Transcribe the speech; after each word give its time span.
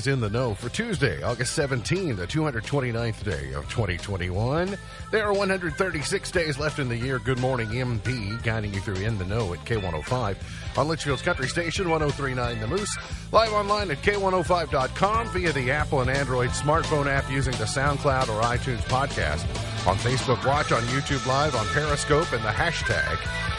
is 0.00 0.06
In 0.06 0.20
the 0.20 0.30
Know 0.30 0.54
for 0.54 0.70
Tuesday, 0.70 1.22
August 1.22 1.52
17, 1.54 2.16
the 2.16 2.26
229th 2.26 3.22
day 3.22 3.52
of 3.52 3.68
2021. 3.68 4.78
There 5.10 5.26
are 5.26 5.32
136 5.34 6.30
days 6.30 6.58
left 6.58 6.78
in 6.78 6.88
the 6.88 6.96
year. 6.96 7.18
Good 7.18 7.38
morning, 7.38 7.68
MP, 7.68 8.42
guiding 8.42 8.72
you 8.72 8.80
through 8.80 8.96
In 8.96 9.18
the 9.18 9.26
Know 9.26 9.52
at 9.52 9.58
K105 9.66 10.36
on 10.78 10.88
Leitchfield's 10.88 11.20
Country 11.20 11.48
Station 11.48 11.90
1039 11.90 12.60
The 12.60 12.66
Moose. 12.66 12.98
Live 13.30 13.52
online 13.52 13.90
at 13.90 14.00
K105.com 14.02 15.28
via 15.28 15.52
the 15.52 15.70
Apple 15.70 16.00
and 16.00 16.10
Android 16.10 16.50
smartphone 16.50 17.06
app 17.06 17.30
using 17.30 17.52
the 17.58 17.64
SoundCloud 17.64 18.28
or 18.28 18.42
iTunes 18.42 18.80
podcast. 18.84 19.44
On 19.90 19.96
Facebook 19.96 20.46
Watch, 20.46 20.70
on 20.70 20.82
YouTube 20.82 21.26
Live, 21.26 21.56
on 21.56 21.66
Periscope, 21.66 22.30
and 22.30 22.44
the 22.44 22.48
hashtag 22.48 23.18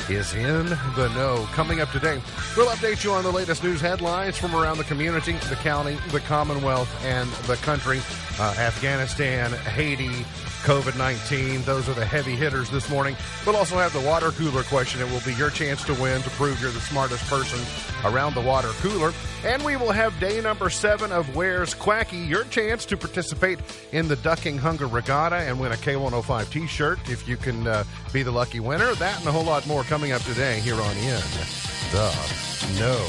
is 0.09 0.33
in 0.33 0.65
the 0.95 1.11
know. 1.13 1.45
Coming 1.51 1.81
up 1.81 1.91
today, 1.91 2.21
we'll 2.55 2.69
update 2.69 3.03
you 3.03 3.11
on 3.11 3.25
the 3.25 3.31
latest 3.31 3.65
news 3.65 3.81
headlines 3.81 4.37
from 4.37 4.55
around 4.55 4.77
the 4.77 4.85
community, 4.85 5.33
the 5.49 5.57
county, 5.57 5.97
the 6.11 6.21
Commonwealth, 6.21 6.89
and 7.03 7.29
the 7.47 7.57
country. 7.57 7.99
Uh, 8.39 8.55
Afghanistan, 8.57 9.51
Haiti, 9.51 10.23
COVID 10.61 10.97
19. 10.97 11.63
Those 11.63 11.89
are 11.89 11.93
the 11.93 12.05
heavy 12.05 12.35
hitters 12.35 12.69
this 12.69 12.89
morning. 12.89 13.15
We'll 13.45 13.55
also 13.55 13.77
have 13.77 13.93
the 13.93 14.01
water 14.01 14.31
cooler 14.31 14.63
question. 14.63 15.01
It 15.01 15.09
will 15.11 15.21
be 15.21 15.33
your 15.33 15.49
chance 15.49 15.83
to 15.85 15.93
win 15.95 16.21
to 16.21 16.29
prove 16.31 16.61
you're 16.61 16.71
the 16.71 16.79
smartest 16.81 17.27
person 17.27 17.59
around 18.05 18.35
the 18.35 18.41
water 18.41 18.69
cooler. 18.79 19.13
And 19.43 19.63
we 19.63 19.75
will 19.75 19.91
have 19.91 20.19
day 20.19 20.39
number 20.41 20.69
seven 20.69 21.11
of 21.11 21.35
Where's 21.35 21.73
Quacky, 21.73 22.17
your 22.17 22.43
chance 22.45 22.85
to 22.85 22.97
participate 22.97 23.59
in 23.91 24.07
the 24.07 24.15
Ducking 24.17 24.57
Hunger 24.57 24.87
Regatta 24.87 25.37
and 25.37 25.59
win 25.59 25.71
a 25.71 25.75
K105 25.75 26.51
t 26.51 26.67
shirt 26.67 26.99
if 27.09 27.27
you 27.27 27.37
can 27.37 27.67
uh, 27.67 27.83
be 28.13 28.23
the 28.23 28.31
lucky 28.31 28.59
winner. 28.59 28.93
That 28.95 29.19
and 29.19 29.27
a 29.27 29.31
whole 29.31 29.43
lot 29.43 29.65
more 29.67 29.83
coming 29.83 30.11
up 30.11 30.21
today 30.21 30.59
here 30.59 30.75
on 30.75 30.97
In 30.97 31.21
the 31.91 32.51
Know. 32.79 33.05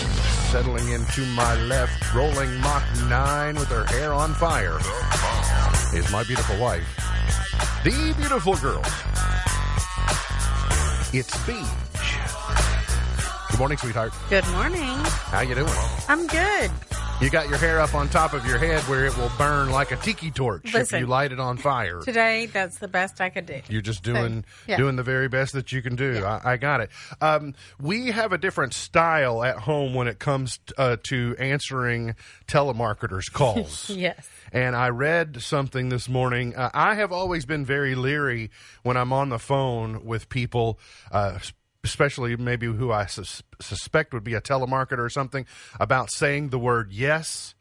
Settling 0.50 0.88
into 0.88 1.24
my 1.26 1.54
left, 1.62 2.14
rolling 2.14 2.58
Mach 2.60 2.82
9 3.08 3.54
with 3.54 3.68
her 3.68 3.84
hair 3.84 4.12
on 4.12 4.34
fire, 4.34 4.78
is 5.94 6.10
my 6.10 6.24
beautiful 6.24 6.58
wife, 6.58 6.86
the 7.84 8.14
beautiful 8.16 8.54
girl. 8.56 8.80
It's 11.12 11.46
Beach. 11.46 11.56
Good 13.50 13.58
morning, 13.58 13.76
sweetheart. 13.78 14.12
Good 14.30 14.46
morning. 14.48 14.80
How 14.80 15.40
you 15.40 15.54
doing? 15.56 15.72
I'm 16.08 16.26
good. 16.28 16.70
You 17.20 17.30
got 17.30 17.48
your 17.48 17.58
hair 17.58 17.80
up 17.80 17.94
on 17.94 18.08
top 18.08 18.34
of 18.34 18.46
your 18.46 18.58
head 18.58 18.82
where 18.84 19.04
it 19.04 19.16
will 19.16 19.30
burn 19.36 19.70
like 19.70 19.92
a 19.92 19.96
tiki 19.96 20.30
torch 20.30 20.62
if 20.64 20.74
Listen. 20.74 21.00
you 21.00 21.06
light 21.06 21.32
it 21.32 21.38
on 21.38 21.56
fire. 21.56 22.00
Today, 22.00 22.46
that's 22.46 22.78
the 22.78 22.88
best 22.88 23.20
I 23.20 23.30
could 23.30 23.46
do. 23.46 23.60
You're 23.68 23.82
just 23.82 24.02
doing 24.02 24.44
yeah. 24.66 24.76
doing 24.76 24.96
the 24.96 25.02
very 25.02 25.28
best 25.28 25.52
that 25.52 25.70
you 25.70 25.82
can 25.82 25.94
do. 25.94 26.24
I, 26.24 26.52
I 26.52 26.56
got 26.56 26.80
it. 26.80 26.90
Um, 27.20 27.54
we 27.80 28.10
have 28.12 28.32
a 28.32 28.38
different 28.38 28.74
style 28.74 29.44
at 29.44 29.58
home 29.58 29.94
when 29.94 30.08
it 30.08 30.18
comes 30.18 30.58
uh, 30.78 30.96
to 31.04 31.36
answering 31.38 32.14
telemarketers' 32.46 33.30
calls. 33.32 33.90
Yes. 34.02 34.28
And 34.52 34.76
I 34.76 34.90
read 34.90 35.40
something 35.40 35.88
this 35.88 36.10
morning. 36.10 36.54
Uh, 36.54 36.70
I 36.74 36.94
have 36.94 37.10
always 37.10 37.46
been 37.46 37.64
very 37.64 37.94
leery 37.94 38.50
when 38.82 38.98
I'm 38.98 39.12
on 39.12 39.30
the 39.30 39.38
phone 39.38 40.04
with 40.04 40.28
people, 40.28 40.78
uh, 41.10 41.38
especially 41.82 42.36
maybe 42.36 42.66
who 42.66 42.92
I 42.92 43.06
sus- 43.06 43.42
suspect 43.60 44.12
would 44.12 44.24
be 44.24 44.34
a 44.34 44.42
telemarketer 44.42 44.98
or 44.98 45.08
something, 45.08 45.46
about 45.80 46.12
saying 46.12 46.50
the 46.50 46.58
word 46.58 46.92
yes 46.92 47.54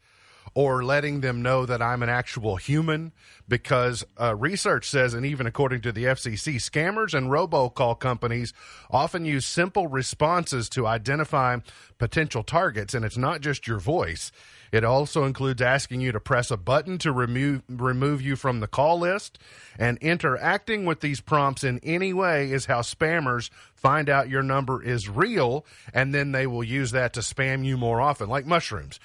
or 0.54 0.84
letting 0.84 1.22
them 1.22 1.40
know 1.40 1.64
that 1.64 1.80
I'm 1.80 2.02
an 2.02 2.10
actual 2.10 2.56
human 2.56 3.12
because 3.48 4.04
uh, 4.20 4.34
research 4.34 4.86
says, 4.88 5.14
and 5.14 5.24
even 5.24 5.46
according 5.46 5.80
to 5.82 5.92
the 5.92 6.04
FCC, 6.04 6.56
scammers 6.56 7.14
and 7.14 7.28
robocall 7.30 7.98
companies 7.98 8.52
often 8.90 9.24
use 9.24 9.46
simple 9.46 9.86
responses 9.86 10.68
to 10.70 10.86
identify 10.86 11.56
potential 11.96 12.42
targets, 12.42 12.92
and 12.92 13.04
it's 13.04 13.16
not 13.16 13.40
just 13.40 13.66
your 13.66 13.78
voice. 13.78 14.30
It 14.72 14.84
also 14.84 15.24
includes 15.24 15.60
asking 15.60 16.00
you 16.00 16.12
to 16.12 16.18
press 16.18 16.50
a 16.50 16.56
button 16.56 16.96
to 16.98 17.12
remove 17.12 17.62
remove 17.68 18.22
you 18.22 18.36
from 18.36 18.60
the 18.60 18.66
call 18.66 18.98
list, 18.98 19.38
and 19.78 19.98
interacting 19.98 20.86
with 20.86 21.00
these 21.00 21.20
prompts 21.20 21.62
in 21.62 21.78
any 21.80 22.12
way 22.14 22.50
is 22.50 22.66
how 22.66 22.80
spammers 22.80 23.50
find 23.74 24.08
out 24.08 24.30
your 24.30 24.42
number 24.42 24.82
is 24.82 25.10
real, 25.10 25.66
and 25.92 26.14
then 26.14 26.32
they 26.32 26.46
will 26.46 26.64
use 26.64 26.90
that 26.92 27.12
to 27.12 27.20
spam 27.20 27.64
you 27.64 27.76
more 27.76 28.00
often, 28.00 28.28
like 28.28 28.46
mushrooms. 28.46 28.98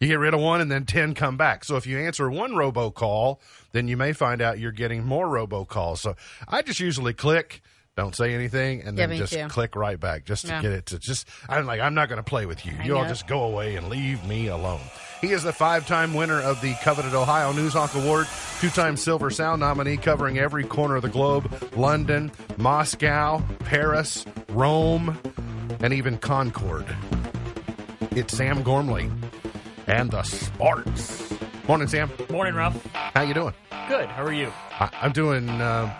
You 0.00 0.08
get 0.08 0.18
rid 0.18 0.34
of 0.34 0.40
one 0.40 0.60
and 0.60 0.70
then 0.70 0.84
10 0.84 1.14
come 1.14 1.38
back. 1.38 1.64
So 1.64 1.76
if 1.76 1.86
you 1.86 1.98
answer 1.98 2.28
one 2.28 2.52
robocall, 2.52 3.38
then 3.72 3.88
you 3.88 3.96
may 3.96 4.12
find 4.12 4.42
out 4.42 4.58
you're 4.58 4.72
getting 4.72 5.04
more 5.04 5.26
robocalls. 5.26 5.98
So 5.98 6.16
I 6.46 6.60
just 6.60 6.80
usually 6.80 7.14
click, 7.14 7.62
don't 7.96 8.14
say 8.16 8.34
anything, 8.34 8.82
and 8.82 8.98
then 8.98 9.10
me 9.10 9.18
just 9.18 9.32
too. 9.32 9.46
click 9.48 9.76
right 9.76 9.98
back 10.00 10.24
just 10.24 10.42
to 10.46 10.48
Yeah. 10.52 10.62
get 10.62 10.72
it 10.72 10.86
to 10.86 10.98
just, 10.98 11.28
I'm 11.48 11.64
like, 11.64 11.80
I'm 11.80 11.94
not 11.94 12.08
going 12.08 12.16
to 12.16 12.24
play 12.24 12.44
with 12.44 12.66
you. 12.66 12.72
You 12.82 12.96
all 12.96 13.06
just 13.06 13.28
go 13.28 13.44
away 13.44 13.76
and 13.76 13.88
leave 13.88 14.24
me 14.26 14.48
alone. 14.48 14.80
He 15.20 15.30
is 15.30 15.44
the 15.44 15.52
five 15.52 15.86
time 15.86 16.12
winner 16.12 16.40
of 16.40 16.60
the 16.60 16.74
coveted 16.82 17.14
Ohio 17.14 17.52
Newshawk 17.52 17.94
Award, 18.02 18.26
two 18.60 18.68
time 18.70 18.96
Silver 18.96 19.30
Sound 19.30 19.60
nominee 19.60 19.96
covering 19.96 20.38
every 20.38 20.64
corner 20.64 20.96
of 20.96 21.02
the 21.02 21.08
globe 21.08 21.48
London, 21.76 22.32
Moscow, 22.56 23.42
Paris, 23.60 24.24
Rome, 24.48 25.16
and 25.80 25.92
even 25.92 26.18
Concord. 26.18 26.86
It's 28.10 28.36
Sam 28.36 28.62
Gormley 28.64 29.10
and 29.86 30.10
the 30.10 30.22
Sparks. 30.24 31.32
Morning, 31.68 31.86
Sam. 31.88 32.10
Morning, 32.28 32.54
Ralph. 32.54 32.84
How 32.92 33.22
you 33.22 33.34
doing? 33.34 33.54
Good. 33.88 34.08
How 34.08 34.24
are 34.24 34.32
you? 34.32 34.52
I, 34.80 34.90
I'm 35.00 35.12
doing. 35.12 35.48
Uh, 35.48 35.92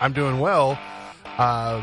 I'm 0.00 0.12
doing 0.12 0.38
well. 0.38 0.78
Uh, 1.40 1.82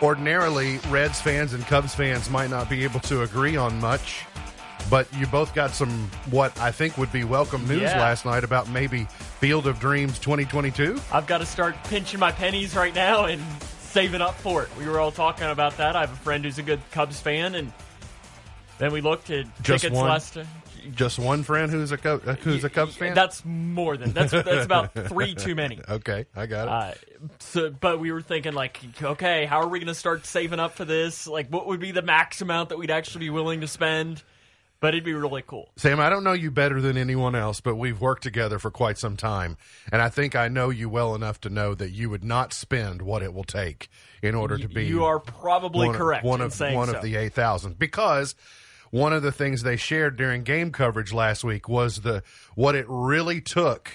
ordinarily, 0.00 0.78
Reds 0.88 1.20
fans 1.20 1.52
and 1.52 1.66
Cubs 1.66 1.94
fans 1.96 2.30
might 2.30 2.48
not 2.48 2.70
be 2.70 2.84
able 2.84 3.00
to 3.00 3.22
agree 3.22 3.56
on 3.56 3.78
much, 3.80 4.24
but 4.88 5.12
you 5.14 5.26
both 5.26 5.52
got 5.52 5.72
some 5.72 5.90
what 6.30 6.56
I 6.60 6.70
think 6.70 6.96
would 6.96 7.10
be 7.10 7.24
welcome 7.24 7.66
news 7.66 7.82
Yeah. 7.82 7.98
last 7.98 8.24
night 8.24 8.44
about 8.44 8.68
maybe 8.68 9.06
Field 9.40 9.66
of 9.66 9.80
Dreams 9.80 10.20
2022. 10.20 11.00
I've 11.12 11.26
got 11.26 11.38
to 11.38 11.46
start 11.46 11.74
pinching 11.84 12.20
my 12.20 12.30
pennies 12.30 12.76
right 12.76 12.94
now 12.94 13.24
and 13.24 13.42
saving 13.80 14.20
up 14.20 14.36
for 14.36 14.62
it. 14.62 14.68
We 14.78 14.86
were 14.88 15.00
all 15.00 15.10
talking 15.10 15.48
about 15.48 15.76
that. 15.78 15.96
I 15.96 16.00
have 16.02 16.12
a 16.12 16.16
friend 16.16 16.44
who's 16.44 16.58
a 16.58 16.62
good 16.62 16.80
Cubs 16.92 17.20
fan, 17.20 17.56
and 17.56 17.72
then 18.78 18.92
we 18.92 19.00
looked 19.00 19.28
at 19.30 19.46
Just 19.62 19.82
tickets 19.82 19.96
one? 19.96 20.08
last. 20.08 20.38
Just 20.94 21.18
one 21.18 21.42
friend 21.42 21.70
who's 21.70 21.92
a 21.92 21.96
Cub- 21.96 22.26
uh, 22.26 22.34
who's 22.34 22.64
a 22.64 22.70
Cubs 22.70 22.96
fan. 22.96 23.14
That's 23.14 23.44
more 23.44 23.96
than 23.96 24.12
that's 24.12 24.32
that's 24.32 24.64
about 24.64 24.92
three 25.08 25.34
too 25.34 25.54
many. 25.54 25.80
okay, 25.88 26.26
I 26.34 26.46
got 26.46 26.68
it. 26.68 26.98
Uh, 27.20 27.26
so, 27.38 27.70
but 27.70 28.00
we 28.00 28.12
were 28.12 28.22
thinking 28.22 28.52
like, 28.52 28.80
okay, 29.02 29.44
how 29.44 29.60
are 29.60 29.68
we 29.68 29.78
going 29.78 29.88
to 29.88 29.94
start 29.94 30.26
saving 30.26 30.60
up 30.60 30.74
for 30.74 30.84
this? 30.84 31.26
Like, 31.26 31.48
what 31.48 31.66
would 31.66 31.80
be 31.80 31.90
the 31.90 32.02
max 32.02 32.40
amount 32.40 32.70
that 32.70 32.78
we'd 32.78 32.90
actually 32.90 33.26
be 33.26 33.30
willing 33.30 33.60
to 33.60 33.68
spend? 33.68 34.22
But 34.80 34.94
it'd 34.94 35.04
be 35.04 35.12
really 35.12 35.42
cool. 35.44 35.72
Sam, 35.74 35.98
I 35.98 36.08
don't 36.08 36.22
know 36.22 36.34
you 36.34 36.52
better 36.52 36.80
than 36.80 36.96
anyone 36.96 37.34
else, 37.34 37.60
but 37.60 37.74
we've 37.74 38.00
worked 38.00 38.22
together 38.22 38.60
for 38.60 38.70
quite 38.70 38.96
some 38.96 39.16
time, 39.16 39.56
and 39.90 40.00
I 40.00 40.08
think 40.08 40.36
I 40.36 40.46
know 40.46 40.70
you 40.70 40.88
well 40.88 41.16
enough 41.16 41.40
to 41.40 41.50
know 41.50 41.74
that 41.74 41.90
you 41.90 42.08
would 42.10 42.22
not 42.22 42.52
spend 42.52 43.02
what 43.02 43.24
it 43.24 43.34
will 43.34 43.42
take 43.42 43.88
in 44.22 44.36
order 44.36 44.56
to 44.56 44.68
be. 44.68 44.86
You 44.86 45.04
are 45.04 45.18
probably 45.18 45.88
one, 45.88 45.96
correct. 45.96 46.24
One 46.24 46.40
in 46.40 46.46
of 46.46 46.60
one 46.60 46.88
so. 46.88 46.94
of 46.94 47.02
the 47.02 47.16
eight 47.16 47.34
thousand 47.34 47.76
because 47.76 48.36
one 48.90 49.12
of 49.12 49.22
the 49.22 49.32
things 49.32 49.62
they 49.62 49.76
shared 49.76 50.16
during 50.16 50.42
game 50.44 50.70
coverage 50.72 51.12
last 51.12 51.44
week 51.44 51.68
was 51.68 52.00
the 52.00 52.22
what 52.54 52.74
it 52.74 52.86
really 52.88 53.40
took. 53.40 53.90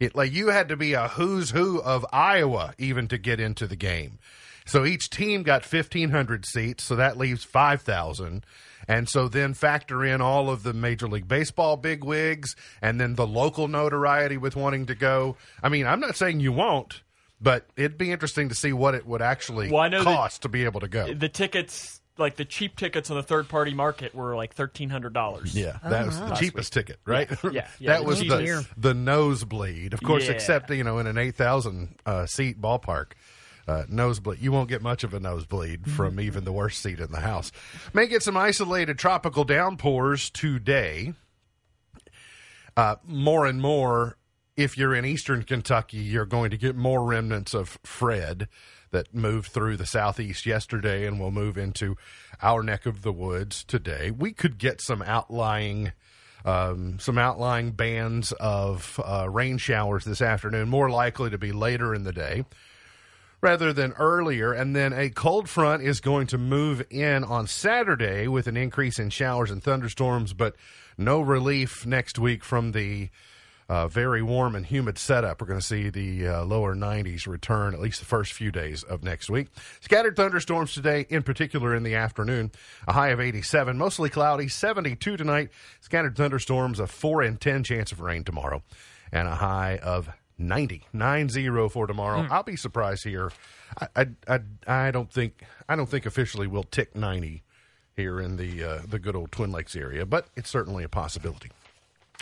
It 0.00 0.14
like 0.16 0.32
you 0.32 0.48
had 0.48 0.68
to 0.68 0.76
be 0.76 0.94
a 0.94 1.08
who's 1.08 1.50
who 1.50 1.80
of 1.80 2.04
Iowa 2.12 2.74
even 2.78 3.08
to 3.08 3.18
get 3.18 3.38
into 3.40 3.66
the 3.66 3.76
game. 3.76 4.18
So 4.64 4.84
each 4.84 5.10
team 5.10 5.42
got 5.42 5.64
fifteen 5.64 6.10
hundred 6.10 6.44
seats, 6.46 6.84
so 6.84 6.96
that 6.96 7.16
leaves 7.18 7.44
five 7.44 7.82
thousand. 7.82 8.44
And 8.88 9.08
so 9.08 9.28
then 9.28 9.54
factor 9.54 10.04
in 10.04 10.20
all 10.20 10.50
of 10.50 10.64
the 10.64 10.72
Major 10.72 11.06
League 11.06 11.28
Baseball 11.28 11.76
bigwigs 11.76 12.56
and 12.80 13.00
then 13.00 13.14
the 13.14 13.26
local 13.26 13.68
notoriety 13.68 14.36
with 14.36 14.56
wanting 14.56 14.86
to 14.86 14.96
go. 14.96 15.36
I 15.62 15.68
mean, 15.68 15.86
I'm 15.86 16.00
not 16.00 16.16
saying 16.16 16.40
you 16.40 16.50
won't, 16.50 17.02
but 17.40 17.66
it'd 17.76 17.96
be 17.96 18.10
interesting 18.10 18.48
to 18.48 18.56
see 18.56 18.72
what 18.72 18.96
it 18.96 19.06
would 19.06 19.22
actually 19.22 19.70
Well, 19.70 19.82
I 19.82 19.88
know 19.88 20.02
that- 20.02 20.16
cost 20.16 20.42
to 20.42 20.48
be 20.48 20.64
able 20.64 20.80
to 20.80 20.88
go. 20.88 21.14
the 21.14 21.28
tickets 21.28 22.00
like 22.18 22.36
the 22.36 22.44
cheap 22.44 22.76
tickets 22.76 23.10
on 23.10 23.16
the 23.16 23.22
third 23.22 23.48
party 23.48 23.74
market 23.74 24.14
were 24.14 24.36
like 24.36 24.54
thirteen 24.54 24.90
hundred 24.90 25.12
dollars. 25.12 25.54
Yeah, 25.54 25.78
that 25.84 26.06
was 26.06 26.18
the 26.18 26.26
Last 26.26 26.40
cheapest 26.40 26.72
ticket, 26.72 26.98
right? 27.06 27.28
Yeah, 27.44 27.50
yeah, 27.50 27.66
that 27.80 28.04
was 28.04 28.20
the 28.20 28.38
cheapest. 28.38 28.68
the 28.76 28.94
nosebleed, 28.94 29.92
of 29.94 30.02
course. 30.02 30.26
Yeah. 30.26 30.32
Except 30.32 30.70
you 30.70 30.84
know, 30.84 30.98
in 30.98 31.06
an 31.06 31.18
eight 31.18 31.34
thousand 31.34 31.96
uh, 32.04 32.26
seat 32.26 32.60
ballpark, 32.60 33.12
uh, 33.66 33.84
nosebleed, 33.88 34.40
you 34.40 34.52
won't 34.52 34.68
get 34.68 34.82
much 34.82 35.04
of 35.04 35.14
a 35.14 35.20
nosebleed 35.20 35.90
from 35.90 36.20
even 36.20 36.44
the 36.44 36.52
worst 36.52 36.82
seat 36.82 37.00
in 37.00 37.12
the 37.12 37.20
house. 37.20 37.50
May 37.92 38.06
get 38.06 38.22
some 38.22 38.36
isolated 38.36 38.98
tropical 38.98 39.44
downpours 39.44 40.30
today. 40.30 41.14
Uh, 42.76 42.96
more 43.04 43.46
and 43.46 43.60
more, 43.60 44.16
if 44.56 44.78
you're 44.78 44.94
in 44.94 45.04
eastern 45.04 45.42
Kentucky, 45.42 45.98
you're 45.98 46.24
going 46.26 46.50
to 46.50 46.56
get 46.56 46.74
more 46.74 47.04
remnants 47.04 47.52
of 47.54 47.78
Fred 47.84 48.48
that 48.92 49.14
moved 49.14 49.50
through 49.52 49.76
the 49.76 49.86
southeast 49.86 50.46
yesterday 50.46 51.06
and 51.06 51.18
will 51.18 51.30
move 51.30 51.58
into 51.58 51.96
our 52.40 52.62
neck 52.62 52.86
of 52.86 53.02
the 53.02 53.12
woods 53.12 53.64
today. 53.64 54.10
We 54.10 54.32
could 54.32 54.58
get 54.58 54.80
some 54.80 55.02
outlying. 55.02 55.92
Um, 56.44 56.98
some 56.98 57.18
outlying 57.18 57.70
bands 57.70 58.32
of 58.32 58.98
uh, 59.04 59.30
rain 59.30 59.58
showers 59.58 60.04
this 60.04 60.20
afternoon, 60.20 60.68
more 60.68 60.90
likely 60.90 61.30
to 61.30 61.38
be 61.38 61.52
later 61.52 61.94
in 61.94 62.02
the 62.02 62.12
day 62.12 62.44
rather 63.42 63.72
than 63.72 63.92
earlier. 63.92 64.52
And 64.52 64.74
then 64.74 64.92
a 64.92 65.10
cold 65.10 65.48
front 65.48 65.82
is 65.82 66.00
going 66.00 66.28
to 66.28 66.38
move 66.38 66.86
in 66.88 67.24
on 67.24 67.46
Saturday 67.46 68.28
with 68.28 68.46
an 68.46 68.56
increase 68.56 68.98
in 68.98 69.10
showers 69.10 69.50
and 69.50 69.62
thunderstorms, 69.62 70.32
but 70.32 70.54
no 70.96 71.20
relief 71.20 71.84
next 71.84 72.18
week 72.18 72.44
from 72.44 72.72
the 72.72 73.10
uh, 73.72 73.88
very 73.88 74.20
warm 74.20 74.54
and 74.54 74.66
humid 74.66 74.98
setup. 74.98 75.40
We're 75.40 75.46
going 75.46 75.58
to 75.58 75.66
see 75.66 75.88
the 75.88 76.28
uh, 76.28 76.44
lower 76.44 76.74
90s 76.74 77.26
return 77.26 77.72
at 77.72 77.80
least 77.80 78.00
the 78.00 78.04
first 78.04 78.34
few 78.34 78.52
days 78.52 78.82
of 78.82 79.02
next 79.02 79.30
week. 79.30 79.48
Scattered 79.80 80.14
thunderstorms 80.14 80.74
today, 80.74 81.06
in 81.08 81.22
particular 81.22 81.74
in 81.74 81.82
the 81.82 81.94
afternoon. 81.94 82.52
A 82.86 82.92
high 82.92 83.08
of 83.08 83.20
87, 83.20 83.78
mostly 83.78 84.10
cloudy, 84.10 84.48
72 84.48 85.16
tonight. 85.16 85.48
Scattered 85.80 86.16
thunderstorms, 86.16 86.80
a 86.80 86.86
4 86.86 87.22
in 87.22 87.38
10 87.38 87.64
chance 87.64 87.92
of 87.92 88.00
rain 88.00 88.24
tomorrow, 88.24 88.62
and 89.10 89.26
a 89.26 89.36
high 89.36 89.78
of 89.78 90.10
90, 90.36 90.82
90 90.92 91.68
for 91.70 91.86
tomorrow. 91.86 92.26
I'll 92.30 92.42
be 92.42 92.56
surprised 92.56 93.04
here. 93.04 93.32
I, 93.80 93.86
I, 93.96 94.06
I, 94.28 94.40
I 94.66 94.90
don't 94.90 95.10
think 95.10 95.44
I 95.66 95.76
don't 95.76 95.88
think 95.88 96.04
officially 96.04 96.46
we'll 96.46 96.64
tick 96.64 96.94
90 96.94 97.42
here 97.96 98.20
in 98.20 98.36
the 98.36 98.62
uh, 98.62 98.80
the 98.86 98.98
good 98.98 99.16
old 99.16 99.32
Twin 99.32 99.50
Lakes 99.50 99.74
area, 99.74 100.04
but 100.04 100.26
it's 100.36 100.50
certainly 100.50 100.84
a 100.84 100.90
possibility. 100.90 101.50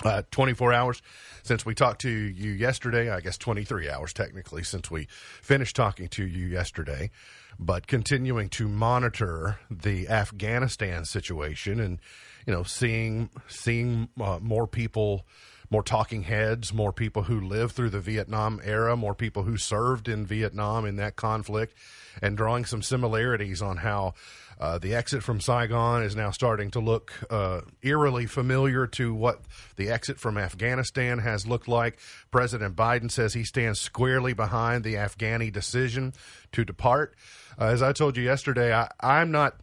Uh, 0.03 0.23
24 0.31 0.73
hours 0.73 1.03
since 1.43 1.67
we 1.67 1.75
talked 1.75 2.01
to 2.01 2.09
you 2.09 2.53
yesterday. 2.53 3.11
I 3.11 3.21
guess 3.21 3.37
23 3.37 3.91
hours 3.91 4.15
technically 4.15 4.63
since 4.63 4.91
we 4.91 5.07
finished 5.43 5.77
talking 5.77 6.09
to 6.09 6.27
you 6.27 6.47
yesterday, 6.47 7.11
but 7.59 7.87
continuing 7.87 8.49
to 8.51 8.67
monitor 8.67 9.59
the 9.71 10.09
Afghanistan 10.09 11.05
situation 11.05 11.81
and 11.81 11.99
you 12.47 12.53
know 12.55 12.63
seeing 12.63 13.29
seeing 13.47 14.09
uh, 14.19 14.39
more 14.41 14.67
people 14.67 15.27
more 15.71 15.83
talking 15.83 16.25
heads, 16.25 16.75
more 16.75 16.93
people 16.93 17.23
who 17.23 17.41
lived 17.41 17.75
through 17.75 17.91
the 17.91 18.01
Vietnam 18.01 18.61
era, 18.65 18.97
more 18.97 19.15
people 19.15 19.45
who 19.45 19.57
served 19.57 20.09
in 20.09 20.27
Vietnam 20.27 20.85
in 20.85 20.97
that 20.97 21.15
conflict, 21.15 21.75
and 22.21 22.37
drawing 22.37 22.65
some 22.65 22.83
similarities 22.83 23.63
on 23.63 23.77
how 23.77 24.15
uh, 24.61 24.79
the 24.79 24.95
exit 24.95 25.23
from 25.23 25.41
Saigon 25.41 26.03
is 26.03 26.15
now 26.15 26.31
starting 26.31 26.71
to 26.73 26.81
look 26.81 27.13
uh, 27.31 27.63
eerily 27.83 28.27
familiar 28.27 28.87
to 28.89 29.15
what 29.15 29.41
the 29.77 29.89
exit 29.89 30.19
from 30.19 30.37
Afghanistan 30.37 31.21
has 31.21 31.47
looked 31.47 31.69
like. 31.69 31.99
President 32.31 32.77
Biden 32.77 33.11
says 33.11 33.33
he 33.33 33.45
stands 33.45 33.81
squarely 33.81 34.35
behind 34.35 34.85
the 34.85 34.95
Afghani 34.95 35.51
decision 35.51 36.13
to 36.53 36.65
depart. 36.65 37.15
Uh, 37.59 37.67
as 37.67 37.81
I 37.83 37.93
told 37.93 38.17
you 38.17 38.23
yesterday, 38.23 38.75
I, 38.75 38.91
I'm 39.01 39.31
not. 39.31 39.57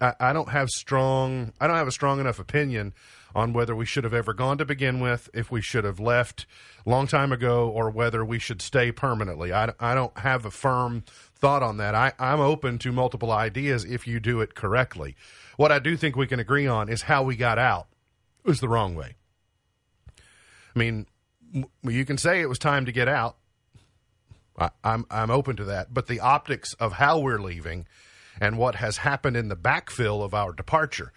I 0.00 0.32
don't 0.32 0.50
have 0.50 0.68
strong. 0.68 1.52
I 1.60 1.66
don't 1.66 1.76
have 1.76 1.88
a 1.88 1.92
strong 1.92 2.20
enough 2.20 2.38
opinion 2.38 2.92
on 3.34 3.52
whether 3.52 3.74
we 3.74 3.86
should 3.86 4.04
have 4.04 4.14
ever 4.14 4.32
gone 4.32 4.58
to 4.58 4.64
begin 4.64 5.00
with, 5.00 5.28
if 5.34 5.50
we 5.50 5.60
should 5.60 5.84
have 5.84 5.98
left 5.98 6.46
long 6.86 7.06
time 7.06 7.32
ago, 7.32 7.68
or 7.68 7.90
whether 7.90 8.24
we 8.24 8.38
should 8.38 8.62
stay 8.62 8.92
permanently. 8.92 9.52
I, 9.52 9.72
I 9.80 9.94
don't 9.94 10.16
have 10.18 10.44
a 10.44 10.50
firm 10.50 11.04
thought 11.34 11.62
on 11.62 11.78
that. 11.78 11.94
I, 11.94 12.12
I'm 12.18 12.40
open 12.40 12.78
to 12.80 12.92
multiple 12.92 13.32
ideas 13.32 13.84
if 13.84 14.06
you 14.06 14.20
do 14.20 14.40
it 14.40 14.54
correctly. 14.54 15.16
What 15.56 15.72
I 15.72 15.78
do 15.78 15.96
think 15.96 16.16
we 16.16 16.26
can 16.26 16.40
agree 16.40 16.66
on 16.66 16.88
is 16.88 17.02
how 17.02 17.22
we 17.22 17.36
got 17.36 17.58
out 17.58 17.88
was 18.44 18.60
the 18.60 18.68
wrong 18.68 18.94
way. 18.94 19.16
I 20.74 20.78
mean, 20.78 21.06
you 21.82 22.04
can 22.04 22.18
say 22.18 22.40
it 22.40 22.48
was 22.48 22.58
time 22.58 22.86
to 22.86 22.92
get 22.92 23.08
out. 23.08 23.36
I, 24.58 24.70
I'm 24.82 25.06
I'm 25.10 25.30
open 25.30 25.56
to 25.56 25.64
that, 25.64 25.92
but 25.92 26.06
the 26.06 26.20
optics 26.20 26.74
of 26.74 26.94
how 26.94 27.18
we're 27.18 27.40
leaving 27.40 27.86
and 28.40 28.58
what 28.58 28.76
has 28.76 28.98
happened 28.98 29.36
in 29.36 29.48
the 29.48 29.56
backfill 29.56 30.22
of 30.24 30.34
our 30.34 30.52
departure 30.52 31.12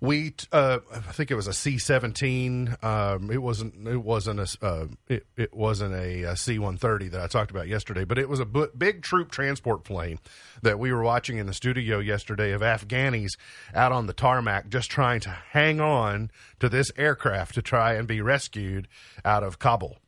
we 0.00 0.34
uh, 0.52 0.78
I 0.92 1.12
think 1.12 1.30
it 1.30 1.34
was 1.34 1.46
a 1.46 1.52
C 1.52 1.78
seventeen. 1.78 2.76
Um, 2.82 3.30
it 3.30 3.42
wasn't 3.42 3.86
it 3.86 4.02
wasn't 4.02 4.40
a 4.40 4.64
uh, 4.64 4.86
it, 5.08 5.26
it 5.36 5.54
wasn't 5.54 5.94
a 5.94 6.36
C 6.36 6.58
one 6.58 6.76
thirty 6.76 7.08
that 7.08 7.20
I 7.20 7.26
talked 7.26 7.50
about 7.50 7.68
yesterday, 7.68 8.04
but 8.04 8.18
it 8.18 8.28
was 8.28 8.40
a 8.40 8.46
b- 8.46 8.66
big 8.76 9.02
troop 9.02 9.30
transport 9.30 9.84
plane 9.84 10.18
that 10.62 10.78
we 10.78 10.92
were 10.92 11.02
watching 11.02 11.38
in 11.38 11.46
the 11.46 11.54
studio 11.54 11.98
yesterday 11.98 12.52
of 12.52 12.60
Afghanis 12.60 13.36
out 13.74 13.92
on 13.92 14.06
the 14.06 14.12
tarmac, 14.12 14.68
just 14.68 14.90
trying 14.90 15.20
to 15.20 15.30
hang 15.30 15.80
on 15.80 16.30
to 16.60 16.68
this 16.68 16.90
aircraft 16.96 17.54
to 17.54 17.62
try 17.62 17.94
and 17.94 18.06
be 18.06 18.20
rescued 18.20 18.88
out 19.24 19.42
of 19.42 19.58
Kabul. 19.58 19.98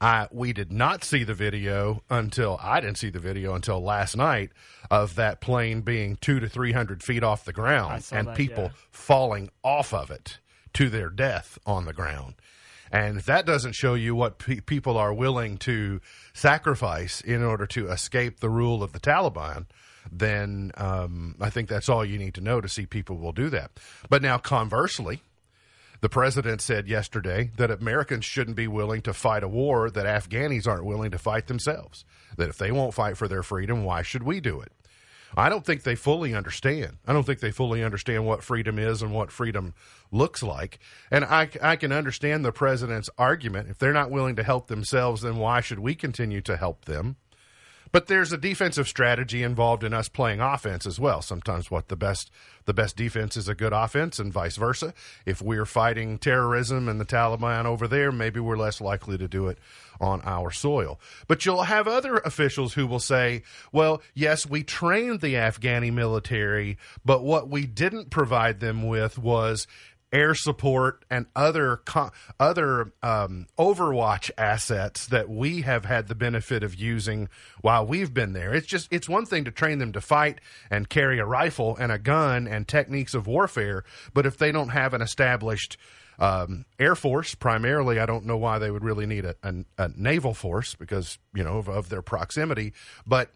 I 0.00 0.28
we 0.30 0.52
did 0.52 0.72
not 0.72 1.04
see 1.04 1.24
the 1.24 1.34
video 1.34 2.02
until 2.08 2.58
I 2.62 2.80
didn't 2.80 2.98
see 2.98 3.10
the 3.10 3.18
video 3.18 3.54
until 3.54 3.80
last 3.82 4.16
night 4.16 4.50
of 4.90 5.14
that 5.16 5.40
plane 5.40 5.82
being 5.82 6.16
two 6.16 6.40
to 6.40 6.48
three 6.48 6.72
hundred 6.72 7.02
feet 7.02 7.22
off 7.22 7.44
the 7.44 7.52
ground 7.52 8.06
and 8.10 8.28
that, 8.28 8.36
people 8.36 8.64
yeah. 8.64 8.70
falling 8.90 9.50
off 9.62 9.92
of 9.92 10.10
it 10.10 10.38
to 10.74 10.88
their 10.88 11.10
death 11.10 11.58
on 11.66 11.84
the 11.84 11.92
ground. 11.92 12.34
And 12.92 13.18
if 13.18 13.26
that 13.26 13.46
doesn't 13.46 13.74
show 13.74 13.94
you 13.94 14.14
what 14.14 14.38
pe- 14.38 14.60
people 14.60 14.96
are 14.96 15.14
willing 15.14 15.58
to 15.58 16.00
sacrifice 16.32 17.20
in 17.20 17.42
order 17.44 17.66
to 17.66 17.88
escape 17.88 18.40
the 18.40 18.50
rule 18.50 18.82
of 18.82 18.92
the 18.92 18.98
Taliban, 18.98 19.66
then 20.10 20.72
um, 20.76 21.36
I 21.40 21.50
think 21.50 21.68
that's 21.68 21.88
all 21.88 22.04
you 22.04 22.18
need 22.18 22.34
to 22.34 22.40
know 22.40 22.60
to 22.60 22.68
see 22.68 22.86
people 22.86 23.16
will 23.16 23.32
do 23.32 23.48
that. 23.50 23.70
But 24.08 24.22
now, 24.22 24.38
conversely, 24.38 25.22
the 26.00 26.08
president 26.08 26.60
said 26.60 26.88
yesterday 26.88 27.50
that 27.56 27.70
Americans 27.70 28.24
shouldn't 28.24 28.56
be 28.56 28.66
willing 28.66 29.02
to 29.02 29.12
fight 29.12 29.42
a 29.42 29.48
war 29.48 29.90
that 29.90 30.06
Afghanis 30.06 30.66
aren't 30.66 30.84
willing 30.84 31.10
to 31.10 31.18
fight 31.18 31.46
themselves. 31.46 32.04
That 32.36 32.48
if 32.48 32.58
they 32.58 32.72
won't 32.72 32.94
fight 32.94 33.16
for 33.16 33.28
their 33.28 33.42
freedom, 33.42 33.84
why 33.84 34.02
should 34.02 34.22
we 34.22 34.40
do 34.40 34.60
it? 34.60 34.72
I 35.36 35.48
don't 35.48 35.64
think 35.64 35.82
they 35.82 35.94
fully 35.94 36.34
understand. 36.34 36.98
I 37.06 37.12
don't 37.12 37.24
think 37.24 37.40
they 37.40 37.52
fully 37.52 37.84
understand 37.84 38.26
what 38.26 38.42
freedom 38.42 38.78
is 38.78 39.02
and 39.02 39.12
what 39.12 39.30
freedom 39.30 39.74
looks 40.10 40.42
like. 40.42 40.80
And 41.10 41.24
I, 41.24 41.48
I 41.62 41.76
can 41.76 41.92
understand 41.92 42.44
the 42.44 42.52
president's 42.52 43.10
argument. 43.16 43.68
If 43.68 43.78
they're 43.78 43.92
not 43.92 44.10
willing 44.10 44.36
to 44.36 44.42
help 44.42 44.66
themselves, 44.66 45.22
then 45.22 45.36
why 45.36 45.60
should 45.60 45.78
we 45.78 45.94
continue 45.94 46.40
to 46.42 46.56
help 46.56 46.86
them? 46.86 47.16
But 47.92 48.06
there's 48.06 48.32
a 48.32 48.38
defensive 48.38 48.86
strategy 48.86 49.42
involved 49.42 49.82
in 49.82 49.92
us 49.92 50.08
playing 50.08 50.40
offense 50.40 50.86
as 50.86 51.00
well. 51.00 51.22
Sometimes 51.22 51.70
what 51.70 51.88
the 51.88 51.96
best 51.96 52.30
the 52.66 52.74
best 52.74 52.96
defense 52.96 53.36
is 53.36 53.48
a 53.48 53.54
good 53.54 53.72
offense 53.72 54.18
and 54.18 54.32
vice 54.32 54.56
versa. 54.56 54.94
If 55.26 55.42
we're 55.42 55.66
fighting 55.66 56.18
terrorism 56.18 56.88
and 56.88 57.00
the 57.00 57.04
Taliban 57.04 57.64
over 57.64 57.88
there, 57.88 58.12
maybe 58.12 58.38
we're 58.38 58.56
less 58.56 58.80
likely 58.80 59.18
to 59.18 59.26
do 59.26 59.48
it 59.48 59.58
on 60.00 60.20
our 60.22 60.50
soil. 60.50 61.00
But 61.26 61.44
you'll 61.44 61.64
have 61.64 61.88
other 61.88 62.18
officials 62.18 62.74
who 62.74 62.86
will 62.86 63.00
say, 63.00 63.42
well, 63.72 64.02
yes, 64.14 64.46
we 64.46 64.62
trained 64.62 65.20
the 65.20 65.34
Afghani 65.34 65.92
military, 65.92 66.78
but 67.04 67.24
what 67.24 67.48
we 67.48 67.66
didn't 67.66 68.10
provide 68.10 68.60
them 68.60 68.86
with 68.86 69.18
was 69.18 69.66
air 70.12 70.34
support 70.34 71.04
and 71.10 71.26
other 71.36 71.78
co- 71.84 72.10
other 72.38 72.92
um, 73.02 73.46
Overwatch 73.58 74.30
assets 74.36 75.06
that 75.06 75.28
we 75.28 75.62
have 75.62 75.84
had 75.84 76.08
the 76.08 76.14
benefit 76.14 76.62
of 76.62 76.74
using 76.74 77.28
while 77.60 77.86
we've 77.86 78.12
been 78.12 78.32
there. 78.32 78.52
It's 78.52 78.66
just 78.66 78.88
it's 78.92 79.08
one 79.08 79.26
thing 79.26 79.44
to 79.44 79.50
train 79.50 79.78
them 79.78 79.92
to 79.92 80.00
fight 80.00 80.40
and 80.70 80.88
carry 80.88 81.18
a 81.18 81.26
rifle 81.26 81.76
and 81.76 81.92
a 81.92 81.98
gun 81.98 82.46
and 82.46 82.66
techniques 82.66 83.14
of 83.14 83.26
warfare, 83.26 83.84
but 84.14 84.26
if 84.26 84.38
they 84.38 84.52
don't 84.52 84.70
have 84.70 84.94
an 84.94 85.02
established 85.02 85.76
um, 86.18 86.66
Air 86.78 86.94
Force, 86.94 87.34
primarily, 87.34 87.98
I 87.98 88.04
don't 88.04 88.26
know 88.26 88.36
why 88.36 88.58
they 88.58 88.70
would 88.70 88.84
really 88.84 89.06
need 89.06 89.24
a, 89.24 89.34
a, 89.42 89.54
a 89.78 89.90
naval 89.96 90.34
force 90.34 90.74
because 90.74 91.18
you 91.34 91.42
know 91.42 91.58
of, 91.58 91.68
of 91.68 91.88
their 91.88 92.02
proximity, 92.02 92.74
but 93.06 93.30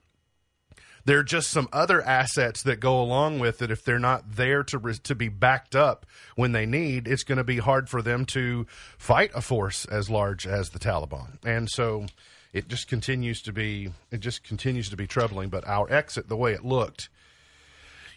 there 1.04 1.18
are 1.18 1.24
just 1.24 1.50
some 1.50 1.68
other 1.72 2.02
assets 2.02 2.62
that 2.62 2.80
go 2.80 3.00
along 3.00 3.38
with 3.38 3.62
it. 3.62 3.70
If 3.70 3.84
they're 3.84 3.98
not 3.98 4.36
there 4.36 4.62
to 4.64 4.78
re- 4.78 4.98
to 5.04 5.14
be 5.14 5.28
backed 5.28 5.76
up 5.76 6.06
when 6.36 6.52
they 6.52 6.66
need, 6.66 7.06
it's 7.06 7.24
going 7.24 7.38
to 7.38 7.44
be 7.44 7.58
hard 7.58 7.88
for 7.88 8.02
them 8.02 8.24
to 8.26 8.66
fight 8.98 9.30
a 9.34 9.40
force 9.40 9.84
as 9.86 10.08
large 10.08 10.46
as 10.46 10.70
the 10.70 10.78
Taliban. 10.78 11.38
And 11.44 11.68
so 11.70 12.06
it 12.52 12.68
just 12.68 12.88
continues 12.88 13.42
to 13.42 13.52
be 13.52 13.90
it 14.10 14.20
just 14.20 14.44
continues 14.44 14.88
to 14.90 14.96
be 14.96 15.06
troubling. 15.06 15.50
But 15.50 15.66
our 15.66 15.90
exit, 15.92 16.28
the 16.28 16.36
way 16.36 16.52
it 16.52 16.64
looked. 16.64 17.08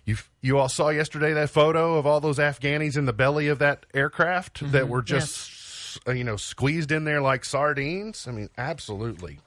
You, 0.05 0.15
you 0.39 0.57
all 0.57 0.69
saw 0.69 0.87
yesterday 0.87 1.33
that 1.33 1.49
photo 1.49 1.95
of 1.95 2.05
all 2.05 2.21
those 2.21 2.37
Afghanis 2.37 2.95
in 2.95 3.03
the 3.03 3.11
belly 3.11 3.49
of 3.49 3.59
that 3.59 3.85
aircraft 3.93 4.71
that 4.71 4.87
were 4.87 5.01
just 5.01 5.99
uh, 6.07 6.11
you 6.13 6.23
know 6.23 6.37
squeezed 6.37 6.93
in 6.93 7.03
there 7.03 7.21
like 7.21 7.43
sardines. 7.43 8.25
I 8.25 8.31
mean, 8.31 8.49
absolutely 8.57 9.39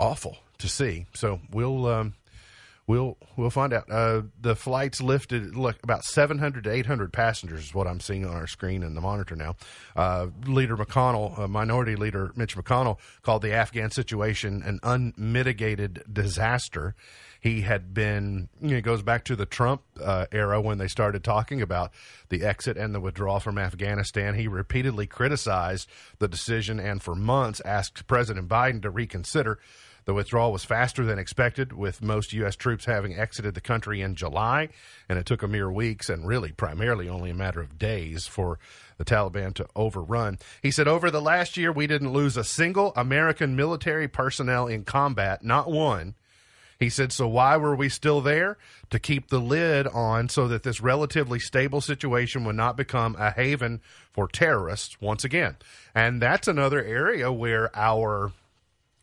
awful 0.00 0.38
to 0.58 0.68
see. 0.68 1.06
So 1.14 1.40
we'll 1.52 1.86
um, 1.86 2.14
we'll 2.90 3.16
we'll 3.36 3.50
find 3.50 3.72
out. 3.72 3.88
Uh, 3.88 4.22
the 4.40 4.56
flights 4.56 5.00
lifted 5.00 5.54
look 5.54 5.76
about 5.84 6.04
700 6.04 6.64
to 6.64 6.70
800 6.70 7.12
passengers 7.12 7.66
is 7.66 7.74
what 7.74 7.86
I'm 7.86 8.00
seeing 8.00 8.26
on 8.26 8.34
our 8.34 8.48
screen 8.48 8.82
in 8.82 8.94
the 8.94 9.00
monitor 9.00 9.36
now. 9.36 9.54
Uh, 9.94 10.26
leader 10.44 10.76
McConnell, 10.76 11.38
uh, 11.38 11.46
Minority 11.46 11.94
Leader 11.94 12.32
Mitch 12.34 12.56
McConnell, 12.56 12.98
called 13.22 13.42
the 13.42 13.52
Afghan 13.52 13.92
situation 13.92 14.62
an 14.64 14.80
unmitigated 14.82 16.02
disaster. 16.12 16.96
He 17.40 17.62
had 17.62 17.94
been, 17.94 18.48
you 18.60 18.72
know, 18.72 18.76
it 18.76 18.82
goes 18.82 19.02
back 19.02 19.24
to 19.26 19.36
the 19.36 19.46
Trump 19.46 19.82
uh, 20.02 20.26
era 20.32 20.60
when 20.60 20.78
they 20.78 20.88
started 20.88 21.22
talking 21.22 21.62
about 21.62 21.92
the 22.28 22.42
exit 22.42 22.76
and 22.76 22.94
the 22.94 23.00
withdrawal 23.00 23.40
from 23.40 23.56
Afghanistan. 23.56 24.34
He 24.34 24.48
repeatedly 24.48 25.06
criticized 25.06 25.88
the 26.18 26.28
decision 26.28 26.80
and 26.80 27.00
for 27.00 27.14
months 27.14 27.62
asked 27.64 28.06
President 28.08 28.48
Biden 28.48 28.82
to 28.82 28.90
reconsider. 28.90 29.58
The 30.10 30.14
withdrawal 30.14 30.50
was 30.50 30.64
faster 30.64 31.04
than 31.04 31.20
expected, 31.20 31.72
with 31.72 32.02
most 32.02 32.32
U.S. 32.32 32.56
troops 32.56 32.84
having 32.84 33.16
exited 33.16 33.54
the 33.54 33.60
country 33.60 34.00
in 34.00 34.16
July, 34.16 34.70
and 35.08 35.20
it 35.20 35.24
took 35.24 35.44
a 35.44 35.46
mere 35.46 35.70
weeks 35.70 36.08
and 36.08 36.26
really 36.26 36.50
primarily 36.50 37.08
only 37.08 37.30
a 37.30 37.34
matter 37.34 37.60
of 37.60 37.78
days 37.78 38.26
for 38.26 38.58
the 38.98 39.04
Taliban 39.04 39.54
to 39.54 39.68
overrun. 39.76 40.40
He 40.64 40.72
said, 40.72 40.88
Over 40.88 41.12
the 41.12 41.22
last 41.22 41.56
year, 41.56 41.70
we 41.70 41.86
didn't 41.86 42.12
lose 42.12 42.36
a 42.36 42.42
single 42.42 42.92
American 42.96 43.54
military 43.54 44.08
personnel 44.08 44.66
in 44.66 44.82
combat, 44.82 45.44
not 45.44 45.70
one. 45.70 46.16
He 46.80 46.90
said, 46.90 47.12
So 47.12 47.28
why 47.28 47.56
were 47.56 47.76
we 47.76 47.88
still 47.88 48.20
there? 48.20 48.58
To 48.90 48.98
keep 48.98 49.28
the 49.28 49.38
lid 49.38 49.86
on 49.86 50.28
so 50.28 50.48
that 50.48 50.64
this 50.64 50.80
relatively 50.80 51.38
stable 51.38 51.80
situation 51.80 52.42
would 52.46 52.56
not 52.56 52.76
become 52.76 53.14
a 53.16 53.30
haven 53.30 53.80
for 54.10 54.26
terrorists 54.26 55.00
once 55.00 55.22
again. 55.22 55.54
And 55.94 56.20
that's 56.20 56.48
another 56.48 56.82
area 56.82 57.30
where 57.30 57.70
our. 57.76 58.32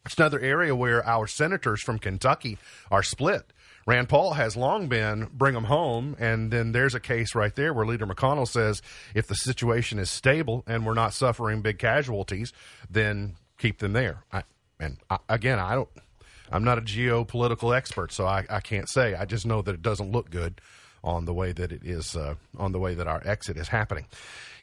It's 0.07 0.17
another 0.17 0.39
area 0.39 0.73
where 0.73 1.05
our 1.05 1.27
senators 1.27 1.81
from 1.81 1.99
Kentucky 1.99 2.57
are 2.89 3.03
split. 3.03 3.51
Rand 3.85 4.07
Paul 4.07 4.33
has 4.33 4.55
long 4.55 4.87
been 4.87 5.27
bring 5.33 5.53
them 5.53 5.65
home, 5.65 6.15
and 6.17 6.49
then 6.49 6.71
there's 6.71 6.95
a 6.95 6.99
case 7.01 7.35
right 7.35 7.53
there 7.53 7.73
where 7.73 7.85
Leader 7.85 8.07
McConnell 8.07 8.47
says 8.47 8.81
if 9.13 9.27
the 9.27 9.35
situation 9.35 9.99
is 9.99 10.09
stable 10.09 10.63
and 10.65 10.85
we're 10.85 10.93
not 10.93 11.13
suffering 11.13 11.61
big 11.61 11.77
casualties, 11.77 12.53
then 12.89 13.35
keep 13.57 13.79
them 13.79 13.91
there. 13.91 14.23
I, 14.31 14.43
and 14.79 14.97
I, 15.09 15.17
again, 15.27 15.59
I 15.59 15.75
don't. 15.75 15.89
I'm 16.49 16.63
not 16.63 16.77
a 16.77 16.81
geopolitical 16.81 17.75
expert, 17.75 18.13
so 18.13 18.25
I, 18.25 18.45
I 18.49 18.61
can't 18.61 18.87
say. 18.87 19.13
I 19.13 19.25
just 19.25 19.45
know 19.45 19.61
that 19.61 19.75
it 19.75 19.81
doesn't 19.81 20.13
look 20.13 20.29
good 20.29 20.61
on 21.03 21.25
the 21.25 21.33
way 21.33 21.51
that 21.51 21.71
it 21.71 21.83
is 21.83 22.15
uh, 22.15 22.35
on 22.57 22.71
the 22.71 22.79
way 22.79 22.93
that 22.93 23.07
our 23.07 23.21
exit 23.25 23.57
is 23.57 23.69
happening. 23.69 24.05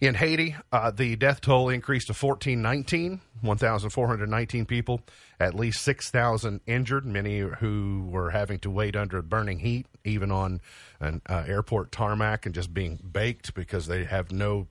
In 0.00 0.14
Haiti, 0.14 0.56
uh, 0.72 0.90
the 0.90 1.16
death 1.16 1.40
toll 1.40 1.68
increased 1.68 2.08
to 2.08 2.12
1419, 2.12 3.20
1,419 3.40 4.66
people, 4.66 5.00
at 5.40 5.54
least 5.54 5.82
6,000 5.82 6.60
injured, 6.66 7.06
many 7.06 7.38
who 7.38 8.06
were 8.10 8.30
having 8.30 8.58
to 8.60 8.70
wait 8.70 8.96
under 8.96 9.22
burning 9.22 9.60
heat, 9.60 9.86
even 10.04 10.30
on 10.30 10.60
an 11.00 11.22
uh, 11.28 11.44
airport 11.46 11.92
tarmac 11.92 12.44
and 12.44 12.54
just 12.54 12.74
being 12.74 12.96
baked 12.96 13.54
because 13.54 13.86
they 13.86 14.04
have 14.04 14.32
no 14.32 14.66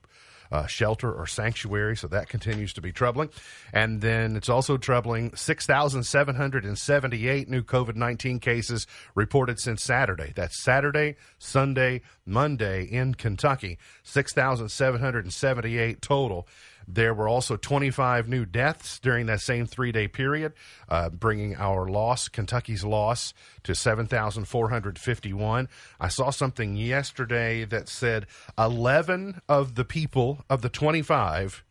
uh, 0.54 0.66
shelter 0.66 1.12
or 1.12 1.26
sanctuary, 1.26 1.96
so 1.96 2.06
that 2.06 2.28
continues 2.28 2.72
to 2.72 2.80
be 2.80 2.92
troubling. 2.92 3.28
And 3.72 4.00
then 4.00 4.36
it's 4.36 4.48
also 4.48 4.76
troubling 4.76 5.34
6,778 5.34 7.48
new 7.48 7.64
COVID 7.64 7.96
19 7.96 8.38
cases 8.38 8.86
reported 9.16 9.58
since 9.58 9.82
Saturday. 9.82 10.32
That's 10.36 10.62
Saturday, 10.62 11.16
Sunday, 11.38 12.02
Monday 12.24 12.84
in 12.84 13.14
Kentucky. 13.14 13.78
6,778 14.04 16.00
total. 16.00 16.46
There 16.86 17.14
were 17.14 17.28
also 17.28 17.56
25 17.56 18.28
new 18.28 18.44
deaths 18.44 18.98
during 18.98 19.26
that 19.26 19.40
same 19.40 19.66
three 19.66 19.92
day 19.92 20.08
period, 20.08 20.52
uh, 20.88 21.10
bringing 21.10 21.56
our 21.56 21.86
loss, 21.88 22.28
Kentucky's 22.28 22.84
loss, 22.84 23.34
to 23.62 23.74
7,451. 23.74 25.68
I 26.00 26.08
saw 26.08 26.30
something 26.30 26.76
yesterday 26.76 27.64
that 27.64 27.88
said 27.88 28.26
11 28.58 29.40
of 29.48 29.74
the 29.74 29.84
people 29.84 30.44
of 30.50 30.62
the 30.62 30.68
25 30.68 31.64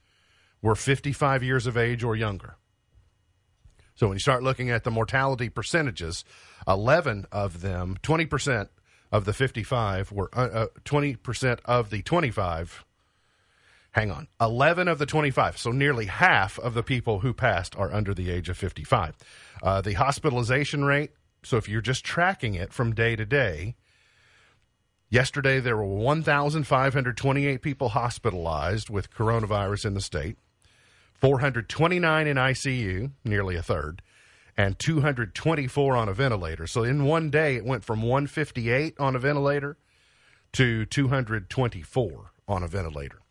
were 0.62 0.76
55 0.76 1.44
years 1.44 1.68
of 1.68 1.78
age 1.78 2.04
or 2.04 2.16
younger. 2.16 2.56
So 3.96 4.08
when 4.08 4.16
you 4.16 4.22
start 4.22 4.44
looking 4.44 4.72
at 4.72 4.84
the 4.84 4.92
mortality 4.92 5.50
percentages, 5.50 6.26
11 6.68 7.28
of 7.32 7.62
them, 7.62 7.98
20% 8.02 8.70
of 9.12 9.26
the 9.26 9.34
55 9.34 10.12
were 10.12 10.30
uh, 10.34 10.50
uh, 10.54 10.68
20% 10.84 11.60
of 11.66 11.92
the 11.92 12.02
25 12.02 12.86
hang 13.94 14.12
on, 14.12 14.28
11 14.42 14.88
of 14.88 14.98
the 14.98 15.06
25, 15.06 15.58
so 15.58 15.72
nearly 15.72 16.08
half 16.08 16.60
of 16.60 16.74
the 16.74 16.84
people 16.84 17.20
who 17.20 17.34
passed 17.34 17.76
are 17.76 17.94
under 17.94 18.14
the 18.14 18.30
age 18.30 18.50
of 18.50 18.58
55. 18.58 19.16
Uh, 19.62 19.82
the 19.82 19.94
hospitalization 19.94 20.84
rate, 20.84 21.12
so 21.44 21.58
if 21.58 21.70
you're 21.70 21.82
just 21.82 22.04
tracking 22.04 22.56
it 22.56 22.74
from 22.74 22.94
day 22.94 23.16
to 23.16 23.26
day, 23.26 23.76
yesterday 25.10 25.60
there 25.60 25.78
were 25.78 25.86
1,528 25.86 27.62
people 27.62 27.90
hospitalized 27.90 28.90
with 28.90 29.14
coronavirus 29.14 29.86
in 29.86 29.94
the 29.94 30.02
state, 30.02 30.38
429 31.14 32.28
in 32.28 32.38
ICU, 32.38 33.12
nearly 33.24 33.56
a 33.56 33.62
third, 33.62 34.02
and 34.58 34.78
224 34.80 35.96
on 35.96 36.10
a 36.10 36.14
ventilator. 36.14 36.68
So 36.68 36.84
in 36.84 37.06
one 37.06 37.30
day, 37.30 37.56
it 37.56 37.66
went 37.66 37.84
from 37.84 38.02
158 38.02 39.00
on 39.00 39.16
a 39.16 39.20
ventilator 39.20 39.78
to 40.54 40.86
224 40.86 42.32
on 42.48 42.64
a 42.64 42.68
ventilator. 42.68 43.23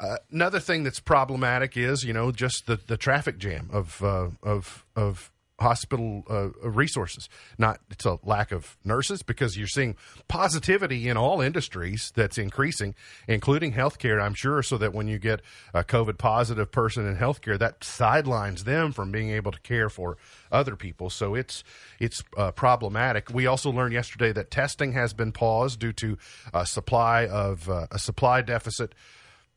Uh, 0.00 0.16
another 0.30 0.60
thing 0.60 0.84
that's 0.84 1.00
problematic 1.00 1.76
is, 1.76 2.04
you 2.04 2.12
know, 2.12 2.30
just 2.30 2.66
the, 2.66 2.78
the 2.86 2.96
traffic 2.96 3.38
jam 3.38 3.68
of 3.72 4.02
uh, 4.02 4.28
of 4.42 4.84
of 4.94 5.32
hospital 5.60 6.22
uh, 6.30 6.50
resources. 6.68 7.28
Not 7.58 7.80
it's 7.90 8.04
a 8.04 8.18
lack 8.22 8.52
of 8.52 8.76
nurses 8.84 9.22
because 9.22 9.56
you're 9.56 9.66
seeing 9.66 9.96
positivity 10.28 11.08
in 11.08 11.16
all 11.16 11.40
industries 11.40 12.12
that's 12.14 12.38
increasing, 12.38 12.94
including 13.26 13.72
healthcare. 13.72 14.22
I'm 14.22 14.34
sure, 14.34 14.62
so 14.62 14.78
that 14.78 14.94
when 14.94 15.08
you 15.08 15.18
get 15.18 15.40
a 15.74 15.82
COVID 15.82 16.18
positive 16.18 16.70
person 16.70 17.06
in 17.06 17.16
healthcare, 17.16 17.58
that 17.58 17.82
sidelines 17.82 18.64
them 18.64 18.92
from 18.92 19.10
being 19.10 19.30
able 19.30 19.50
to 19.50 19.60
care 19.60 19.88
for 19.88 20.16
other 20.52 20.76
people. 20.76 21.10
So 21.10 21.34
it's 21.34 21.64
it's 21.98 22.22
uh, 22.36 22.52
problematic. 22.52 23.30
We 23.30 23.46
also 23.46 23.70
learned 23.70 23.94
yesterday 23.94 24.32
that 24.32 24.50
testing 24.50 24.92
has 24.92 25.12
been 25.12 25.32
paused 25.32 25.80
due 25.80 25.92
to 25.94 26.18
a 26.54 26.66
supply 26.66 27.26
of 27.26 27.68
uh, 27.68 27.88
a 27.90 27.98
supply 27.98 28.42
deficit 28.42 28.94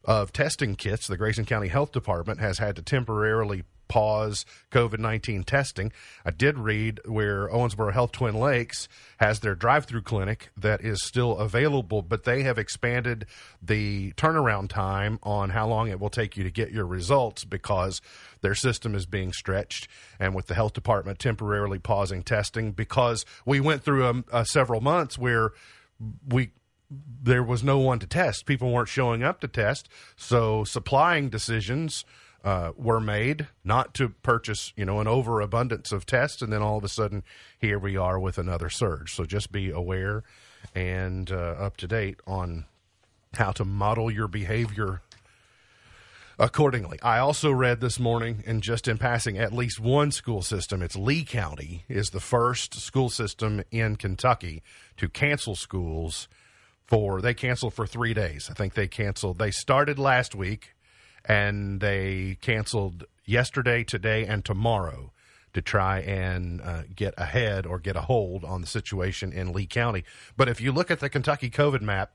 of 0.03 0.33
testing 0.33 0.75
kits, 0.75 1.07
the 1.07 1.17
Grayson 1.17 1.45
County 1.45 1.67
Health 1.67 1.91
Department 1.91 2.39
has 2.39 2.57
had 2.57 2.75
to 2.75 2.81
temporarily 2.81 3.63
pause 3.91 4.45
COVID 4.71 4.99
19 4.99 5.43
testing. 5.43 5.91
I 6.23 6.31
did 6.31 6.57
read 6.57 7.01
where 7.05 7.49
Owensboro 7.49 7.91
Health 7.91 8.13
Twin 8.13 8.35
Lakes 8.35 8.87
has 9.17 9.41
their 9.41 9.53
drive 9.53 9.83
through 9.83 10.03
clinic 10.03 10.49
that 10.55 10.79
is 10.79 11.03
still 11.03 11.37
available, 11.37 12.01
but 12.01 12.23
they 12.23 12.43
have 12.43 12.57
expanded 12.57 13.25
the 13.61 14.13
turnaround 14.13 14.69
time 14.69 15.19
on 15.23 15.49
how 15.49 15.67
long 15.67 15.89
it 15.89 15.99
will 15.99 16.09
take 16.09 16.37
you 16.37 16.43
to 16.45 16.49
get 16.49 16.71
your 16.71 16.85
results 16.85 17.43
because 17.43 18.01
their 18.39 18.55
system 18.55 18.95
is 18.95 19.05
being 19.05 19.33
stretched. 19.33 19.89
And 20.21 20.33
with 20.33 20.47
the 20.47 20.55
health 20.55 20.71
department 20.71 21.19
temporarily 21.19 21.77
pausing 21.77 22.23
testing, 22.23 22.71
because 22.71 23.25
we 23.45 23.59
went 23.59 23.83
through 23.83 24.05
a, 24.05 24.09
um, 24.09 24.25
a 24.31 24.45
several 24.45 24.79
months 24.79 25.17
where 25.17 25.51
we 26.29 26.51
there 27.23 27.43
was 27.43 27.63
no 27.63 27.79
one 27.79 27.99
to 27.99 28.07
test. 28.07 28.45
People 28.45 28.71
weren't 28.71 28.89
showing 28.89 29.23
up 29.23 29.39
to 29.41 29.47
test, 29.47 29.87
so 30.15 30.63
supplying 30.63 31.29
decisions 31.29 32.05
uh, 32.43 32.71
were 32.75 32.99
made 32.99 33.47
not 33.63 33.93
to 33.93 34.09
purchase, 34.09 34.73
you 34.75 34.85
know, 34.85 34.99
an 34.99 35.07
overabundance 35.07 35.91
of 35.91 36.05
tests, 36.05 36.41
and 36.41 36.51
then 36.51 36.61
all 36.61 36.77
of 36.77 36.83
a 36.83 36.89
sudden, 36.89 37.23
here 37.59 37.77
we 37.77 37.95
are 37.95 38.19
with 38.19 38.37
another 38.37 38.69
surge. 38.69 39.13
So 39.13 39.25
just 39.25 39.51
be 39.51 39.69
aware 39.69 40.23
and 40.73 41.31
uh, 41.31 41.35
up 41.35 41.77
to 41.77 41.87
date 41.87 42.19
on 42.25 42.65
how 43.35 43.51
to 43.51 43.63
model 43.65 44.11
your 44.11 44.27
behavior 44.27 45.01
accordingly. 46.39 46.99
I 47.03 47.19
also 47.19 47.51
read 47.51 47.79
this 47.79 47.99
morning, 47.99 48.43
and 48.47 48.63
just 48.63 48.87
in 48.87 48.97
passing, 48.97 49.37
at 49.37 49.53
least 49.53 49.79
one 49.79 50.11
school 50.11 50.41
system, 50.41 50.81
it's 50.81 50.95
Lee 50.95 51.23
County, 51.23 51.85
is 51.87 52.09
the 52.09 52.19
first 52.19 52.73
school 52.73 53.09
system 53.09 53.63
in 53.69 53.95
Kentucky 53.95 54.63
to 54.97 55.07
cancel 55.07 55.55
schools 55.55 56.27
for 56.91 57.21
they 57.21 57.33
canceled 57.33 57.73
for 57.73 57.87
three 57.87 58.13
days. 58.13 58.49
I 58.51 58.53
think 58.53 58.73
they 58.73 58.85
canceled. 58.85 59.37
They 59.37 59.49
started 59.49 59.97
last 59.97 60.35
week, 60.35 60.75
and 61.23 61.79
they 61.79 62.37
canceled 62.41 63.05
yesterday, 63.23 63.85
today, 63.85 64.25
and 64.25 64.43
tomorrow 64.43 65.13
to 65.53 65.61
try 65.61 65.99
and 65.99 66.59
uh, 66.59 66.81
get 66.93 67.13
ahead 67.17 67.65
or 67.65 67.79
get 67.79 67.95
a 67.95 68.01
hold 68.01 68.43
on 68.43 68.59
the 68.59 68.67
situation 68.67 69.31
in 69.31 69.53
Lee 69.53 69.67
County. 69.67 70.03
But 70.35 70.49
if 70.49 70.59
you 70.59 70.73
look 70.73 70.91
at 70.91 70.99
the 70.99 71.07
Kentucky 71.07 71.49
COVID 71.49 71.79
map, 71.81 72.11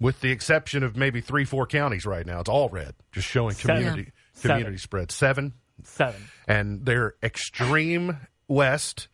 with 0.00 0.22
the 0.22 0.30
exception 0.30 0.82
of 0.82 0.96
maybe 0.96 1.20
three, 1.20 1.44
four 1.44 1.66
counties 1.66 2.06
right 2.06 2.24
now, 2.24 2.40
it's 2.40 2.48
all 2.48 2.70
red, 2.70 2.94
just 3.12 3.28
showing 3.28 3.54
community 3.54 4.12
Seven. 4.32 4.56
community 4.56 4.78
spread. 4.78 5.12
Seven, 5.12 5.52
seven, 5.82 6.22
and 6.48 6.86
they're 6.86 7.16
extreme 7.22 8.16
west, 8.48 9.08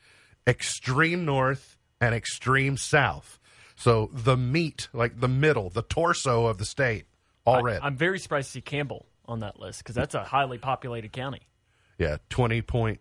extreme 0.47 1.25
north, 1.25 1.77
and 2.01 2.15
extreme 2.15 2.77
south. 2.77 3.40
So 3.81 4.11
the 4.13 4.37
meat, 4.37 4.89
like 4.93 5.21
the 5.21 5.29
middle, 5.29 5.71
the 5.71 5.81
torso 5.81 6.45
of 6.45 6.59
the 6.59 6.67
state, 6.67 7.07
all 7.47 7.57
I, 7.57 7.61
red. 7.63 7.81
I'm 7.83 7.97
very 7.97 8.19
surprised 8.19 8.49
to 8.49 8.53
see 8.53 8.61
Campbell 8.61 9.07
on 9.25 9.41
that 9.41 9.59
list 9.59 9.79
because 9.79 9.95
that's 9.95 10.15
a 10.15 10.23
highly 10.23 10.59
populated 10.59 11.13
county. 11.13 11.41
Yeah, 11.97 12.19
20 12.29 12.61
point, 12.61 13.01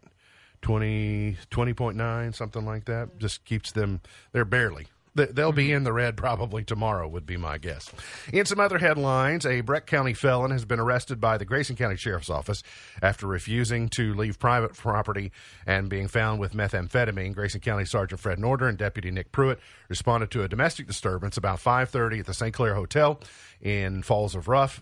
20, 0.61 1.35
20.9, 1.51 2.33
something 2.33 2.65
like 2.65 2.85
that. 2.85 3.19
Just 3.19 3.43
keeps 3.43 3.73
them, 3.73 3.99
they're 4.31 4.45
barely 4.45 4.87
They'll 5.15 5.51
be 5.51 5.71
in 5.71 5.83
the 5.83 5.93
red 5.93 6.17
probably 6.17 6.63
tomorrow, 6.63 7.07
would 7.07 7.25
be 7.25 7.37
my 7.37 7.57
guess. 7.57 7.91
In 8.31 8.45
some 8.45 8.59
other 8.59 8.77
headlines, 8.77 9.45
a 9.45 9.61
Breck 9.61 9.85
County 9.85 10.13
felon 10.13 10.51
has 10.51 10.65
been 10.65 10.79
arrested 10.79 11.19
by 11.19 11.37
the 11.37 11.45
Grayson 11.45 11.75
County 11.75 11.95
Sheriff's 11.95 12.29
Office 12.29 12.63
after 13.01 13.27
refusing 13.27 13.89
to 13.89 14.13
leave 14.13 14.39
private 14.39 14.75
property 14.75 15.31
and 15.65 15.89
being 15.89 16.07
found 16.07 16.39
with 16.39 16.53
methamphetamine. 16.53 17.33
Grayson 17.33 17.61
County 17.61 17.85
Sergeant 17.85 18.21
Fred 18.21 18.37
Norder 18.37 18.69
and 18.69 18.77
Deputy 18.77 19.11
Nick 19.11 19.31
Pruitt 19.31 19.59
responded 19.87 20.31
to 20.31 20.43
a 20.43 20.47
domestic 20.47 20.87
disturbance 20.87 21.37
about 21.37 21.59
5:30 21.59 22.19
at 22.19 22.25
the 22.25 22.33
St. 22.33 22.53
Clair 22.53 22.75
Hotel 22.75 23.19
in 23.61 24.03
Falls 24.03 24.35
of 24.35 24.47
Rough. 24.47 24.81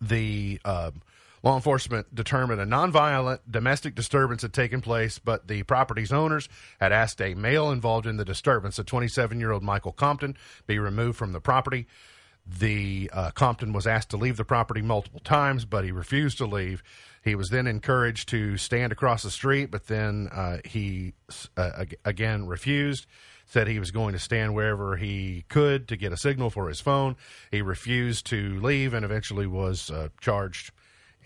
The 0.00 0.60
uh, 0.64 0.90
Law 1.44 1.56
enforcement 1.56 2.14
determined 2.14 2.58
a 2.58 2.64
nonviolent 2.64 3.40
domestic 3.50 3.94
disturbance 3.94 4.40
had 4.40 4.54
taken 4.54 4.80
place, 4.80 5.18
but 5.18 5.46
the 5.46 5.62
property's 5.64 6.10
owners 6.10 6.48
had 6.80 6.90
asked 6.90 7.20
a 7.20 7.34
male 7.34 7.70
involved 7.70 8.06
in 8.06 8.16
the 8.16 8.24
disturbance, 8.24 8.78
a 8.78 8.84
27 8.84 9.38
year 9.38 9.52
old 9.52 9.62
Michael 9.62 9.92
Compton, 9.92 10.38
be 10.66 10.78
removed 10.78 11.18
from 11.18 11.32
the 11.32 11.42
property. 11.42 11.86
The 12.46 13.10
uh, 13.12 13.30
Compton 13.32 13.74
was 13.74 13.86
asked 13.86 14.08
to 14.10 14.16
leave 14.16 14.38
the 14.38 14.44
property 14.44 14.80
multiple 14.80 15.20
times, 15.20 15.66
but 15.66 15.84
he 15.84 15.92
refused 15.92 16.38
to 16.38 16.46
leave. 16.46 16.82
He 17.22 17.34
was 17.34 17.50
then 17.50 17.66
encouraged 17.66 18.30
to 18.30 18.56
stand 18.56 18.90
across 18.90 19.22
the 19.22 19.30
street, 19.30 19.70
but 19.70 19.86
then 19.86 20.28
uh, 20.32 20.58
he 20.64 21.12
uh, 21.58 21.84
again 22.06 22.46
refused. 22.46 23.04
Said 23.44 23.68
he 23.68 23.78
was 23.78 23.90
going 23.90 24.14
to 24.14 24.18
stand 24.18 24.54
wherever 24.54 24.96
he 24.96 25.44
could 25.50 25.88
to 25.88 25.96
get 25.98 26.10
a 26.10 26.16
signal 26.16 26.48
for 26.48 26.68
his 26.68 26.80
phone. 26.80 27.16
He 27.50 27.60
refused 27.60 28.24
to 28.28 28.58
leave 28.60 28.94
and 28.94 29.04
eventually 29.04 29.46
was 29.46 29.90
uh, 29.90 30.08
charged. 30.22 30.70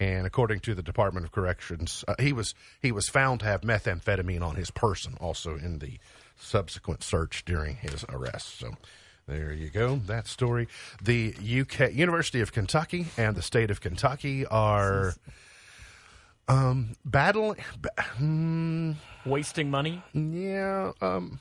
And 0.00 0.26
according 0.26 0.60
to 0.60 0.74
the 0.74 0.82
Department 0.82 1.26
of 1.26 1.32
Corrections, 1.32 2.04
uh, 2.06 2.14
he 2.18 2.32
was 2.32 2.54
he 2.80 2.92
was 2.92 3.08
found 3.08 3.40
to 3.40 3.46
have 3.46 3.62
methamphetamine 3.62 4.42
on 4.42 4.54
his 4.56 4.70
person, 4.70 5.14
also 5.20 5.56
in 5.56 5.78
the 5.80 5.98
subsequent 6.36 7.02
search 7.02 7.44
during 7.44 7.76
his 7.76 8.04
arrest. 8.08 8.58
So 8.58 8.76
there 9.26 9.52
you 9.52 9.70
go. 9.70 9.96
That 9.96 10.26
story. 10.26 10.68
The 11.02 11.34
UK 11.34 11.92
University 11.92 12.40
of 12.40 12.52
Kentucky 12.52 13.06
and 13.16 13.36
the 13.36 13.42
state 13.42 13.70
of 13.70 13.80
Kentucky 13.80 14.46
are 14.46 15.14
um, 16.48 16.96
battling. 17.04 17.58
Ba- 17.80 18.02
hmm, 18.16 18.92
Wasting 19.26 19.70
money, 19.70 20.02
yeah, 20.14 20.92
um, 21.02 21.40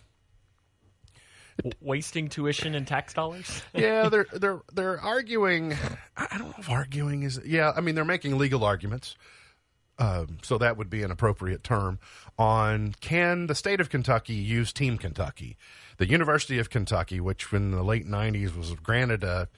wasting 1.81 2.29
tuition 2.29 2.75
and 2.75 2.87
tax 2.87 3.13
dollars. 3.13 3.61
yeah. 3.73 4.09
They're 4.09 4.27
they're 4.33 4.61
they're 4.73 4.99
arguing. 4.99 5.75
I 6.15 6.37
don't 6.37 6.49
know 6.49 6.55
if 6.57 6.69
arguing 6.69 7.23
is. 7.23 7.39
Yeah, 7.45 7.71
I 7.75 7.81
mean 7.81 7.95
they're 7.95 8.05
making 8.05 8.37
legal 8.37 8.63
arguments. 8.63 9.15
Um, 9.99 10.37
so 10.43 10.59
that 10.59 10.77
would 10.77 10.89
be 10.91 11.01
an 11.01 11.09
appropriate 11.09 11.63
term 11.63 11.97
on 12.37 12.93
can 13.01 13.47
the 13.47 13.55
state 13.55 13.81
of 13.81 13.89
Kentucky 13.89 14.35
use 14.35 14.71
Team 14.71 14.97
Kentucky? 14.97 15.57
The 15.97 16.07
University 16.07 16.59
of 16.59 16.69
Kentucky, 16.69 17.19
which 17.19 17.51
in 17.51 17.71
the 17.71 17.83
late 17.83 18.05
'90s 18.05 18.55
was 18.55 18.73
granted 18.75 19.23
a 19.23 19.49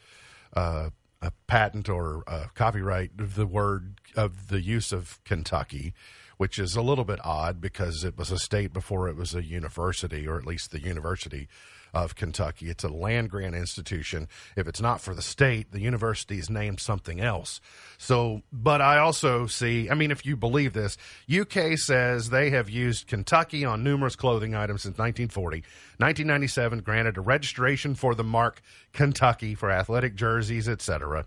a, 0.53 0.91
a 1.21 1.31
patent 1.47 1.89
or 1.89 2.23
a 2.27 2.49
copyright 2.55 3.11
of 3.19 3.35
the 3.35 3.45
word 3.45 3.99
of 4.15 4.47
the 4.47 4.61
use 4.61 4.91
of 4.91 5.19
Kentucky, 5.25 5.93
which 6.39 6.57
is 6.57 6.77
a 6.77 6.81
little 6.81 7.03
bit 7.03 7.19
odd 7.25 7.59
because 7.59 8.05
it 8.05 8.17
was 8.17 8.31
a 8.31 8.39
state 8.39 8.71
before 8.71 9.09
it 9.09 9.17
was 9.17 9.35
a 9.35 9.43
university, 9.43 10.25
or 10.25 10.37
at 10.37 10.45
least 10.45 10.71
the 10.71 10.79
University 10.79 11.49
of 11.93 12.15
Kentucky. 12.15 12.69
It's 12.69 12.85
a 12.85 12.87
land 12.87 13.29
grant 13.29 13.55
institution. 13.55 14.29
If 14.55 14.65
it's 14.65 14.79
not 14.79 15.01
for 15.01 15.13
the 15.13 15.21
state, 15.21 15.73
the 15.73 15.81
university 15.81 16.39
is 16.39 16.49
named 16.49 16.79
something 16.79 17.19
else. 17.19 17.59
So, 17.97 18.41
but 18.53 18.79
I 18.79 18.99
also 18.99 19.47
see, 19.47 19.89
I 19.89 19.95
mean, 19.95 20.11
if 20.11 20.25
you 20.25 20.37
believe 20.37 20.71
this, 20.71 20.95
UK 21.29 21.77
says 21.77 22.29
they 22.29 22.51
have 22.51 22.69
used 22.69 23.07
Kentucky 23.07 23.65
on 23.65 23.83
numerous 23.83 24.15
clothing 24.15 24.55
items 24.55 24.83
since 24.83 24.97
1940. 24.97 25.57
1997 25.97 26.79
granted 26.79 27.17
a 27.17 27.21
registration 27.21 27.95
for 27.95 28.15
the 28.15 28.23
mark 28.23 28.61
Kentucky 28.93 29.55
for 29.55 29.69
athletic 29.69 30.15
jerseys, 30.15 30.69
etc. 30.69 31.25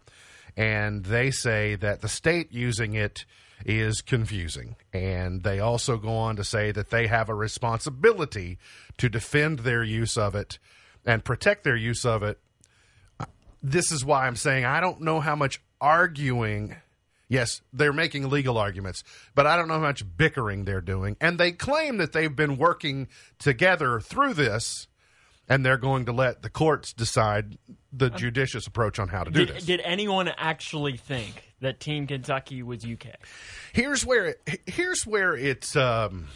And 0.57 1.05
they 1.05 1.31
say 1.31 1.75
that 1.75 2.01
the 2.01 2.09
state 2.09 2.51
using 2.51 2.95
it 2.95 3.27
is 3.65 4.01
confusing. 4.01 4.77
And 4.93 5.43
they 5.43 5.61
also 5.61 5.97
go 5.97 6.11
on 6.11 6.37
to 6.37 6.45
say 6.45 6.73
that 6.73 6.91
they 6.91 7.07
have 7.07 7.29
a 7.29 7.35
responsibility 7.35 8.59
to 8.99 9.09
defend 9.09 9.61
their 9.61 9.83
use 9.83 10.17
of 10.17 10.35
it 10.35 10.59
and 11.05 11.25
protect 11.25 11.65
their 11.65 11.77
use 11.77 12.05
of 12.05 12.23
it. 12.23 12.39
This 13.63 13.93
is 13.93 14.05
why 14.05 14.27
I'm 14.27 14.37
saying 14.37 14.65
I 14.65 14.81
don't 14.81 15.01
know 15.01 15.21
how 15.21 15.37
much 15.37 15.63
arguing. 15.81 16.77
Yes, 17.29 17.63
they're 17.73 17.93
making 17.93 18.29
legal 18.29 18.59
arguments, 18.59 19.05
but 19.35 19.47
I 19.47 19.57
don't 19.57 19.69
know 19.69 19.75
how 19.75 19.81
much 19.81 20.05
bickering 20.17 20.65
they're 20.65 20.81
doing. 20.81 21.17
And 21.21 21.39
they 21.39 21.53
claim 21.53 21.97
that 21.99 22.13
they've 22.13 22.35
been 22.35 22.59
working 22.59 23.09
together 23.39 24.01
through 24.01 24.35
this, 24.35 24.87
and 25.53 25.67
they're 25.67 25.77
going 25.77 26.07
to 26.07 26.13
let 26.13 26.41
the 26.41 26.49
courts 26.49 26.95
decide 26.95 27.59
the 27.93 28.09
judicious 28.09 28.67
approach 28.67 28.99
on 28.99 29.09
how 29.09 29.23
to 29.23 29.31
do 29.31 29.45
Did, 29.45 29.57
this. 29.57 29.67
did 29.67 29.81
anyone 29.85 30.29
actually 30.39 30.97
think 30.97 31.53
that 31.61 31.79
Team 31.79 32.07
Kentucky 32.07 32.63
was 32.63 32.87
UK? 32.87 33.09
here's 33.75 34.05
where 34.07 34.29
it, 34.47 34.63
here's 34.67 35.07
where 35.07 35.37
it's 35.37 35.77
um 35.77 36.29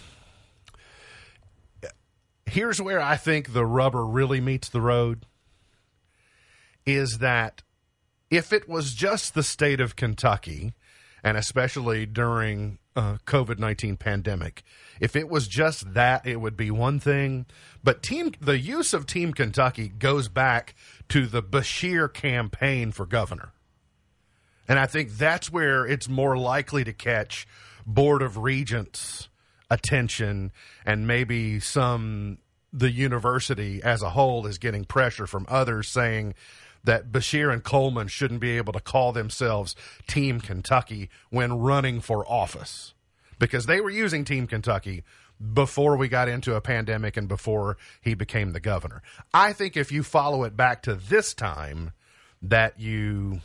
here's 2.45 2.81
where 2.81 3.01
I 3.01 3.17
think 3.17 3.55
the 3.55 3.65
rubber 3.65 4.05
really 4.05 4.41
meets 4.41 4.69
the 4.69 4.83
road 4.83 5.25
is 6.85 7.19
that 7.19 7.63
if 8.31 8.53
it 8.53 8.69
was 8.69 8.93
just 8.93 9.33
the 9.33 9.43
state 9.43 9.81
of 9.81 9.97
Kentucky 9.97 10.75
and 11.25 11.39
especially 11.39 12.05
during 12.05 12.79
uh, 12.97 13.19
COVID-19 13.27 13.99
pandemic. 13.99 14.65
If 15.01 15.15
it 15.15 15.29
was 15.29 15.47
just 15.47 15.95
that 15.95 16.27
it 16.27 16.41
would 16.41 16.57
be 16.57 16.71
one 16.71 16.99
thing 16.99 17.47
but 17.85 18.03
team 18.03 18.33
the 18.41 18.59
use 18.59 18.93
of 18.93 19.07
team 19.07 19.33
Kentucky 19.33 19.87
goes 19.87 20.27
back 20.29 20.75
to 21.09 21.27
the 21.27 21.41
Beshear 21.41 22.13
campaign 22.13 22.91
for 22.91 23.07
governor. 23.07 23.53
And 24.69 24.79
I 24.79 24.87
think 24.87 25.13
that's 25.13 25.53
where 25.53 25.87
it's 25.87 26.09
more 26.09 26.37
likely 26.37 26.83
to 26.83 26.93
catch 26.93 27.47
Board 27.87 28.23
of 28.23 28.39
Regents' 28.39 29.29
attention 29.71 30.51
and 30.85 31.07
maybe 31.07 31.61
some, 31.61 32.39
the 32.73 32.91
university 32.91 33.81
as 33.83 34.03
a 34.03 34.11
whole 34.11 34.47
is 34.47 34.59
getting 34.59 34.85
pressure 34.85 35.29
from 35.29 35.47
others 35.49 35.89
saying 35.89 36.35
that 36.87 37.13
Beshear 37.13 37.53
and 37.53 37.63
Coleman 37.63 38.09
shouldn't 38.09 38.41
be 38.41 38.57
able 38.57 38.73
to 38.73 38.81
call 38.81 39.13
themselves 39.13 39.77
Team 40.07 40.41
Kentucky 40.41 41.11
when 41.31 41.59
running 41.59 42.01
for 42.01 42.27
office 42.31 42.95
because 43.39 43.67
they 43.67 43.81
were 43.81 43.91
using 43.91 44.25
Team 44.25 44.47
Kentucky 44.47 45.05
before 45.53 45.97
we 45.97 46.09
got 46.09 46.29
into 46.29 46.55
a 46.55 46.61
pandemic 46.61 47.17
and 47.17 47.29
before 47.29 47.77
he 48.01 48.15
became 48.15 48.53
the 48.53 48.61
governor. 48.61 49.03
I 49.35 49.53
think 49.53 49.77
if 49.77 49.93
you 49.93 50.03
follow 50.03 50.45
it 50.45 50.57
back 50.57 50.83
to 50.85 50.95
this 50.95 51.35
time, 51.35 51.93
that 52.41 52.79
you 52.79 53.41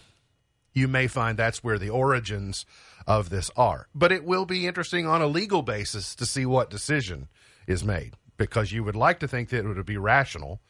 you 0.73 0.87
may 0.87 1.07
find 1.07 1.37
that's 1.37 1.63
where 1.63 1.77
the 1.77 1.89
origins 1.89 2.65
of 3.05 3.29
this 3.29 3.51
are. 3.57 3.87
But 3.93 4.13
it 4.13 4.23
will 4.23 4.45
be 4.45 4.67
interesting 4.67 5.05
on 5.05 5.21
a 5.21 5.27
legal 5.27 5.63
basis 5.63 6.15
to 6.15 6.25
see 6.25 6.45
what 6.45 6.69
decision 6.69 7.27
is 7.67 7.83
made 7.83 8.13
because 8.37 8.71
you 8.71 8.83
would 8.83 8.95
like 8.95 9.19
to 9.19 9.27
think 9.27 9.49
that 9.49 9.65
it 9.65 9.67
would 9.67 9.85
be 9.85 9.97
rational. 9.97 10.61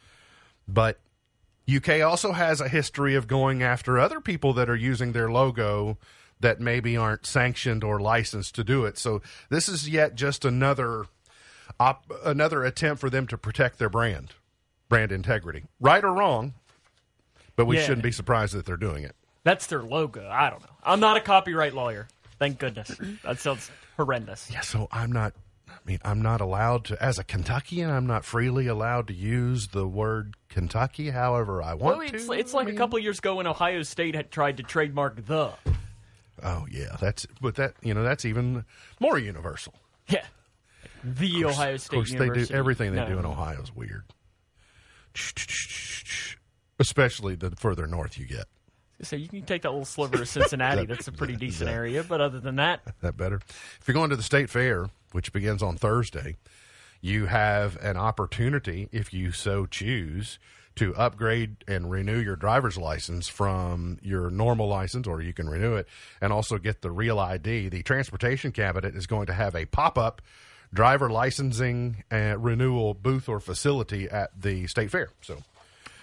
But 0.67 0.99
UK 1.77 2.01
also 2.01 2.31
has 2.31 2.61
a 2.61 2.67
history 2.69 3.15
of 3.15 3.27
going 3.27 3.61
after 3.63 3.99
other 3.99 4.19
people 4.19 4.53
that 4.53 4.69
are 4.69 4.75
using 4.75 5.11
their 5.11 5.29
logo 5.31 5.97
that 6.39 6.59
maybe 6.59 6.97
aren't 6.97 7.25
sanctioned 7.25 7.83
or 7.83 7.99
licensed 7.99 8.55
to 8.55 8.63
do 8.63 8.85
it. 8.85 8.97
So 8.97 9.21
this 9.49 9.69
is 9.69 9.87
yet 9.87 10.15
just 10.15 10.43
another 10.43 11.05
op- 11.79 12.11
another 12.25 12.63
attempt 12.63 12.99
for 12.99 13.09
them 13.09 13.27
to 13.27 13.37
protect 13.37 13.77
their 13.79 13.89
brand, 13.89 14.33
brand 14.89 15.11
integrity. 15.11 15.63
Right 15.79 16.03
or 16.03 16.13
wrong, 16.13 16.53
but 17.55 17.65
we 17.65 17.77
Yeah. 17.77 17.83
shouldn't 17.83 18.03
be 18.03 18.11
surprised 18.11 18.53
that 18.55 18.65
they're 18.65 18.77
doing 18.77 19.03
it. 19.03 19.15
That's 19.43 19.67
their 19.67 19.81
logo. 19.83 20.27
I 20.29 20.49
don't 20.49 20.61
know. 20.61 20.75
I'm 20.83 20.99
not 20.99 21.17
a 21.17 21.21
copyright 21.21 21.73
lawyer. 21.73 22.07
Thank 22.39 22.57
goodness. 22.59 22.91
That 23.23 23.39
sounds 23.39 23.69
horrendous. 23.97 24.49
Yeah, 24.51 24.61
so 24.61 24.87
I'm 24.91 25.11
not. 25.11 25.33
I 25.83 25.89
mean, 25.89 25.99
I'm 26.03 26.21
not 26.21 26.41
allowed 26.41 26.85
to, 26.85 27.03
as 27.03 27.17
a 27.17 27.23
Kentuckian, 27.23 27.89
I'm 27.89 28.05
not 28.05 28.23
freely 28.23 28.67
allowed 28.67 29.07
to 29.07 29.13
use 29.13 29.69
the 29.69 29.87
word 29.87 30.35
Kentucky 30.47 31.09
however 31.09 31.61
I 31.63 31.73
want 31.73 31.97
Well, 31.97 32.07
it's, 32.07 32.27
to. 32.27 32.33
it's 32.33 32.53
I 32.53 32.57
like 32.57 32.67
a 32.67 32.69
mean- 32.69 32.77
couple 32.77 32.99
years 32.99 33.17
ago 33.19 33.35
when 33.35 33.47
Ohio 33.47 33.81
State 33.81 34.13
had 34.15 34.29
tried 34.31 34.57
to 34.57 34.63
trademark 34.63 35.25
the. 35.25 35.51
Oh 36.43 36.65
yeah, 36.71 36.95
that's 36.99 37.25
but 37.39 37.55
that 37.55 37.73
you 37.81 37.93
know 37.93 38.03
that's 38.03 38.25
even 38.25 38.65
more 38.99 39.17
universal. 39.17 39.73
Yeah. 40.07 40.25
The 41.03 41.45
Ohio 41.45 41.77
State. 41.77 41.87
Of 41.97 41.99
course, 41.99 42.11
University. 42.11 42.41
they 42.45 42.47
do 42.53 42.59
everything 42.59 42.91
they 42.91 43.01
No. 43.01 43.07
do 43.09 43.19
in 43.19 43.25
Ohio 43.25 43.61
is 43.61 43.75
weird. 43.75 44.03
Especially 46.79 47.35
the 47.35 47.51
further 47.51 47.85
north 47.87 48.17
you 48.17 48.25
get. 48.25 48.45
So 49.03 49.15
you 49.15 49.27
can 49.27 49.43
take 49.43 49.63
that 49.63 49.69
little 49.69 49.85
sliver 49.85 50.21
of 50.21 50.27
Cincinnati. 50.27 50.85
That's 50.87 51.07
a 51.07 51.11
pretty 51.11 51.35
decent 51.35 51.69
area. 51.69 52.03
But 52.03 52.21
other 52.21 52.39
than 52.39 52.55
that, 52.57 52.81
that 53.01 53.17
better. 53.17 53.39
If 53.79 53.87
you're 53.87 53.93
going 53.93 54.09
to 54.11 54.15
the 54.15 54.23
state 54.23 54.49
fair, 54.49 54.87
which 55.11 55.33
begins 55.33 55.61
on 55.63 55.77
Thursday, 55.77 56.35
you 57.01 57.25
have 57.25 57.77
an 57.77 57.97
opportunity, 57.97 58.89
if 58.91 59.13
you 59.13 59.31
so 59.31 59.65
choose, 59.65 60.37
to 60.75 60.95
upgrade 60.95 61.57
and 61.67 61.91
renew 61.91 62.17
your 62.19 62.35
driver's 62.35 62.77
license 62.77 63.27
from 63.27 63.97
your 64.01 64.29
normal 64.29 64.67
license, 64.67 65.07
or 65.07 65.21
you 65.21 65.33
can 65.33 65.49
renew 65.49 65.75
it 65.75 65.87
and 66.21 66.31
also 66.31 66.57
get 66.57 66.81
the 66.81 66.91
real 66.91 67.19
ID. 67.19 67.69
The 67.69 67.83
transportation 67.83 68.51
cabinet 68.51 68.95
is 68.95 69.05
going 69.07 69.25
to 69.27 69.33
have 69.33 69.55
a 69.55 69.65
pop 69.65 69.97
up 69.97 70.21
driver 70.73 71.09
licensing 71.09 72.03
and 72.09 72.41
renewal 72.43 72.93
booth 72.93 73.27
or 73.27 73.39
facility 73.41 74.09
at 74.09 74.31
the 74.39 74.67
state 74.67 74.91
fair. 74.91 75.09
So 75.21 75.37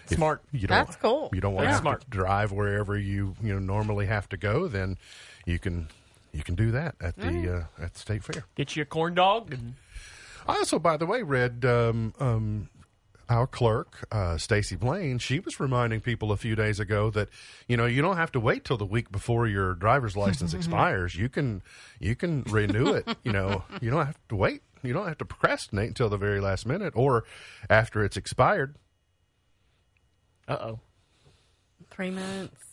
Smart. 0.07 0.43
You 0.53 0.67
don't, 0.67 0.87
That's 0.87 0.97
cool. 0.97 1.31
You 1.35 1.41
don't 1.41 1.55
want 1.55 1.67
That's 1.67 1.79
to 1.79 1.83
smart. 1.83 2.11
drive 2.11 2.51
wherever 2.53 2.97
you 2.97 3.35
you 3.43 3.53
know 3.53 3.59
normally 3.59 4.07
have 4.07 4.29
to 4.31 4.37
go, 4.37 4.67
then 4.69 4.97
you 5.45 5.59
can 5.59 5.89
you 6.39 6.45
can 6.45 6.55
do 6.55 6.71
that 6.71 6.95
at 7.01 7.17
the 7.17 7.67
uh, 7.79 7.85
at 7.85 7.93
the 7.95 7.99
state 7.99 8.23
fair. 8.23 8.45
get 8.55 8.77
you 8.77 8.83
a 8.83 8.87
corn 8.87 9.15
dog. 9.15 9.53
And 9.53 9.75
I 10.47 10.55
also, 10.55 10.79
by 10.79 10.97
the 10.97 11.05
way, 11.05 11.23
read 11.23 11.65
um, 11.65 12.15
um, 12.21 12.69
our 13.29 13.47
clerk, 13.49 14.07
uh, 14.13 14.39
Stacy 14.39 14.77
Blaine. 14.77 15.19
She 15.19 15.41
was 15.41 15.59
reminding 15.59 16.01
people 16.01 16.31
a 16.31 16.37
few 16.37 16.55
days 16.55 16.79
ago 16.79 17.11
that 17.11 17.29
you 17.67 17.77
know 17.77 17.87
you 17.87 18.01
don't 18.01 18.17
have 18.17 18.31
to 18.33 18.41
wait 18.41 18.65
till 18.65 18.77
the 18.77 18.87
week 18.87 19.11
before 19.11 19.49
your 19.49 19.75
driver's 19.75 20.17
license 20.17 20.55
expires. 20.59 21.17
You 21.17 21.29
can 21.29 21.61
you 21.99 22.15
can 22.15 22.45
renew 22.45 22.93
it. 22.93 23.07
You 23.25 23.33
know 23.33 23.65
you 23.81 23.91
don't 23.91 24.07
have 24.07 24.19
to 24.29 24.37
wait. 24.37 24.63
You 24.85 24.93
don't 24.93 25.09
have 25.09 25.19
to 25.19 25.25
procrastinate 25.25 25.89
until 25.89 26.09
the 26.09 26.17
very 26.17 26.41
last 26.41 26.65
minute 26.65 26.93
or 26.95 27.25
after 27.69 28.05
it's 28.05 28.17
expired. 28.17 28.77
uh 30.47 30.57
oh. 30.61 30.81
Three 31.91 32.13
months. 32.13 32.68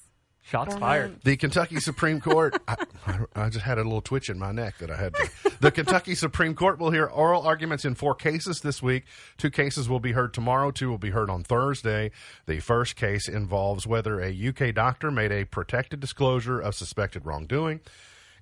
Shots 0.47 0.75
fired. 0.75 1.21
The 1.23 1.37
Kentucky 1.37 1.79
Supreme 1.79 2.21
Court. 2.21 2.55
I, 2.67 2.75
I- 3.07 3.19
I 3.35 3.49
just 3.49 3.65
had 3.65 3.77
a 3.77 3.83
little 3.83 4.01
twitch 4.01 4.29
in 4.29 4.37
my 4.39 4.51
neck 4.51 4.77
that 4.79 4.89
I 4.91 4.95
had 4.95 5.13
to. 5.15 5.29
The 5.59 5.71
Kentucky 5.71 6.15
Supreme 6.15 6.53
Court 6.55 6.79
will 6.79 6.91
hear 6.91 7.05
oral 7.05 7.41
arguments 7.41 7.83
in 7.85 7.95
four 7.95 8.13
cases 8.15 8.61
this 8.61 8.81
week. 8.81 9.05
Two 9.37 9.49
cases 9.49 9.89
will 9.89 9.99
be 9.99 10.11
heard 10.11 10.33
tomorrow. 10.33 10.69
Two 10.71 10.89
will 10.89 10.97
be 10.99 11.09
heard 11.09 11.29
on 11.29 11.43
Thursday. 11.43 12.11
The 12.45 12.59
first 12.59 12.95
case 12.95 13.27
involves 13.27 13.85
whether 13.87 14.19
a 14.21 14.29
UK 14.49 14.73
doctor 14.73 15.11
made 15.11 15.31
a 15.31 15.45
protected 15.45 15.99
disclosure 15.99 16.59
of 16.59 16.75
suspected 16.75 17.25
wrongdoing. 17.25 17.79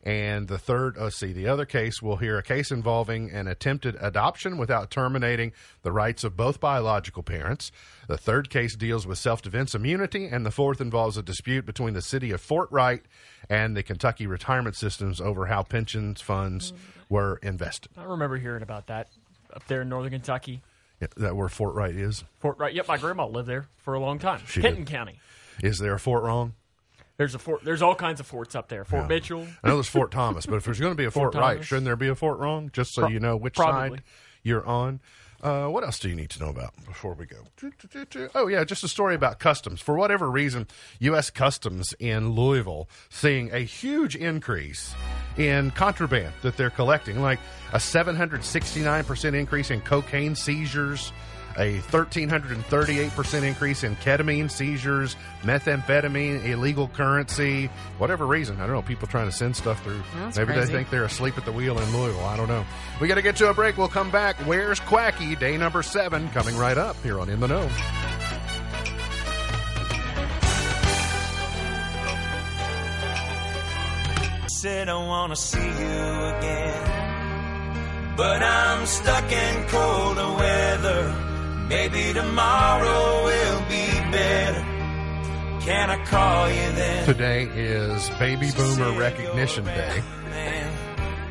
And 0.04 0.50
the 0.50 0.58
third, 0.58 0.98
uh, 0.98 1.10
see, 1.10 1.32
the 1.32 1.48
other 1.48 1.66
case 1.66 2.02
we'll 2.02 2.18
hear 2.18 2.38
a 2.38 2.44
case 2.44 2.72
involving 2.72 3.32
an 3.32 3.48
attempted 3.48 3.96
adoption 4.02 4.58
without 4.58 4.92
terminating 4.92 5.54
the 5.82 5.94
rights 5.94 6.26
of 6.26 6.36
both 6.36 6.60
biological 6.60 7.24
parents. 7.24 7.72
The 8.10 8.18
third 8.18 8.50
case 8.50 8.76
deals 8.76 9.08
with 9.08 9.18
self 9.18 9.42
defense 9.42 9.74
immunity, 9.74 10.26
and 10.28 10.46
the 10.46 10.52
fourth 10.52 10.82
involves 10.82 11.16
a 11.18 11.24
dispute 11.24 11.66
between 11.66 11.94
the 11.94 12.02
city 12.02 12.32
of 12.32 12.42
Fort 12.42 12.70
Wright 12.70 13.02
and 13.50 13.78
the 13.78 13.84
Kentucky 13.84 14.28
retirement 14.28 14.76
systems 14.76 15.22
over 15.22 15.46
how 15.46 15.64
pensions 15.64 16.20
funds 16.20 16.74
were 17.08 17.40
invested. 17.42 17.92
I 17.98 18.04
remember 18.04 18.38
hearing 18.38 18.64
about 18.64 18.88
that 18.88 19.08
up 19.54 19.66
there 19.68 19.84
in 19.84 19.90
northern 19.90 20.12
Kentucky. 20.12 20.62
Yeah, 21.00 21.08
that 21.16 21.36
where 21.38 21.48
Fort 21.48 21.76
Wright 21.76 21.96
is? 21.96 22.26
Fort 22.40 22.58
Wright. 22.60 22.74
Yep, 22.74 22.90
my 22.90 22.98
grandma 22.98 23.26
lived 23.26 23.48
there 23.48 23.68
for 23.78 23.94
a 23.94 24.00
long 24.00 24.20
time. 24.20 24.42
She 24.48 24.62
Kenton 24.62 24.84
did. 24.84 24.92
County. 24.92 25.20
Is 25.62 25.80
there 25.80 25.94
a 25.94 26.00
Fort 26.00 26.24
Wrong? 26.24 26.56
There's 27.24 27.36
a 27.36 27.40
fort. 27.40 27.64
There's 27.64 27.82
all 27.82 27.96
kinds 27.96 28.20
of 28.20 28.28
forts 28.28 28.54
up 28.54 28.68
there. 28.68 28.84
Fort 28.84 29.08
Mitchell. 29.08 29.48
I 29.64 29.70
know 29.70 29.76
there's 29.76 29.88
Fort 29.88 30.12
Thomas, 30.12 30.46
but 30.46 30.56
if 30.56 30.66
there's 30.66 30.78
going 30.82 30.92
to 30.92 30.98
be 30.98 31.06
a 31.06 31.12
Fort, 31.12 31.32
Fort 31.32 31.42
Wright, 31.42 31.64
shouldn't 31.64 31.86
there 31.86 31.96
be 31.96 32.10
a 32.10 32.16
Fort 32.16 32.38
Wrong? 32.38 32.70
Just 32.74 32.94
so 32.94 33.04
Pro- 33.04 33.12
you 33.12 33.22
know 33.22 33.38
which 33.38 33.56
probably. 33.56 33.98
side 34.00 34.04
you're 34.44 34.66
on. 34.66 35.00
Uh, 35.42 35.68
what 35.68 35.86
else 35.86 36.00
do 36.00 36.10
you 36.10 36.16
need 36.16 36.30
to 36.32 36.40
know 36.42 36.50
about 36.50 36.74
before 36.86 37.14
we 37.14 37.26
go? 37.26 37.38
Oh, 38.36 38.48
yeah, 38.48 38.66
just 38.66 38.84
a 38.84 38.90
story 38.90 39.16
about 39.16 39.40
customs. 39.40 39.80
For 39.80 39.96
whatever 39.96 40.30
reason, 40.30 40.68
U.S. 41.00 41.30
Customs 41.30 41.94
in 41.98 42.32
Louisville 42.32 42.90
seeing 43.10 43.54
a 43.54 43.60
huge 43.60 44.18
increase 44.18 44.94
in 45.38 45.72
contraband 45.72 46.34
that 46.42 46.58
they're 46.58 46.70
collecting, 46.70 47.22
like 47.22 47.40
a 47.72 47.78
769% 47.78 49.34
increase 49.34 49.72
in 49.72 49.80
cocaine 49.82 50.36
seizures, 50.36 51.14
a 51.58 51.80
1,338% 51.80 53.44
increase 53.44 53.84
in 53.84 53.96
ketamine 53.98 54.50
seizures, 54.50 55.16
methamphetamine, 55.44 56.44
illegal 56.46 56.88
currency, 56.88 57.70
whatever 57.98 58.26
reason. 58.26 58.56
I 58.60 58.66
don't 58.66 58.76
know, 58.76 58.82
people 58.82 59.08
trying 59.08 59.28
to 59.28 59.32
send 59.36 59.56
stuff 59.56 59.84
through. 59.84 60.02
That's 60.16 60.38
Maybe 60.38 60.54
crazy. 60.54 60.68
they 60.68 60.74
think 60.78 60.90
they're 60.90 61.04
asleep 61.04 61.38
at 61.38 61.46
the 61.46 61.52
wheel 61.52 61.78
in 61.80 61.98
Louisville. 61.98 62.26
I 62.26 62.38
don't 62.38 62.48
know. 62.48 62.66
We 63.00 63.08
got 63.08 63.16
to 63.16 63.22
get 63.22 63.36
to 63.38 63.50
a 63.50 63.54
break. 63.54 63.78
We'll 63.78 63.88
come 63.88 64.12
back. 64.12 64.36
Where's 64.48 64.80
Quacky? 64.80 65.36
Day 65.36 65.58
number 65.58 65.84
seven 65.84 66.30
coming 66.30 66.58
right 66.58 66.78
up 66.78 66.96
here 67.04 67.20
on 67.20 67.30
In 67.30 67.40
the 67.40 67.48
Know. 67.48 67.70
Said 74.48 74.88
I 74.88 74.94
wanna 74.96 75.36
see 75.36 75.60
you 75.60 75.66
again, 76.38 78.16
but 78.16 78.42
I'm 78.42 78.86
stuck 78.86 79.30
in 79.32 79.68
colder 79.68 80.32
weather. 80.38 81.33
Maybe 81.74 82.14
tomorrow 82.14 83.26
will 83.26 83.60
be 83.62 83.88
better. 84.12 84.62
Can 85.66 85.90
I 85.90 86.06
call 86.06 86.48
you 86.48 86.72
then? 86.74 87.06
Today 87.06 87.44
is 87.56 88.10
Baby 88.20 88.52
Boomer 88.56 88.92
Recognition 89.00 89.66
Day. 89.66 90.04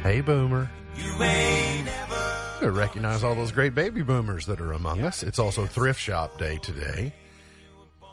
Hey, 0.03 0.21
Boomer. 0.21 0.69
You 0.97 1.23
ain't 1.23 1.89
I 1.89 2.65
recognize 2.67 3.23
all 3.23 3.37
those 3.37 3.53
great 3.53 3.75
baby 3.77 4.03
boomers 4.03 4.47
that 4.47 4.61
are 4.61 4.73
among 4.73 5.03
us. 5.03 5.23
It's 5.23 5.39
also 5.39 5.65
Thrift 5.65 6.01
Shop 6.01 6.37
Day 6.39 6.59
today. 6.59 7.13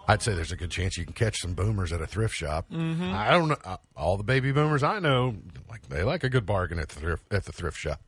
I'd 0.08 0.22
say 0.22 0.34
there's 0.36 0.52
a 0.52 0.56
good 0.56 0.72
chance 0.72 0.98
you 0.98 1.06
can 1.06 1.14
catch 1.14 1.40
some 1.40 1.54
boomers 1.56 1.92
at 1.92 2.00
a 2.02 2.08
thrift 2.08 2.36
shop. 2.36 2.68
I 2.72 3.32
don't 3.32 3.48
know. 3.50 3.58
uh, 3.66 3.78
All 3.98 4.18
the 4.18 4.24
baby 4.24 4.52
boomers 4.52 4.84
I 4.84 5.00
know, 5.00 5.36
like 5.70 5.88
they 5.90 6.04
like 6.04 6.24
a 6.24 6.30
good 6.30 6.46
bargain 6.46 6.78
at 6.80 6.90
the 6.90 7.00
thrift, 7.00 7.34
at 7.34 7.46
the 7.46 7.52
thrift 7.52 7.78
shop. 7.78 8.02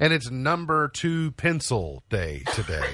And 0.00 0.12
it's 0.12 0.30
number 0.30 0.88
two 0.88 1.32
pencil 1.32 2.04
day 2.08 2.44
today. 2.54 2.86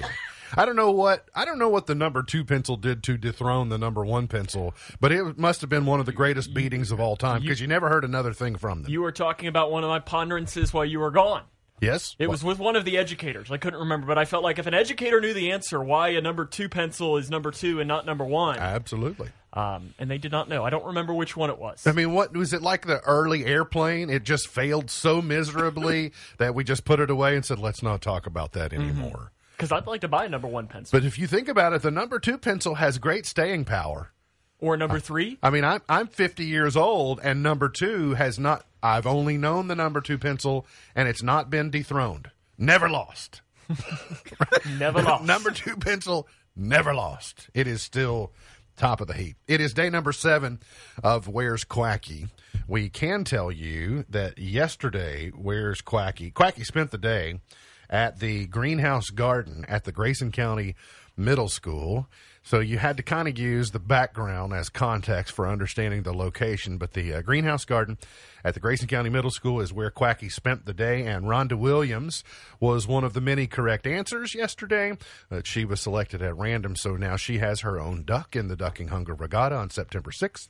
I 0.55 0.65
don't 0.65 0.75
know 0.75 0.91
what 0.91 1.29
I 1.35 1.45
don't 1.45 1.59
know 1.59 1.69
what 1.69 1.87
the 1.87 1.95
number 1.95 2.23
two 2.23 2.43
pencil 2.43 2.77
did 2.77 3.03
to 3.03 3.17
dethrone 3.17 3.69
the 3.69 3.77
number 3.77 4.05
one 4.05 4.27
pencil, 4.27 4.73
but 4.99 5.11
it 5.11 5.37
must 5.37 5.61
have 5.61 5.69
been 5.69 5.85
one 5.85 5.99
of 5.99 6.05
the 6.05 6.11
greatest 6.11 6.53
beatings 6.53 6.91
of 6.91 6.99
all 6.99 7.15
time 7.15 7.41
because 7.41 7.61
you 7.61 7.67
never 7.67 7.89
heard 7.89 8.03
another 8.05 8.33
thing 8.33 8.55
from 8.55 8.83
them. 8.83 8.91
You 8.91 9.01
were 9.01 9.11
talking 9.11 9.47
about 9.47 9.71
one 9.71 9.83
of 9.83 9.89
my 9.89 9.99
ponderances 9.99 10.73
while 10.73 10.85
you 10.85 10.99
were 10.99 11.11
gone. 11.11 11.43
yes, 11.81 12.15
It 12.19 12.29
was 12.29 12.43
with 12.43 12.59
one 12.59 12.75
of 12.75 12.85
the 12.85 12.97
educators. 12.97 13.51
I 13.51 13.57
couldn't 13.57 13.79
remember, 13.79 14.07
but 14.07 14.17
I 14.17 14.25
felt 14.25 14.43
like 14.43 14.59
if 14.59 14.65
an 14.67 14.73
educator 14.73 15.19
knew 15.19 15.33
the 15.33 15.51
answer, 15.51 15.81
why 15.83 16.09
a 16.09 16.21
number 16.21 16.45
two 16.45 16.69
pencil 16.69 17.17
is 17.17 17.29
number 17.29 17.51
two 17.51 17.79
and 17.79 17.87
not 17.87 18.05
number 18.05 18.23
one, 18.23 18.57
absolutely. 18.57 19.29
um, 19.53 19.93
and 19.99 20.09
they 20.09 20.17
did 20.17 20.31
not 20.31 20.47
know. 20.47 20.63
I 20.63 20.69
don't 20.69 20.85
remember 20.85 21.13
which 21.13 21.35
one 21.35 21.49
it 21.49 21.59
was. 21.59 21.85
I 21.85 21.91
mean, 21.91 22.13
what 22.13 22.33
was 22.35 22.53
it 22.53 22.61
like 22.61 22.85
the 22.87 22.99
early 23.01 23.45
airplane? 23.45 24.09
It 24.09 24.23
just 24.23 24.47
failed 24.47 24.89
so 24.89 25.21
miserably 25.21 26.13
that 26.37 26.55
we 26.55 26.63
just 26.63 26.85
put 26.85 26.99
it 26.99 27.09
away 27.09 27.35
and 27.35 27.43
said, 27.45 27.59
let's 27.59 27.83
not 27.83 28.01
talk 28.01 28.25
about 28.25 28.53
that 28.53 28.71
anymore. 28.73 29.31
Because 29.55 29.71
I'd 29.71 29.87
like 29.87 30.01
to 30.01 30.07
buy 30.07 30.25
a 30.25 30.29
number 30.29 30.47
one 30.47 30.67
pencil 30.67 30.97
But 30.99 31.05
if 31.05 31.17
you 31.17 31.27
think 31.27 31.47
about 31.47 31.73
it, 31.73 31.81
the 31.81 31.91
number 31.91 32.19
two 32.19 32.37
pencil 32.37 32.75
has 32.75 32.97
great 32.97 33.25
staying 33.25 33.65
power. 33.65 34.11
or 34.59 34.75
number 34.77 34.99
three. 34.99 35.37
I 35.43 35.49
mean, 35.49 35.63
I'm, 35.63 35.81
I'm 35.87 36.07
50 36.07 36.43
years 36.45 36.75
old, 36.75 37.19
and 37.23 37.41
number 37.43 37.69
two 37.69 38.13
has 38.15 38.37
not, 38.39 38.65
I've 38.83 39.05
only 39.07 39.37
known 39.37 39.67
the 39.67 39.75
number 39.75 40.01
two 40.01 40.17
pencil, 40.17 40.65
and 40.95 41.07
it's 41.07 41.23
not 41.23 41.49
been 41.49 41.69
dethroned. 41.71 42.31
Never 42.57 42.89
lost. 42.89 43.41
Never 44.79 45.01
lost. 45.01 45.23
number 45.25 45.51
two 45.51 45.75
pencil 45.77 46.27
never 46.55 46.93
lost. 46.93 47.49
It 47.53 47.67
is 47.67 47.81
still 47.81 48.31
top 48.77 49.01
of 49.01 49.07
the 49.07 49.13
heap. 49.13 49.37
It 49.47 49.59
is 49.59 49.73
day 49.73 49.89
number 49.89 50.11
seven 50.11 50.59
of 51.03 51.27
Where's 51.27 51.63
Quacky. 51.63 52.27
We 52.67 52.89
can 52.89 53.23
tell 53.23 53.51
you 53.51 54.05
that 54.09 54.37
yesterday, 54.37 55.29
Where's 55.29 55.81
Quacky? 55.81 56.31
Quacky 56.31 56.63
spent 56.63 56.91
the 56.91 56.97
day 56.97 57.39
at 57.89 58.19
the 58.19 58.47
greenhouse 58.47 59.09
garden 59.09 59.65
at 59.67 59.83
the 59.83 59.91
Grayson 59.91 60.31
County 60.31 60.75
Middle 61.17 61.49
School. 61.49 62.07
So 62.43 62.59
you 62.59 62.77
had 62.77 62.97
to 62.97 63.03
kind 63.03 63.27
of 63.27 63.39
use 63.39 63.71
the 63.71 63.79
background 63.79 64.53
as 64.53 64.69
context 64.69 65.33
for 65.33 65.47
understanding 65.47 66.03
the 66.03 66.13
location. 66.13 66.77
But 66.77 66.93
the 66.93 67.15
uh, 67.15 67.21
greenhouse 67.21 67.65
garden 67.65 67.97
at 68.43 68.53
the 68.53 68.59
Grayson 68.59 68.87
County 68.87 69.09
Middle 69.09 69.31
School 69.31 69.61
is 69.61 69.73
where 69.73 69.89
Quacky 69.89 70.29
spent 70.29 70.65
the 70.65 70.73
day, 70.73 71.07
and 71.07 71.25
Rhonda 71.25 71.57
Williams 71.57 72.23
was 72.59 72.87
one 72.87 73.03
of 73.03 73.13
the 73.13 73.21
many 73.21 73.47
correct 73.47 73.87
answers 73.87 74.35
yesterday. 74.35 74.95
Uh, 75.31 75.41
she 75.43 75.65
was 75.65 75.81
selected 75.81 76.21
at 76.21 76.37
random, 76.37 76.75
so 76.75 76.95
now 76.95 77.15
she 77.15 77.39
has 77.39 77.61
her 77.61 77.79
own 77.79 78.03
duck 78.03 78.35
in 78.35 78.47
the 78.47 78.55
Ducking 78.55 78.89
Hunger 78.89 79.15
Regatta 79.15 79.55
on 79.55 79.71
September 79.71 80.11
6th. 80.11 80.49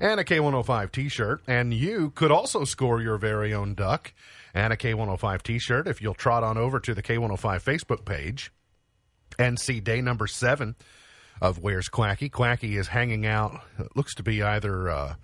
And 0.00 0.20
a 0.20 0.24
K105 0.24 0.92
t 0.92 1.08
shirt. 1.08 1.42
And 1.48 1.74
you 1.74 2.10
could 2.10 2.30
also 2.30 2.64
score 2.64 3.00
your 3.00 3.16
very 3.16 3.52
own 3.52 3.74
duck 3.74 4.12
and 4.54 4.72
a 4.72 4.76
K105 4.76 5.42
t 5.42 5.58
shirt 5.58 5.86
if 5.88 6.00
you'll 6.00 6.14
trot 6.14 6.44
on 6.44 6.56
over 6.56 6.78
to 6.80 6.94
the 6.94 7.02
K105 7.02 7.62
Facebook 7.62 8.04
page 8.04 8.52
and 9.38 9.58
see 9.58 9.80
day 9.80 10.00
number 10.00 10.26
seven 10.26 10.76
of 11.42 11.58
Where's 11.58 11.88
Quacky. 11.88 12.28
Quacky 12.28 12.76
is 12.76 12.88
hanging 12.88 13.26
out, 13.26 13.60
it 13.78 13.88
looks 13.96 14.14
to 14.14 14.22
be 14.22 14.42
either 14.42 14.86
a 14.86 15.18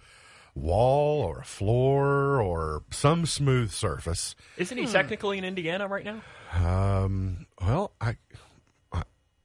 wall 0.57 1.23
or 1.23 1.39
a 1.39 1.45
floor 1.45 2.41
or 2.43 2.83
some 2.91 3.25
smooth 3.25 3.71
surface. 3.71 4.35
Isn't 4.57 4.77
he 4.77 4.87
technically 4.87 5.39
in 5.39 5.45
Indiana 5.45 5.87
right 5.87 6.05
now? 6.05 6.21
Um, 6.53 7.47
well, 7.65 7.93
I, 8.01 8.17
I 8.93 9.05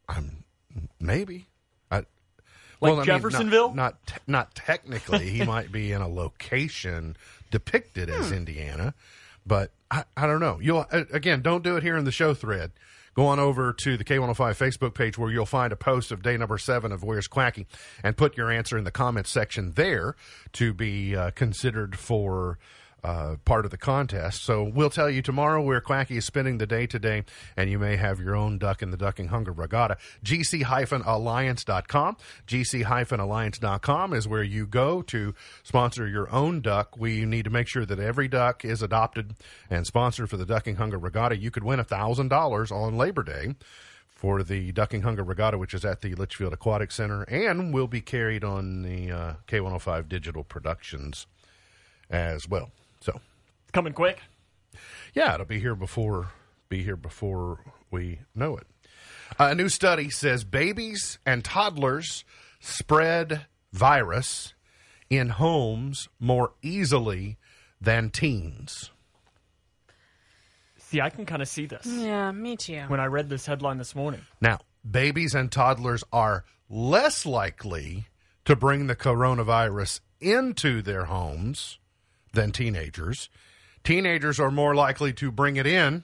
I'm 0.09 0.43
maybe. 0.99 1.45
I, 1.91 1.97
Like 1.97 2.05
well, 2.81 2.91
I 2.93 2.95
mean, 2.95 2.97
not- 2.97 3.05
Jeffersonville? 3.05 3.73
not 3.75 4.07
te- 4.07 4.15
not 4.25 4.55
technically. 4.55 5.29
he 5.29 5.43
might 5.45 5.71
be 5.71 5.91
in 5.91 6.01
a 6.01 6.07
location 6.09 7.15
depicted 7.51 8.09
as 8.09 8.31
Indiana, 8.31 8.95
but 9.45 9.71
I, 9.91 10.03
I 10.17 10.27
don't 10.27 10.39
know. 10.39 10.59
You'll 10.61 10.85
again, 10.91 11.41
don't 11.41 11.63
do 11.63 11.77
it 11.77 11.83
here 11.83 11.97
in 11.97 12.05
the 12.05 12.11
show 12.11 12.33
thread. 12.33 12.71
Go 13.15 13.27
on 13.27 13.39
over 13.39 13.71
to 13.71 13.95
the 13.95 14.03
K105 14.03 14.35
Facebook 14.35 14.93
page 14.93 15.17
where 15.17 15.31
you'll 15.31 15.45
find 15.45 15.71
a 15.71 15.77
post 15.77 16.11
of 16.11 16.21
day 16.21 16.35
number 16.35 16.57
seven 16.57 16.91
of 16.91 17.01
Where's 17.01 17.27
Quacky 17.27 17.65
and 18.03 18.17
put 18.17 18.35
your 18.35 18.51
answer 18.51 18.77
in 18.77 18.83
the 18.83 18.91
comments 18.91 19.29
section 19.29 19.71
there 19.71 20.17
to 20.53 20.73
be 20.73 21.15
uh, 21.15 21.31
considered 21.31 21.97
for 21.97 22.59
uh, 23.05 23.35
part 23.45 23.65
of 23.65 23.71
the 23.71 23.77
contest. 23.77 24.43
So 24.43 24.63
we'll 24.63 24.89
tell 24.89 25.11
you 25.11 25.21
tomorrow 25.21 25.61
where 25.61 25.79
Quacky 25.79 26.17
is 26.17 26.25
spending 26.25 26.57
the 26.57 26.65
day 26.65 26.87
today, 26.87 27.23
and 27.55 27.69
you 27.69 27.77
may 27.77 27.97
have 27.97 28.19
your 28.19 28.35
own 28.35 28.57
duck 28.57 28.81
in 28.81 28.89
the 28.89 28.97
Ducking 28.97 29.27
Hunger 29.27 29.51
Regatta. 29.51 29.97
GC-Alliance.com. 30.23 32.17
GC-Alliance.com 32.47 34.13
is 34.13 34.27
where 34.27 34.41
you 34.41 34.65
go 34.65 35.03
to 35.03 35.35
sponsor 35.61 36.07
your 36.07 36.33
own 36.33 36.61
duck. 36.61 36.97
We 36.97 37.25
need 37.25 37.43
to 37.43 37.51
make 37.51 37.67
sure 37.67 37.85
that 37.85 37.99
every 37.99 38.27
duck 38.27 38.65
is 38.65 38.81
adopted 38.81 39.35
and 39.69 39.85
sponsored 39.85 40.31
for 40.31 40.37
the 40.37 40.45
Ducking 40.45 40.77
Hunger 40.77 40.97
Regatta. 40.97 41.37
You 41.37 41.51
could 41.51 41.63
win 41.63 41.79
$1,000 41.79 42.71
on 42.71 42.97
Labor 42.97 43.21
Day 43.21 43.53
for 44.07 44.41
the 44.41 44.71
Ducking 44.71 45.03
Hunger 45.03 45.23
Regatta, 45.23 45.59
which 45.59 45.75
is 45.75 45.85
at 45.85 46.01
the 46.01 46.15
Leitchfield 46.15 46.53
Aquatic 46.53 46.91
Center, 46.91 47.21
and 47.23 47.71
will 47.71 47.87
be 47.87 48.01
carried 48.01 48.43
on 48.43 48.81
the 48.81 49.11
uh, 49.11 49.33
K105 49.47 50.09
Digital 50.09 50.43
Productions 50.43 51.27
as 52.09 52.49
well. 52.49 52.71
So, 53.05 53.21
Coming 53.71 53.93
quick. 53.93 54.19
yeah, 55.13 55.35
it'll 55.35 55.45
be 55.45 55.59
here 55.59 55.75
before 55.75 56.29
be 56.69 56.81
here 56.81 56.95
before 56.95 57.59
we 57.91 58.21
know 58.33 58.57
it. 58.57 58.65
Uh, 59.39 59.49
a 59.51 59.55
new 59.55 59.69
study 59.69 60.09
says 60.09 60.43
babies 60.43 61.19
and 61.25 61.45
toddlers 61.45 62.23
spread 62.59 63.45
virus 63.71 64.55
in 65.11 65.29
homes 65.29 66.09
more 66.19 66.53
easily 66.63 67.37
than 67.79 68.09
teens. 68.09 68.89
See, 70.79 70.99
I 71.01 71.11
can 71.11 71.27
kind 71.27 71.43
of 71.43 71.47
see 71.47 71.67
this 71.67 71.85
Yeah, 71.85 72.31
me 72.31 72.55
too. 72.57 72.85
when 72.87 72.99
I 72.99 73.05
read 73.05 73.29
this 73.29 73.45
headline 73.45 73.77
this 73.77 73.93
morning. 73.93 74.21
Now, 74.41 74.59
babies 74.89 75.35
and 75.35 75.51
toddlers 75.51 76.03
are 76.11 76.43
less 76.69 77.23
likely 77.25 78.07
to 78.45 78.55
bring 78.55 78.87
the 78.87 78.95
coronavirus 78.95 79.99
into 80.19 80.81
their 80.81 81.05
homes 81.05 81.77
than 82.35 82.51
teenagers. 82.51 83.29
Teenagers 83.83 84.39
are 84.39 84.51
more 84.51 84.75
likely 84.75 85.13
to 85.13 85.31
bring 85.31 85.57
it 85.57 85.67
in, 85.67 86.03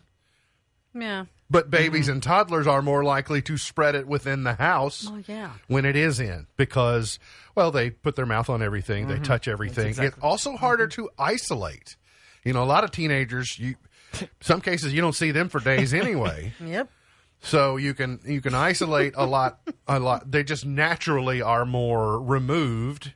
Yeah. 0.93 1.25
but 1.49 1.69
babies 1.69 2.05
mm-hmm. 2.05 2.13
and 2.13 2.23
toddlers 2.23 2.67
are 2.67 2.81
more 2.81 3.03
likely 3.03 3.41
to 3.43 3.57
spread 3.57 3.95
it 3.95 4.07
within 4.07 4.43
the 4.43 4.53
house 4.53 5.07
Oh, 5.09 5.21
yeah. 5.27 5.51
when 5.67 5.85
it 5.85 5.95
is 5.95 6.19
in 6.19 6.47
because, 6.57 7.19
well, 7.55 7.71
they 7.71 7.89
put 7.89 8.15
their 8.15 8.25
mouth 8.25 8.49
on 8.49 8.61
everything, 8.61 9.07
they 9.07 9.15
mm-hmm. 9.15 9.23
touch 9.23 9.47
everything. 9.47 9.95
It's 9.97 10.17
also 10.21 10.55
harder 10.57 10.87
mm-hmm. 10.87 11.03
to 11.03 11.09
isolate. 11.17 11.95
You 12.43 12.53
know, 12.53 12.63
a 12.63 12.65
lot 12.65 12.83
of 12.83 12.91
teenagers, 12.91 13.57
you, 13.59 13.75
some 14.41 14.61
cases, 14.61 14.93
you 14.93 15.01
don't 15.01 15.13
see 15.15 15.31
them 15.31 15.49
for 15.49 15.59
days 15.59 15.93
anyway. 15.93 16.53
Yep. 16.63 16.89
So 17.43 17.77
you 17.77 17.95
can 17.95 18.19
you 18.23 18.39
can 18.39 18.53
isolate 18.53 19.13
a 19.17 19.25
lot 19.25 19.59
a 19.87 19.99
lot. 19.99 20.29
They 20.29 20.43
just 20.43 20.63
naturally 20.63 21.41
are 21.41 21.65
more 21.65 22.21
removed 22.21 23.13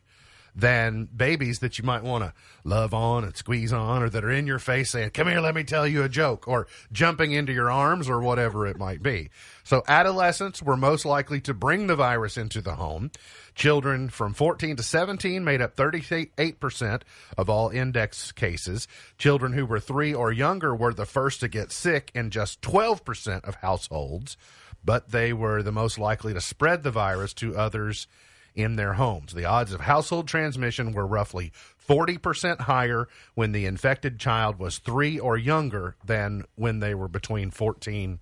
than 0.56 1.06
babies 1.06 1.60
that 1.60 1.78
you 1.78 1.84
might 1.84 2.04
want 2.04 2.24
to 2.24 2.34
love 2.64 2.94
on 2.94 3.24
and 3.24 3.36
squeeze 3.36 3.74
on, 3.74 4.02
or 4.02 4.10
that 4.10 4.24
are 4.24 4.32
in 4.32 4.48
your 4.48 4.60
face 4.60 4.92
saying, 4.92 5.10
"Come 5.10 5.28
here, 5.28 5.42
let 5.42 5.54
me 5.54 5.64
tell 5.64 5.86
you 5.86 6.04
a 6.04 6.10
joke," 6.10 6.48
or 6.48 6.68
jumping 6.92 7.34
into 7.34 7.52
your 7.52 7.70
arms, 7.70 8.10
or 8.10 8.22
whatever 8.22 8.66
it 8.66 8.78
might 8.78 9.04
be. 9.04 9.30
So 9.64 9.84
adolescents 9.88 10.62
were 10.62 10.78
most 10.78 11.06
likely 11.06 11.42
to 11.42 11.54
bring 11.54 11.88
the 11.88 11.96
virus 11.96 12.38
into 12.38 12.62
the 12.62 12.76
home. 12.76 13.12
Children 13.54 14.10
from 14.10 14.34
14 14.34 14.76
to 14.78 14.84
17 14.84 15.44
made 15.44 15.62
up 15.62 15.76
38% 15.76 17.04
of 17.38 17.50
all 17.50 17.70
index 17.70 18.32
cases. 18.32 18.88
Children 19.18 19.54
who 19.54 19.66
were 19.66 19.80
three 19.80 20.14
or 20.14 20.32
younger 20.32 20.76
were 20.76 20.94
the 20.94 21.06
first 21.06 21.40
to 21.42 21.48
get 21.48 21.72
sick 21.72 22.12
in 22.14 22.30
just 22.30 22.62
12% 22.62 23.46
of 23.46 23.56
households, 23.56 24.38
but 24.84 25.12
they 25.12 25.34
were 25.34 25.64
the 25.64 25.72
most 25.72 25.98
likely 25.98 26.34
to 26.34 26.42
spread 26.42 26.84
the 26.84 26.92
virus 26.92 27.34
to 27.34 27.58
others 27.58 28.08
in 28.56 28.76
their 28.76 28.94
homes. 28.94 29.34
The 29.34 29.46
odds 29.46 29.74
of 29.74 29.82
household 29.82 30.28
transmission 30.28 30.94
were 30.94 31.06
roughly 31.06 31.52
40% 31.88 32.62
higher 32.62 33.08
when 33.36 33.52
the 33.52 33.66
infected 33.66 34.20
child 34.20 34.58
was 34.58 34.78
three 34.80 35.20
or 35.20 35.38
younger 35.38 35.96
than 36.04 36.46
when 36.56 36.80
they 36.80 36.96
were 36.96 37.08
between 37.08 37.52
14 37.52 38.20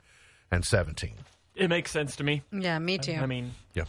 and 0.51 0.65
17. 0.65 1.13
It 1.55 1.69
makes 1.69 1.91
sense 1.91 2.15
to 2.17 2.23
me. 2.23 2.41
Yeah, 2.51 2.79
me 2.79 2.97
too. 2.97 3.13
I 3.13 3.25
mean, 3.25 3.51
Yeah. 3.73 3.85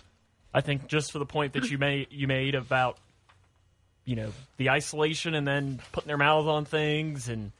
I 0.52 0.60
think 0.60 0.86
just 0.86 1.10
for 1.10 1.18
the 1.18 1.26
point 1.26 1.54
that 1.54 1.68
you 1.70 1.78
made 1.78 2.08
you 2.10 2.28
made 2.28 2.54
about 2.54 2.98
you 4.04 4.14
know 4.14 4.32
the 4.56 4.70
isolation 4.70 5.34
and 5.34 5.48
then 5.48 5.80
putting 5.90 6.06
their 6.06 6.18
mouths 6.18 6.46
on 6.46 6.64
things 6.64 7.28
and 7.28 7.50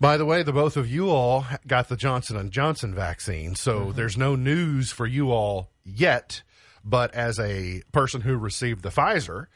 By 0.00 0.16
the 0.16 0.24
way, 0.24 0.42
the 0.42 0.52
both 0.52 0.76
of 0.76 0.88
you 0.90 1.10
all 1.10 1.44
got 1.66 1.88
the 1.88 1.96
Johnson 1.96 2.36
and 2.36 2.50
Johnson 2.50 2.94
vaccine, 2.94 3.54
so 3.54 3.80
mm-hmm. 3.80 3.96
there's 3.96 4.16
no 4.16 4.34
news 4.34 4.92
for 4.92 5.06
you 5.06 5.30
all 5.30 5.68
yet. 5.84 6.42
But 6.84 7.14
as 7.14 7.38
a 7.38 7.82
person 7.92 8.20
who 8.20 8.36
received 8.36 8.82
the 8.82 8.90
Pfizer, 8.90 9.46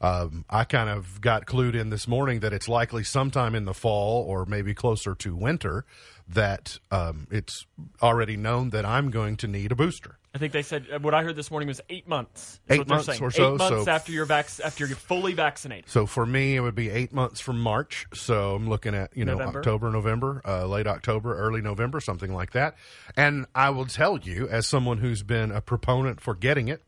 um, 0.00 0.44
I 0.50 0.64
kind 0.64 0.90
of 0.90 1.20
got 1.20 1.46
clued 1.46 1.74
in 1.74 1.90
this 1.90 2.06
morning 2.06 2.40
that 2.40 2.52
it's 2.52 2.68
likely 2.68 3.02
sometime 3.02 3.54
in 3.54 3.64
the 3.64 3.74
fall 3.74 4.22
or 4.24 4.44
maybe 4.44 4.74
closer 4.74 5.14
to 5.16 5.34
winter 5.34 5.84
that 6.28 6.78
um, 6.90 7.26
it's 7.30 7.66
already 8.02 8.36
known 8.36 8.70
that 8.70 8.84
I'm 8.84 9.10
going 9.10 9.36
to 9.38 9.48
need 9.48 9.72
a 9.72 9.74
booster. 9.76 10.18
I 10.36 10.38
think 10.38 10.52
they 10.52 10.60
said 10.62 10.86
uh, 10.92 10.98
what 10.98 11.14
I 11.14 11.22
heard 11.22 11.34
this 11.34 11.50
morning 11.50 11.66
was 11.66 11.80
eight 11.88 12.06
months. 12.06 12.60
is 12.68 12.74
Eight 12.74 12.78
what 12.80 12.88
they're 12.88 12.96
months 12.96 13.06
saying. 13.06 13.22
or 13.22 13.30
so, 13.30 13.54
Eight 13.54 13.58
months 13.58 13.84
so- 13.86 13.90
after 13.90 14.12
you're 14.12 14.26
vac- 14.26 14.50
after 14.62 14.86
you're 14.86 14.94
fully 14.96 15.32
vaccinated. 15.32 15.88
So 15.88 16.04
for 16.04 16.26
me, 16.26 16.56
it 16.56 16.60
would 16.60 16.74
be 16.74 16.90
eight 16.90 17.10
months 17.14 17.40
from 17.40 17.58
March. 17.58 18.06
So 18.12 18.54
I'm 18.54 18.68
looking 18.68 18.94
at 18.94 19.16
you 19.16 19.24
know 19.24 19.32
November. 19.32 19.58
October, 19.60 19.90
November, 19.90 20.42
uh, 20.44 20.66
late 20.66 20.86
October, 20.86 21.34
early 21.38 21.62
November, 21.62 22.00
something 22.00 22.34
like 22.34 22.52
that. 22.52 22.76
And 23.16 23.46
I 23.54 23.70
will 23.70 23.86
tell 23.86 24.18
you, 24.18 24.46
as 24.48 24.66
someone 24.66 24.98
who's 24.98 25.22
been 25.22 25.50
a 25.50 25.62
proponent 25.62 26.20
for 26.20 26.34
getting 26.34 26.68
it, 26.68 26.82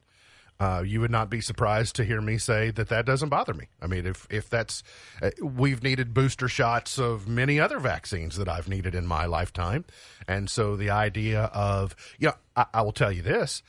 uh, 0.60 0.82
you 0.84 1.00
would 1.00 1.10
not 1.10 1.30
be 1.30 1.40
surprised 1.40 1.94
to 1.96 2.04
hear 2.04 2.20
me 2.20 2.38
say 2.38 2.70
that 2.72 2.88
that 2.88 3.06
doesn't 3.06 3.28
bother 3.28 3.54
me. 3.54 3.68
I 3.80 3.86
mean, 3.86 4.06
if 4.06 4.26
if 4.30 4.50
that's 4.50 4.82
uh, 5.22 5.30
we've 5.42 5.82
needed 5.82 6.14
booster 6.14 6.48
shots 6.48 6.98
of 6.98 7.28
many 7.28 7.60
other 7.60 7.78
vaccines 7.78 8.36
that 8.36 8.48
I've 8.48 8.68
needed 8.68 8.94
in 8.94 9.06
my 9.06 9.26
lifetime, 9.26 9.84
and 10.26 10.50
so 10.50 10.76
the 10.76 10.90
idea 10.90 11.44
of 11.54 11.94
you 12.18 12.28
know, 12.28 12.34
I, 12.56 12.66
I 12.74 12.82
will 12.82 12.92
tell 12.92 13.12
you 13.12 13.22
this. 13.22 13.62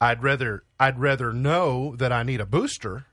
I'd 0.00 0.22
rather 0.22 0.64
I'd 0.78 0.98
rather 0.98 1.32
know 1.32 1.96
that 1.96 2.12
I 2.12 2.22
need 2.24 2.40
a 2.40 2.46
booster 2.46 3.06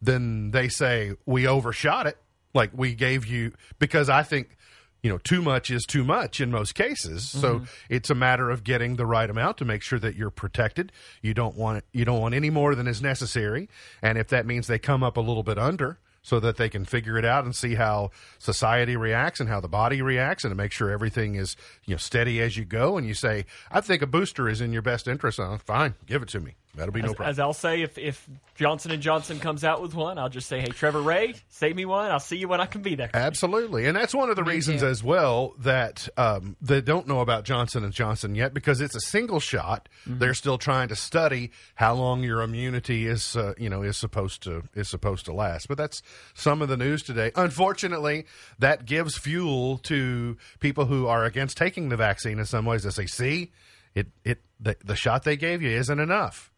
then 0.00 0.50
they 0.50 0.68
say 0.68 1.12
we 1.26 1.46
overshot 1.46 2.06
it 2.06 2.18
like 2.54 2.70
we 2.74 2.94
gave 2.94 3.26
you 3.26 3.52
because 3.78 4.08
i 4.08 4.22
think 4.22 4.56
you 5.02 5.10
know 5.10 5.18
too 5.18 5.42
much 5.42 5.70
is 5.70 5.84
too 5.84 6.04
much 6.04 6.40
in 6.40 6.50
most 6.50 6.74
cases. 6.74 7.28
So 7.28 7.56
mm-hmm. 7.56 7.64
it's 7.88 8.10
a 8.10 8.14
matter 8.14 8.50
of 8.50 8.64
getting 8.64 8.96
the 8.96 9.06
right 9.06 9.28
amount 9.28 9.58
to 9.58 9.64
make 9.64 9.82
sure 9.82 9.98
that 9.98 10.14
you're 10.14 10.30
protected. 10.30 10.92
You 11.22 11.34
don't 11.34 11.56
want 11.56 11.84
you 11.92 12.04
don't 12.04 12.20
want 12.20 12.34
any 12.34 12.50
more 12.50 12.74
than 12.74 12.86
is 12.86 13.02
necessary. 13.02 13.68
And 14.02 14.18
if 14.18 14.28
that 14.28 14.46
means 14.46 14.66
they 14.66 14.78
come 14.78 15.02
up 15.02 15.16
a 15.16 15.20
little 15.20 15.42
bit 15.42 15.58
under 15.58 15.98
so 16.22 16.40
that 16.40 16.56
they 16.56 16.68
can 16.68 16.84
figure 16.84 17.16
it 17.18 17.24
out 17.24 17.44
and 17.44 17.54
see 17.54 17.74
how 17.74 18.10
society 18.38 18.96
reacts 18.96 19.40
and 19.40 19.48
how 19.48 19.60
the 19.60 19.68
body 19.68 20.02
reacts 20.02 20.44
and 20.44 20.50
to 20.50 20.54
make 20.54 20.72
sure 20.72 20.90
everything 20.90 21.34
is 21.34 21.56
you 21.86 21.94
know 21.94 21.98
steady 21.98 22.40
as 22.40 22.56
you 22.56 22.64
go 22.64 22.96
and 22.96 23.06
you 23.06 23.14
say 23.14 23.44
i 23.70 23.80
think 23.80 24.02
a 24.02 24.06
booster 24.06 24.48
is 24.48 24.60
in 24.60 24.72
your 24.72 24.82
best 24.82 25.08
interest 25.08 25.40
uh, 25.40 25.56
fine 25.58 25.94
give 26.06 26.22
it 26.22 26.28
to 26.28 26.40
me 26.40 26.54
that'll 26.74 26.92
be 26.92 27.00
no 27.00 27.08
As, 27.08 27.14
problem 27.14 27.30
as 27.30 27.38
I'll 27.38 27.52
say, 27.52 27.82
if 27.82 27.98
if 27.98 28.28
Johnson 28.54 28.90
and 28.90 29.02
Johnson 29.02 29.38
comes 29.38 29.64
out 29.64 29.80
with 29.80 29.94
one, 29.94 30.18
I'll 30.18 30.28
just 30.28 30.48
say, 30.48 30.60
"Hey, 30.60 30.68
Trevor 30.68 31.00
Ray, 31.00 31.34
save 31.48 31.74
me 31.74 31.84
one. 31.84 32.10
I'll 32.10 32.20
see 32.20 32.36
you 32.36 32.48
when 32.48 32.60
I 32.60 32.66
can 32.66 32.82
be 32.82 32.94
there." 32.94 33.10
Absolutely, 33.14 33.86
and 33.86 33.96
that's 33.96 34.14
one 34.14 34.30
of 34.30 34.36
the 34.36 34.44
reasons 34.44 34.82
too. 34.82 34.86
as 34.86 35.02
well 35.02 35.54
that 35.58 36.08
um, 36.16 36.56
they 36.60 36.80
don't 36.80 37.06
know 37.06 37.20
about 37.20 37.44
Johnson 37.44 37.84
and 37.84 37.92
Johnson 37.92 38.34
yet 38.34 38.54
because 38.54 38.80
it's 38.80 38.94
a 38.94 39.00
single 39.00 39.40
shot. 39.40 39.88
They're 40.06 40.34
still 40.34 40.58
trying 40.58 40.88
to 40.88 40.96
study 40.96 41.50
how 41.74 41.94
long 41.94 42.22
your 42.22 42.42
immunity 42.42 43.06
is, 43.06 43.36
uh, 43.36 43.54
you 43.58 43.68
know, 43.68 43.82
is 43.82 43.96
supposed 43.96 44.42
to 44.44 44.62
is 44.74 44.88
supposed 44.88 45.24
to 45.26 45.32
last. 45.32 45.68
But 45.68 45.78
that's 45.78 46.02
some 46.34 46.62
of 46.62 46.68
the 46.68 46.76
news 46.76 47.02
today. 47.02 47.32
Unfortunately, 47.36 48.26
that 48.58 48.86
gives 48.86 49.16
fuel 49.16 49.78
to 49.78 50.36
people 50.58 50.86
who 50.86 51.06
are 51.06 51.24
against 51.24 51.56
taking 51.56 51.88
the 51.88 51.96
vaccine 51.96 52.38
in 52.38 52.46
some 52.46 52.64
ways. 52.64 52.82
They 52.82 52.90
say, 52.90 53.06
"See, 53.06 53.52
it 53.94 54.08
it 54.24 54.42
the, 54.58 54.76
the 54.84 54.96
shot 54.96 55.24
they 55.24 55.36
gave 55.36 55.62
you 55.62 55.70
isn't 55.70 56.00
enough." 56.00 56.52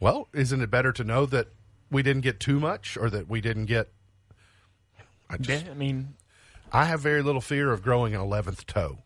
Well, 0.00 0.28
isn't 0.32 0.60
it 0.60 0.70
better 0.70 0.92
to 0.92 1.04
know 1.04 1.26
that 1.26 1.48
we 1.90 2.02
didn't 2.02 2.22
get 2.22 2.38
too 2.38 2.60
much 2.60 2.96
or 2.96 3.10
that 3.10 3.28
we 3.28 3.40
didn't 3.40 3.66
get? 3.66 3.88
I 5.28 5.36
just 5.36 5.66
Yeah, 5.66 5.72
I 5.72 5.74
mean, 5.74 6.14
I 6.72 6.84
have 6.84 7.00
very 7.00 7.22
little 7.22 7.40
fear 7.40 7.72
of 7.72 7.82
growing 7.82 8.14
an 8.14 8.20
eleventh 8.20 8.66
toe 8.66 8.98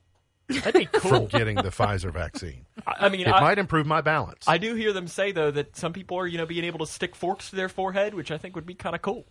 that'd 0.60 0.74
be 0.74 0.98
from 0.98 1.10
cool. 1.10 1.26
getting 1.26 1.56
the 1.56 1.70
Pfizer 1.70 2.12
vaccine. 2.12 2.64
I 2.86 3.08
mean, 3.08 3.22
It 3.22 3.28
I, 3.28 3.40
might 3.40 3.58
improve 3.58 3.86
my 3.86 4.00
balance. 4.00 4.46
I 4.46 4.58
do 4.58 4.74
hear 4.74 4.92
them 4.92 5.08
say 5.08 5.32
though 5.32 5.50
that 5.50 5.76
some 5.76 5.92
people 5.92 6.18
are 6.18 6.26
you 6.26 6.38
know 6.38 6.46
being 6.46 6.64
able 6.64 6.80
to 6.80 6.86
stick 6.86 7.14
forks 7.14 7.50
to 7.50 7.56
their 7.56 7.68
forehead, 7.68 8.14
which 8.14 8.30
I 8.30 8.38
think 8.38 8.54
would 8.54 8.66
be 8.66 8.74
kind 8.74 8.94
of 8.94 9.02
cool. 9.02 9.26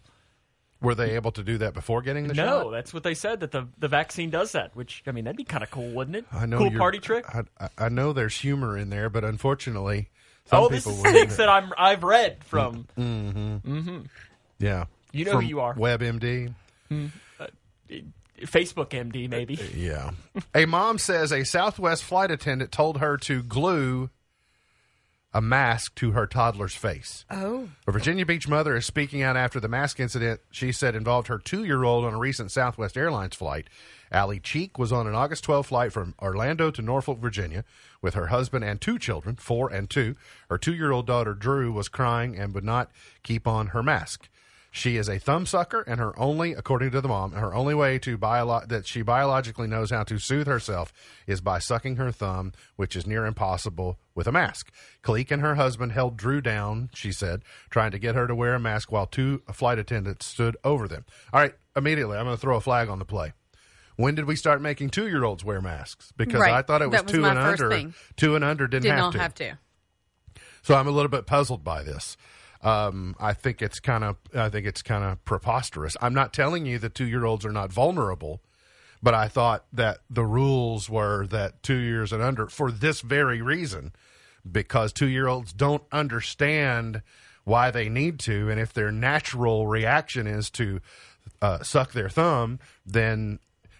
Were 0.81 0.95
they 0.95 1.11
able 1.11 1.31
to 1.33 1.43
do 1.43 1.59
that 1.59 1.75
before 1.75 2.01
getting 2.01 2.27
the 2.27 2.33
show? 2.33 2.43
No, 2.43 2.63
shot? 2.63 2.71
that's 2.71 2.93
what 2.93 3.03
they 3.03 3.13
said 3.13 3.41
that 3.41 3.51
the 3.51 3.67
the 3.77 3.87
vaccine 3.87 4.29
does 4.31 4.53
that. 4.53 4.75
Which 4.75 5.03
I 5.05 5.11
mean, 5.11 5.25
that'd 5.25 5.37
be 5.37 5.43
kind 5.43 5.63
of 5.63 5.69
cool, 5.69 5.91
wouldn't 5.91 6.17
it? 6.17 6.25
I 6.31 6.47
know 6.47 6.57
cool 6.57 6.71
party 6.71 6.97
trick. 6.99 7.25
I, 7.33 7.69
I- 7.77 7.89
know 7.89 8.13
there's 8.13 8.35
humor 8.37 8.77
in 8.77 8.89
there, 8.89 9.09
but 9.09 9.23
unfortunately, 9.23 10.09
some 10.45 10.63
oh, 10.63 10.69
this 10.69 10.85
people 10.85 11.05
is 11.05 11.11
things 11.13 11.37
that 11.37 11.49
I'm 11.49 11.71
I've 11.77 12.03
read 12.03 12.43
from. 12.43 12.87
Mm, 12.97 13.33
mm-hmm. 13.33 13.77
Mm-hmm. 13.77 13.99
yeah. 14.59 14.85
You 15.11 15.25
know 15.25 15.31
From 15.33 15.41
who 15.41 15.47
you 15.47 15.59
are. 15.59 15.75
WebMD. 15.75 16.53
Hmm. 16.89 17.07
Uh, 17.39 17.47
Facebook 18.41 18.89
MD, 18.89 19.29
maybe. 19.29 19.57
Uh, 19.59 19.63
uh, 19.63 19.67
yeah. 19.75 20.11
a 20.53 20.65
mom 20.65 20.97
says 20.97 21.31
a 21.31 21.43
Southwest 21.43 22.03
flight 22.03 22.31
attendant 22.31 22.71
told 22.71 22.97
her 22.99 23.17
to 23.17 23.43
glue 23.43 24.09
a 25.33 25.41
mask 25.41 25.95
to 25.95 26.11
her 26.11 26.27
toddler's 26.27 26.75
face. 26.75 27.25
oh. 27.29 27.69
A 27.87 27.91
Virginia 27.91 28.25
Beach 28.25 28.47
mother 28.47 28.75
is 28.75 28.85
speaking 28.85 29.21
out 29.21 29.37
after 29.37 29.59
the 29.59 29.69
mask 29.69 29.99
incident 29.99 30.41
she 30.51 30.71
said 30.71 30.95
involved 30.95 31.27
her 31.27 31.37
two 31.37 31.63
year 31.63 31.83
old 31.83 32.03
on 32.03 32.13
a 32.13 32.19
recent 32.19 32.51
Southwest 32.51 32.97
Airlines 32.97 33.35
flight. 33.35 33.67
Allie 34.11 34.41
Cleek 34.41 34.77
was 34.77 34.91
on 34.91 35.07
an 35.07 35.15
August 35.15 35.45
12 35.45 35.67
flight 35.67 35.93
from 35.93 36.15
Orlando 36.21 36.69
to 36.69 36.81
Norfolk, 36.81 37.19
Virginia, 37.19 37.63
with 38.01 38.13
her 38.13 38.27
husband 38.27 38.65
and 38.65 38.81
two 38.81 38.99
children, 38.99 39.37
four 39.37 39.71
and 39.71 39.89
two. 39.89 40.17
Her 40.49 40.57
two 40.57 40.73
year 40.73 40.91
old 40.91 41.07
daughter, 41.07 41.33
Drew, 41.33 41.71
was 41.71 41.87
crying 41.87 42.37
and 42.37 42.53
would 42.53 42.65
not 42.65 42.91
keep 43.23 43.47
on 43.47 43.67
her 43.67 43.81
mask. 43.81 44.27
She 44.73 44.95
is 44.95 45.09
a 45.09 45.19
thumb 45.19 45.45
sucker, 45.45 45.81
and 45.81 45.99
her 45.99 46.17
only, 46.17 46.53
according 46.53 46.91
to 46.91 47.01
the 47.01 47.09
mom, 47.09 47.33
her 47.33 47.53
only 47.53 47.75
way 47.75 47.99
to 47.99 48.17
biolo- 48.17 48.65
that 48.69 48.87
she 48.87 49.01
biologically 49.01 49.67
knows 49.67 49.91
how 49.91 50.03
to 50.03 50.17
soothe 50.17 50.47
herself 50.47 50.93
is 51.27 51.41
by 51.41 51.59
sucking 51.59 51.97
her 51.97 52.09
thumb, 52.09 52.53
which 52.77 52.95
is 52.95 53.05
near 53.05 53.25
impossible 53.25 53.99
with 54.15 54.27
a 54.27 54.31
mask. 54.31 54.71
Cleek 55.01 55.29
and 55.29 55.41
her 55.41 55.55
husband 55.55 55.91
held 55.91 56.15
Drew 56.15 56.39
down, 56.39 56.89
she 56.93 57.11
said, 57.11 57.43
trying 57.69 57.91
to 57.91 57.99
get 57.99 58.15
her 58.15 58.27
to 58.27 58.33
wear 58.33 58.55
a 58.55 58.59
mask 58.61 58.93
while 58.93 59.05
two 59.07 59.41
flight 59.51 59.77
attendants 59.77 60.25
stood 60.25 60.55
over 60.63 60.87
them. 60.87 61.03
All 61.33 61.41
right, 61.41 61.53
immediately, 61.75 62.17
I'm 62.17 62.23
going 62.23 62.37
to 62.37 62.41
throw 62.41 62.55
a 62.55 62.61
flag 62.61 62.87
on 62.87 62.97
the 62.99 63.05
play. 63.05 63.33
When 63.97 64.15
did 64.15 64.23
we 64.23 64.37
start 64.37 64.61
making 64.61 64.91
two 64.91 65.07
year 65.09 65.25
olds 65.25 65.43
wear 65.43 65.59
masks? 65.59 66.13
Because 66.15 66.39
Right. 66.39 66.53
I 66.53 66.61
thought 66.61 66.81
it 66.81 66.89
was, 66.89 67.03
was 67.03 67.11
two 67.11 67.25
and 67.25 67.37
under. 67.37 67.69
thing. 67.69 67.93
Two 68.15 68.37
and 68.37 68.43
under 68.45 68.67
didn't, 68.67 68.83
Did 68.83 68.91
have 68.91 68.99
not 68.99 69.11
to. 69.11 69.19
have 69.19 69.33
to. 69.35 69.57
So 70.61 70.75
I'm 70.75 70.87
a 70.87 70.91
little 70.91 71.09
bit 71.09 71.25
puzzled 71.25 71.65
by 71.65 71.83
this. 71.83 72.15
Um, 72.63 73.15
I 73.19 73.33
think 73.33 73.61
it's 73.61 73.79
kind 73.79 74.03
of 74.03 74.17
I 74.35 74.49
think 74.49 74.67
it's 74.67 74.81
kind 74.81 75.03
of 75.03 75.23
preposterous. 75.25 75.97
I'm 76.01 76.13
not 76.13 76.33
telling 76.33 76.65
you 76.65 76.77
that 76.79 76.93
two 76.93 77.07
year 77.07 77.25
olds 77.25 77.45
are 77.45 77.51
not 77.51 77.71
vulnerable, 77.71 78.41
but 79.01 79.13
I 79.13 79.27
thought 79.27 79.65
that 79.73 79.99
the 80.09 80.25
rules 80.25 80.89
were 80.89 81.25
that 81.27 81.63
two 81.63 81.77
years 81.77 82.13
and 82.13 82.21
under 82.21 82.47
for 82.47 82.71
this 82.71 83.01
very 83.01 83.41
reason, 83.41 83.93
because 84.49 84.93
two 84.93 85.07
year 85.07 85.27
olds 85.27 85.53
don't 85.53 85.83
understand 85.91 87.01
why 87.43 87.71
they 87.71 87.89
need 87.89 88.19
to, 88.19 88.49
and 88.49 88.59
if 88.59 88.71
their 88.71 88.91
natural 88.91 89.65
reaction 89.65 90.27
is 90.27 90.51
to 90.51 90.79
uh, 91.41 91.63
suck 91.63 91.93
their 91.93 92.09
thumb, 92.09 92.59
then. 92.85 93.39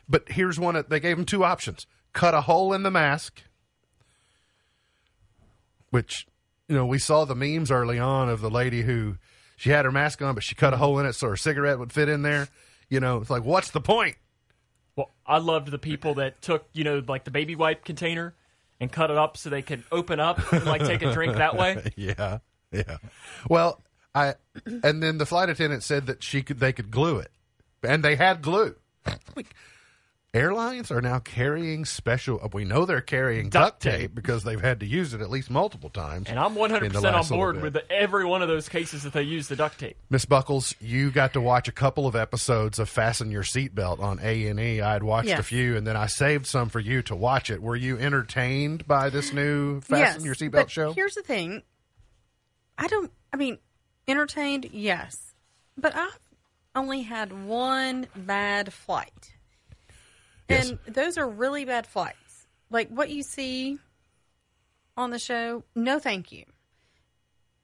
But 0.09 0.29
here's 0.29 0.59
one. 0.59 0.83
They 0.89 0.99
gave 0.99 1.17
them 1.17 1.25
two 1.25 1.43
options: 1.43 1.85
cut 2.13 2.33
a 2.33 2.41
hole 2.41 2.73
in 2.73 2.83
the 2.83 2.91
mask, 2.91 3.43
which 5.91 6.25
you 6.71 6.77
know 6.77 6.85
we 6.85 6.99
saw 6.99 7.25
the 7.25 7.35
memes 7.35 7.69
early 7.69 7.99
on 7.99 8.29
of 8.29 8.39
the 8.39 8.49
lady 8.49 8.81
who 8.81 9.17
she 9.57 9.71
had 9.71 9.83
her 9.83 9.91
mask 9.91 10.21
on, 10.21 10.33
but 10.35 10.43
she 10.43 10.55
cut 10.55 10.73
a 10.73 10.77
hole 10.77 10.97
in 10.99 11.05
it 11.05 11.13
so 11.13 11.27
her 11.27 11.35
cigarette 11.35 11.79
would 11.79 11.91
fit 11.91 12.07
in 12.07 12.21
there. 12.21 12.47
You 12.89 13.01
know, 13.01 13.17
it's 13.17 13.29
like, 13.29 13.43
what's 13.43 13.71
the 13.71 13.81
point? 13.81 14.15
Well, 14.95 15.11
I 15.27 15.39
loved 15.39 15.69
the 15.69 15.77
people 15.77 16.13
that 16.15 16.41
took, 16.41 16.65
you 16.71 16.85
know, 16.85 17.03
like 17.05 17.25
the 17.25 17.31
baby 17.31 17.55
wipe 17.55 17.83
container 17.83 18.33
and 18.79 18.89
cut 18.89 19.11
it 19.11 19.17
up 19.17 19.35
so 19.35 19.49
they 19.49 19.61
could 19.61 19.83
open 19.91 20.21
up 20.21 20.53
and 20.53 20.63
like 20.65 20.85
take 20.85 21.01
a 21.01 21.11
drink 21.11 21.35
that 21.35 21.57
way. 21.57 21.91
yeah, 21.97 22.37
yeah. 22.71 22.97
Well, 23.49 23.81
I 24.15 24.35
and 24.65 25.03
then 25.03 25.17
the 25.17 25.25
flight 25.25 25.49
attendant 25.49 25.83
said 25.83 26.07
that 26.07 26.23
she 26.23 26.41
could 26.41 26.61
they 26.61 26.71
could 26.71 26.89
glue 26.89 27.17
it, 27.17 27.31
and 27.83 28.01
they 28.01 28.15
had 28.15 28.41
glue. 28.41 28.75
Like, 29.35 29.55
airlines 30.33 30.91
are 30.91 31.01
now 31.01 31.19
carrying 31.19 31.85
special. 31.85 32.39
We 32.53 32.63
know 32.63 32.85
they're 32.85 33.01
carrying 33.01 33.49
duct, 33.49 33.81
Duct 33.81 33.81
tape. 33.81 33.99
tape. 33.99 34.15
because 34.15 34.43
they've 34.43 34.61
had 34.61 34.79
to 34.79 34.85
use 34.85 35.13
it 35.13 35.21
at 35.21 35.29
least 35.29 35.49
multiple 35.49 35.89
times. 35.89 36.29
And 36.29 36.39
I'm 36.39 36.55
100% 36.55 37.13
on 37.13 37.27
board 37.27 37.61
with 37.61 37.73
the, 37.73 37.91
every 37.91 38.25
one 38.25 38.41
of 38.41 38.47
those 38.47 38.69
cases 38.69 39.03
that 39.03 39.13
they 39.13 39.23
use 39.23 39.47
the 39.47 39.55
duct 39.55 39.79
tape. 39.79 39.97
Miss 40.09 40.25
Buckles, 40.25 40.73
you 40.79 41.11
got 41.11 41.33
to 41.33 41.41
watch 41.41 41.67
a 41.67 41.71
couple 41.71 42.07
of 42.07 42.15
episodes 42.15 42.79
of 42.79 42.89
Fasten 42.89 43.31
Your 43.31 43.43
Seatbelt 43.43 43.99
on 43.99 44.19
A 44.23 44.47
and 44.47 44.59
E. 44.59 44.81
I'd 44.81 45.03
watched 45.03 45.29
a 45.29 45.43
few, 45.43 45.75
and 45.75 45.85
then 45.85 45.97
I 45.97 46.07
saved 46.07 46.45
some 46.47 46.69
for 46.69 46.79
you 46.79 47.01
to 47.03 47.15
watch 47.15 47.49
it. 47.49 47.61
Were 47.61 47.75
you 47.75 47.97
entertained 47.97 48.87
by 48.87 49.09
this 49.09 49.33
new 49.33 49.81
Fasten 49.81 50.23
yes, 50.23 50.25
Your 50.25 50.35
Seatbelt 50.35 50.51
but 50.51 50.71
show? 50.71 50.93
Here's 50.93 51.15
the 51.15 51.23
thing. 51.23 51.63
I 52.77 52.87
don't. 52.87 53.11
I 53.33 53.37
mean, 53.37 53.57
entertained, 54.07 54.69
yes, 54.71 55.33
but 55.77 55.95
I've 55.95 56.17
only 56.75 57.01
had 57.03 57.45
one 57.45 58.07
bad 58.15 58.73
flight, 58.73 59.33
Yes. 60.51 60.69
and 60.69 60.79
those 60.93 61.17
are 61.17 61.27
really 61.27 61.65
bad 61.65 61.87
flights. 61.87 62.47
Like 62.69 62.89
what 62.89 63.09
you 63.09 63.23
see 63.23 63.77
on 64.97 65.09
the 65.09 65.19
show. 65.19 65.63
No, 65.75 65.99
thank 65.99 66.31
you. 66.31 66.45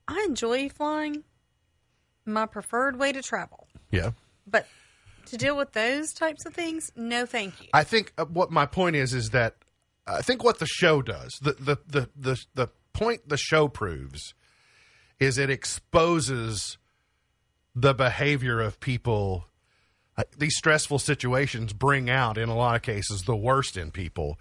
I 0.07 0.25
enjoy 0.27 0.69
flying. 0.69 1.23
My 2.25 2.45
preferred 2.45 2.99
way 2.99 3.13
to 3.13 3.21
travel, 3.21 3.67
Yeah. 3.89 4.11
but 4.45 4.67
to 5.27 5.37
deal 5.37 5.55
with 5.55 5.71
those 5.71 6.11
types 6.13 6.45
of 6.45 6.53
things, 6.53 6.91
no, 6.93 7.25
thank 7.25 7.61
you. 7.61 7.69
I 7.73 7.85
think 7.85 8.11
uh, 8.17 8.25
what 8.25 8.51
my 8.51 8.65
point 8.65 8.97
is 8.97 9.13
is 9.13 9.29
that 9.29 9.55
I 10.05 10.21
think 10.21 10.43
what 10.43 10.59
the 10.59 10.65
show 10.65 11.01
does, 11.01 11.39
the 11.41 11.53
the 11.53 11.77
the 11.87 12.09
the, 12.17 12.45
the 12.55 12.67
point 12.91 13.29
the 13.29 13.37
show 13.37 13.69
proves 13.69 14.33
is 15.21 15.37
it 15.37 15.49
exposes 15.49 16.77
the 17.75 17.93
behavior 17.93 18.59
of 18.59 18.79
people 18.81 19.45
uh, 19.45 19.46
these 20.37 20.57
stressful 20.57 20.99
situations 20.99 21.73
bring 21.73 22.09
out 22.09 22.37
in 22.37 22.49
a 22.49 22.55
lot 22.55 22.75
of 22.75 22.81
cases 22.81 23.23
the 23.23 23.35
worst 23.35 23.77
in 23.77 23.91
people 23.91 24.39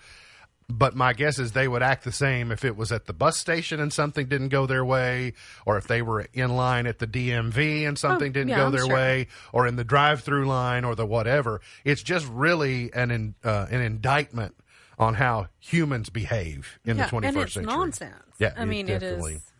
but 0.68 0.96
my 0.96 1.12
guess 1.12 1.38
is 1.38 1.52
they 1.52 1.68
would 1.68 1.82
act 1.84 2.02
the 2.02 2.10
same 2.10 2.50
if 2.50 2.64
it 2.64 2.76
was 2.76 2.90
at 2.90 3.06
the 3.06 3.12
bus 3.12 3.38
station 3.38 3.78
and 3.78 3.92
something 3.92 4.26
didn't 4.26 4.48
go 4.48 4.66
their 4.66 4.84
way, 4.84 5.34
or 5.64 5.76
if 5.78 5.86
they 5.86 6.02
were 6.02 6.26
in 6.32 6.56
line 6.56 6.88
at 6.88 6.98
the 6.98 7.06
DMV 7.06 7.86
and 7.86 7.96
something 7.96 8.30
Oh, 8.30 8.32
didn't 8.32 8.48
yeah, 8.48 8.56
go 8.56 8.66
I'm 8.66 8.72
their 8.72 8.80
sure. 8.86 8.92
way, 8.92 9.28
or 9.52 9.68
in 9.68 9.76
the 9.76 9.84
drive-through 9.84 10.44
line, 10.48 10.84
or 10.84 10.96
the 10.96 11.06
whatever. 11.06 11.60
It's 11.84 12.02
just 12.02 12.26
really 12.26 12.92
an 12.94 13.12
in, 13.12 13.34
uh, 13.44 13.66
an 13.70 13.80
indictment 13.80 14.56
on 14.98 15.14
how 15.14 15.46
humans 15.60 16.08
behave 16.10 16.80
in 16.84 16.96
yeah, 16.96 17.06
the 17.06 17.10
21st 17.16 17.28
and 17.28 17.36
it's 17.36 17.54
century. 17.54 17.72
nonsense. 17.72 18.14
Yeah, 18.40 18.52
I 18.56 18.64
mean, 18.64 18.88
it 18.88 18.98
definitely, 18.98 19.34
is. 19.34 19.52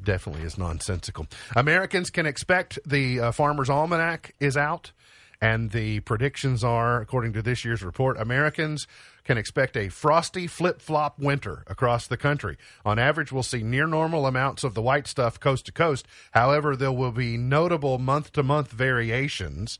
definitely 0.00 0.42
is 0.44 0.56
nonsensical. 0.56 1.26
Americans 1.56 2.10
can 2.10 2.26
expect 2.26 2.78
the 2.86 3.18
uh, 3.18 3.32
Farmer's 3.32 3.70
Almanac 3.70 4.36
is 4.38 4.56
out, 4.56 4.92
and 5.40 5.70
the 5.70 6.00
predictions 6.00 6.62
are, 6.62 7.00
according 7.00 7.32
to 7.34 7.42
this 7.42 7.64
year's 7.64 7.82
report, 7.82 8.18
Americans 8.18 8.86
can 9.24 9.38
expect 9.38 9.76
a 9.76 9.88
frosty 9.88 10.46
flip 10.46 10.80
flop 10.80 11.18
winter 11.18 11.64
across 11.66 12.06
the 12.06 12.16
country. 12.16 12.56
On 12.84 12.98
average, 12.98 13.32
we'll 13.32 13.42
see 13.42 13.62
near 13.62 13.86
normal 13.86 14.26
amounts 14.26 14.64
of 14.64 14.74
the 14.74 14.82
white 14.82 15.06
stuff 15.06 15.40
coast 15.40 15.66
to 15.66 15.72
coast. 15.72 16.06
However, 16.32 16.76
there 16.76 16.92
will 16.92 17.12
be 17.12 17.36
notable 17.36 17.98
month 17.98 18.32
to 18.32 18.42
month 18.42 18.70
variations. 18.70 19.78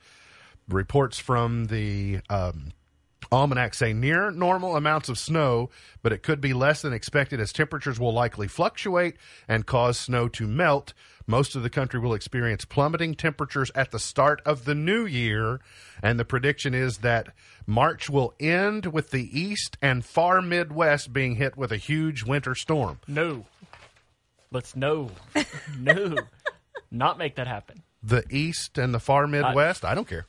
Reports 0.69 1.19
from 1.19 1.67
the 1.67 2.21
um, 2.31 2.73
Almanac 3.33 3.75
say 3.75 3.93
near 3.93 4.31
normal 4.31 4.77
amounts 4.77 5.09
of 5.09 5.19
snow, 5.19 5.71
but 6.03 6.13
it 6.13 6.23
could 6.23 6.41
be 6.41 6.53
less 6.53 6.83
than 6.83 6.93
expected 6.93 7.41
as 7.41 7.53
temperatures 7.53 7.99
will 8.01 8.13
likely 8.13 8.49
fluctuate 8.49 9.17
and 9.49 9.67
cause 9.67 9.99
snow 9.99 10.29
to 10.29 10.47
melt. 10.47 10.93
Most 11.27 11.57
of 11.57 11.63
the 11.63 11.71
country 11.71 11.99
will 11.99 12.15
experience 12.15 12.65
plummeting 12.65 13.15
temperatures 13.15 13.71
at 13.75 13.91
the 13.91 13.99
start 13.99 14.43
of 14.45 14.65
the 14.67 14.75
new 14.75 15.07
year, 15.07 15.61
and 16.03 16.19
the 16.19 16.25
prediction 16.25 16.75
is 16.75 16.99
that 16.99 17.29
March 17.67 18.11
will 18.11 18.35
end 18.39 18.87
with 18.87 19.11
the 19.11 19.39
east 19.39 19.79
and 19.81 20.05
far 20.05 20.43
Midwest 20.43 21.13
being 21.13 21.37
hit 21.37 21.57
with 21.57 21.73
a 21.73 21.79
huge 21.79 22.25
winter 22.25 22.55
storm. 22.55 23.01
No. 23.09 23.47
Let's 24.51 24.77
no. 24.77 25.11
no. 25.79 26.17
Not 26.91 27.19
make 27.19 27.37
that 27.37 27.47
happen. 27.47 27.83
The 28.03 28.25
east 28.31 28.77
and 28.77 28.93
the 28.93 29.01
far 29.01 29.27
Midwest, 29.27 29.85
I 29.85 29.95
don't 29.95 30.07
care. 30.07 30.27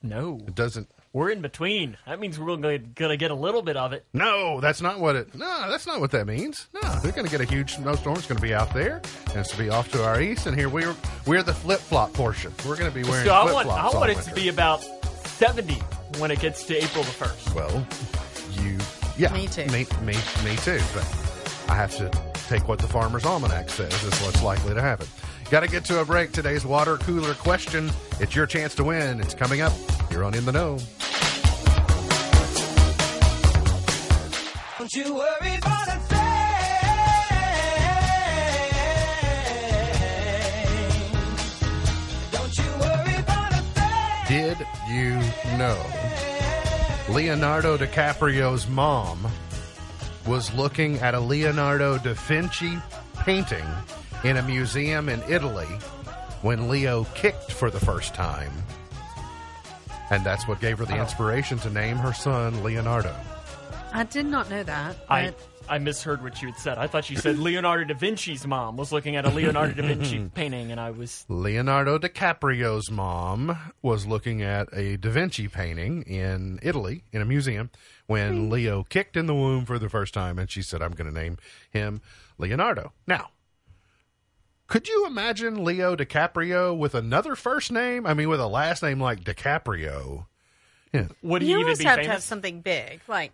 No. 0.00 0.38
It 0.46 0.54
doesn't 0.54 0.88
We're 1.14 1.30
in 1.30 1.42
between. 1.42 1.96
That 2.08 2.18
means 2.18 2.40
we're 2.40 2.56
going 2.56 2.92
to 2.96 3.16
get 3.16 3.30
a 3.30 3.34
little 3.34 3.62
bit 3.62 3.76
of 3.76 3.92
it. 3.92 4.04
No, 4.12 4.60
that's 4.60 4.82
not 4.82 4.98
what 4.98 5.14
it. 5.14 5.32
No, 5.32 5.70
that's 5.70 5.86
not 5.86 6.00
what 6.00 6.10
that 6.10 6.26
means. 6.26 6.66
No, 6.74 6.80
they're 7.02 7.12
going 7.12 7.24
to 7.24 7.30
get 7.30 7.40
a 7.40 7.44
huge 7.44 7.76
snowstorm. 7.76 8.16
It's 8.16 8.26
going 8.26 8.36
to 8.38 8.42
be 8.42 8.52
out 8.52 8.74
there, 8.74 9.00
and 9.28 9.36
it's 9.36 9.52
to 9.52 9.56
be 9.58 9.70
off 9.70 9.92
to 9.92 10.04
our 10.04 10.20
east. 10.20 10.48
And 10.48 10.58
here 10.58 10.68
we're 10.68 10.96
we're 11.24 11.44
the 11.44 11.54
flip 11.54 11.78
flop 11.78 12.12
portion. 12.14 12.52
We're 12.66 12.76
going 12.76 12.90
to 12.90 12.94
be 12.94 13.04
wearing 13.08 13.26
So 13.26 13.32
I 13.32 13.44
want, 13.44 13.68
I 13.68 13.70
flops 13.70 13.94
all 13.94 14.00
want 14.00 14.10
it 14.10 14.22
to 14.22 14.34
be 14.34 14.48
about 14.48 14.82
70 14.82 15.74
when 16.18 16.32
it 16.32 16.40
gets 16.40 16.64
to 16.64 16.76
April 16.76 17.04
the 17.04 17.10
1st. 17.10 17.54
Well, 17.54 17.86
you, 18.64 18.76
yeah, 19.16 19.32
Me 19.32 19.46
too. 19.46 19.66
me, 19.66 19.86
me, 20.02 20.16
me 20.44 20.56
too. 20.56 20.80
But 20.92 21.06
I 21.68 21.76
have 21.76 21.96
to 21.98 22.10
take 22.48 22.66
what 22.66 22.80
the 22.80 22.88
Farmer's 22.88 23.24
Almanac 23.24 23.70
says 23.70 23.92
is 24.02 24.20
what's 24.22 24.42
likely 24.42 24.74
to 24.74 24.80
happen. 24.82 25.06
Got 25.54 25.62
to 25.62 25.68
get 25.68 25.84
to 25.84 26.00
a 26.00 26.04
break. 26.04 26.32
Today's 26.32 26.66
water 26.66 26.96
cooler 26.96 27.32
question. 27.34 27.88
It's 28.18 28.34
your 28.34 28.44
chance 28.44 28.74
to 28.74 28.82
win. 28.82 29.20
It's 29.20 29.34
coming 29.34 29.60
up. 29.60 29.72
You're 30.10 30.24
on 30.24 30.34
in 30.34 30.44
the 30.44 30.50
know. 30.50 30.78
Don't 34.80 34.92
you 34.94 35.14
worry 35.14 35.54
about 35.54 35.86
a 35.86 36.00
thing. 36.10 36.18
Don't 42.32 42.58
you 42.58 42.64
worry 42.80 43.14
about 43.20 43.52
a 43.52 43.62
thing. 43.76 44.26
Did 44.26 44.58
you 44.90 45.20
know 45.56 45.80
Leonardo 47.08 47.76
DiCaprio's 47.76 48.66
mom 48.66 49.24
was 50.26 50.52
looking 50.54 50.98
at 50.98 51.14
a 51.14 51.20
Leonardo 51.20 51.96
da 51.98 52.14
Vinci 52.14 52.76
painting 53.20 53.64
in 54.24 54.38
a 54.38 54.42
museum 54.42 55.08
in 55.08 55.22
Italy 55.28 55.66
when 56.42 56.68
Leo 56.68 57.04
kicked 57.14 57.52
for 57.52 57.70
the 57.70 57.80
first 57.80 58.14
time? 58.14 58.52
And 60.10 60.24
that's 60.24 60.46
what 60.46 60.60
gave 60.60 60.78
her 60.78 60.84
the 60.84 60.98
oh. 60.98 61.02
inspiration 61.02 61.58
to 61.60 61.70
name 61.70 61.96
her 61.96 62.12
son 62.12 62.62
Leonardo. 62.62 63.14
I 63.92 64.04
did 64.04 64.26
not 64.26 64.50
know 64.50 64.62
that. 64.62 64.96
I, 65.08 65.34
I 65.68 65.78
misheard 65.78 66.22
what 66.22 66.42
you 66.42 66.48
had 66.48 66.58
said. 66.58 66.78
I 66.78 66.86
thought 66.86 67.08
you 67.08 67.16
said 67.16 67.38
Leonardo 67.38 67.84
da 67.84 67.94
Vinci's 67.94 68.46
mom 68.46 68.76
was 68.76 68.92
looking 68.92 69.16
at 69.16 69.24
a 69.24 69.30
Leonardo 69.30 69.74
da 69.74 69.86
Vinci 69.86 70.28
painting, 70.34 70.72
and 70.72 70.80
I 70.80 70.90
was. 70.90 71.24
Leonardo 71.28 71.98
DiCaprio's 71.98 72.90
mom 72.90 73.56
was 73.82 74.06
looking 74.06 74.42
at 74.42 74.68
a 74.72 74.96
Da 74.96 75.10
Vinci 75.10 75.48
painting 75.48 76.02
in 76.02 76.58
Italy 76.62 77.04
in 77.12 77.22
a 77.22 77.24
museum 77.24 77.70
when 78.06 78.46
hmm. 78.46 78.50
Leo 78.50 78.82
kicked 78.82 79.16
in 79.16 79.26
the 79.26 79.34
womb 79.34 79.64
for 79.64 79.78
the 79.78 79.88
first 79.88 80.12
time, 80.12 80.38
and 80.38 80.50
she 80.50 80.60
said, 80.60 80.82
I'm 80.82 80.92
going 80.92 81.12
to 81.12 81.14
name 81.14 81.38
him 81.70 82.00
Leonardo. 82.36 82.92
Now, 83.06 83.30
could 84.74 84.88
you 84.88 85.06
imagine 85.06 85.62
Leo 85.62 85.94
DiCaprio 85.94 86.76
with 86.76 86.96
another 86.96 87.36
first 87.36 87.70
name? 87.70 88.06
I 88.08 88.12
mean, 88.14 88.28
with 88.28 88.40
a 88.40 88.48
last 88.48 88.82
name 88.82 89.00
like 89.00 89.22
DiCaprio. 89.22 90.26
Yeah. 90.92 91.06
Would 91.22 91.42
he 91.42 91.50
you 91.50 91.54
even 91.58 91.66
almost 91.66 91.78
be 91.78 91.84
have 91.84 91.98
to 91.98 92.02
have 92.02 92.10
famous? 92.14 92.24
something 92.24 92.60
big, 92.60 93.00
like 93.06 93.30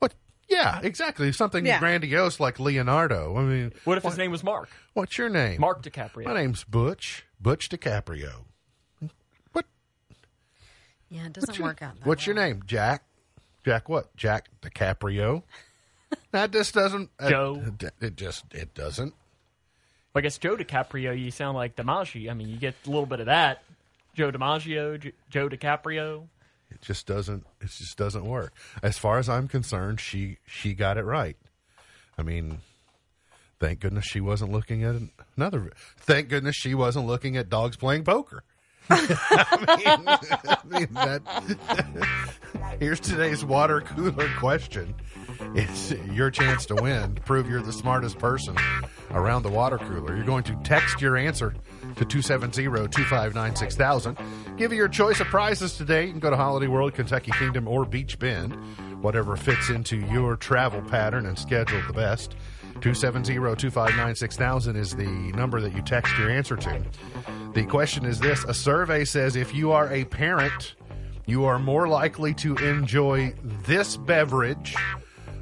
What? 0.00 0.12
Yeah, 0.46 0.80
exactly. 0.82 1.32
Something 1.32 1.64
Yeah. 1.64 1.78
grandiose 1.78 2.38
like 2.38 2.60
Leonardo. 2.60 3.34
I 3.38 3.44
mean, 3.44 3.72
What 3.84 3.96
if 3.96 4.04
his 4.04 4.18
name 4.18 4.30
was 4.30 4.44
Mark? 4.44 4.68
what's 4.92 5.16
your 5.16 5.30
name? 5.30 5.58
Mark 5.58 5.82
DiCaprio. 5.82 6.26
My 6.26 6.34
name's 6.34 6.64
Butch. 6.64 7.24
Butch 7.40 7.70
DiCaprio. 7.70 8.44
What? 9.52 9.64
yeah, 11.08 11.24
it 11.24 11.32
doesn't 11.32 11.48
What's 11.48 11.58
your- 11.58 11.68
work 11.68 11.80
out. 11.80 11.94
That 11.98 12.06
What's 12.06 12.26
your 12.26 12.36
name? 12.36 12.62
Jack. 12.66 13.04
Jack 13.64 13.88
what? 13.88 14.14
Jack 14.16 14.50
DiCaprio. 14.60 15.44
that 16.32 16.50
just 16.50 16.74
doesn't. 16.74 17.08
uh, 17.18 17.30
Joe. 17.30 17.62
It 18.02 18.16
just 18.16 18.44
it 18.52 18.74
doesn't. 18.74 19.14
I 20.14 20.20
guess 20.20 20.38
Joe 20.38 20.56
DiCaprio, 20.56 21.18
you 21.18 21.30
sound 21.30 21.56
like 21.56 21.74
DiMaggio. 21.74 22.30
I 22.30 22.34
mean, 22.34 22.48
you 22.48 22.56
get 22.56 22.74
a 22.86 22.88
little 22.88 23.06
bit 23.06 23.20
of 23.20 23.26
that. 23.26 23.62
Joe 24.14 24.30
DiMaggio, 24.30 25.00
J- 25.00 25.12
Joe 25.28 25.48
DiCaprio. 25.48 26.28
It 26.70 26.80
just 26.80 27.06
doesn't. 27.06 27.44
It 27.60 27.70
just 27.70 27.96
doesn't 27.96 28.24
work. 28.24 28.52
As 28.82 28.96
far 28.96 29.18
as 29.18 29.28
I'm 29.28 29.48
concerned, 29.48 30.00
she 30.00 30.38
she 30.46 30.74
got 30.74 30.98
it 30.98 31.04
right. 31.04 31.36
I 32.16 32.22
mean, 32.22 32.58
thank 33.58 33.80
goodness 33.80 34.04
she 34.04 34.20
wasn't 34.20 34.52
looking 34.52 34.84
at 34.84 34.96
another. 35.36 35.72
Thank 35.96 36.28
goodness 36.28 36.54
she 36.56 36.74
wasn't 36.74 37.06
looking 37.06 37.36
at 37.36 37.48
dogs 37.48 37.76
playing 37.76 38.04
poker. 38.04 38.44
I 38.90 39.76
mean, 39.78 40.08
I 40.08 40.58
mean 40.66 40.88
that. 40.94 42.76
here's 42.80 43.00
today's 43.00 43.44
water 43.44 43.80
cooler 43.80 44.28
question. 44.38 44.94
It's 45.54 45.92
your 46.12 46.30
chance 46.30 46.66
to 46.66 46.74
win. 46.74 47.14
To 47.14 47.22
prove 47.22 47.48
you're 47.48 47.62
the 47.62 47.72
smartest 47.72 48.18
person 48.18 48.56
around 49.10 49.42
the 49.42 49.50
water 49.50 49.78
cooler. 49.78 50.16
You're 50.16 50.24
going 50.24 50.44
to 50.44 50.54
text 50.64 51.00
your 51.00 51.16
answer 51.16 51.54
to 51.96 52.04
270-259-6000. 52.04 54.56
Give 54.56 54.72
you 54.72 54.78
your 54.78 54.88
choice 54.88 55.20
of 55.20 55.28
prizes 55.28 55.76
today. 55.76 56.06
You 56.06 56.10
can 56.10 56.20
go 56.20 56.30
to 56.30 56.36
Holiday 56.36 56.66
World, 56.66 56.94
Kentucky 56.94 57.30
Kingdom, 57.32 57.68
or 57.68 57.84
Beach 57.84 58.18
Bend. 58.18 58.54
Whatever 59.02 59.36
fits 59.36 59.68
into 59.68 59.98
your 59.98 60.36
travel 60.36 60.82
pattern 60.82 61.26
and 61.26 61.38
schedule 61.38 61.82
the 61.86 61.92
best. 61.92 62.34
270-259-6000 62.80 64.76
is 64.76 64.96
the 64.96 65.04
number 65.04 65.60
that 65.60 65.74
you 65.74 65.82
text 65.82 66.16
your 66.18 66.30
answer 66.30 66.56
to. 66.56 66.82
The 67.52 67.64
question 67.66 68.04
is 68.04 68.18
this. 68.18 68.42
A 68.44 68.54
survey 68.54 69.04
says 69.04 69.36
if 69.36 69.54
you 69.54 69.70
are 69.72 69.92
a 69.92 70.04
parent, 70.04 70.74
you 71.26 71.44
are 71.44 71.58
more 71.58 71.86
likely 71.86 72.34
to 72.34 72.56
enjoy 72.56 73.34
this 73.42 73.96
beverage 73.96 74.74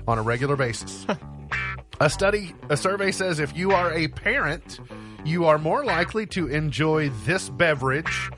on 0.07 0.19
a 0.19 0.23
regular 0.23 0.57
basis. 0.57 1.07
a 2.01 2.11
study, 2.11 2.55
a 2.69 2.77
survey 2.77 3.11
says 3.13 3.39
if 3.39 3.57
you 3.57 3.73
are 3.73 3.93
a 3.93 4.09
parent, 4.09 4.81
you 5.25 5.47
are 5.47 5.59
more 5.59 5.85
likely 5.85 6.27
to 6.27 6.49
enjoy 6.49 7.09
this 7.25 7.49
beverage 7.49 8.31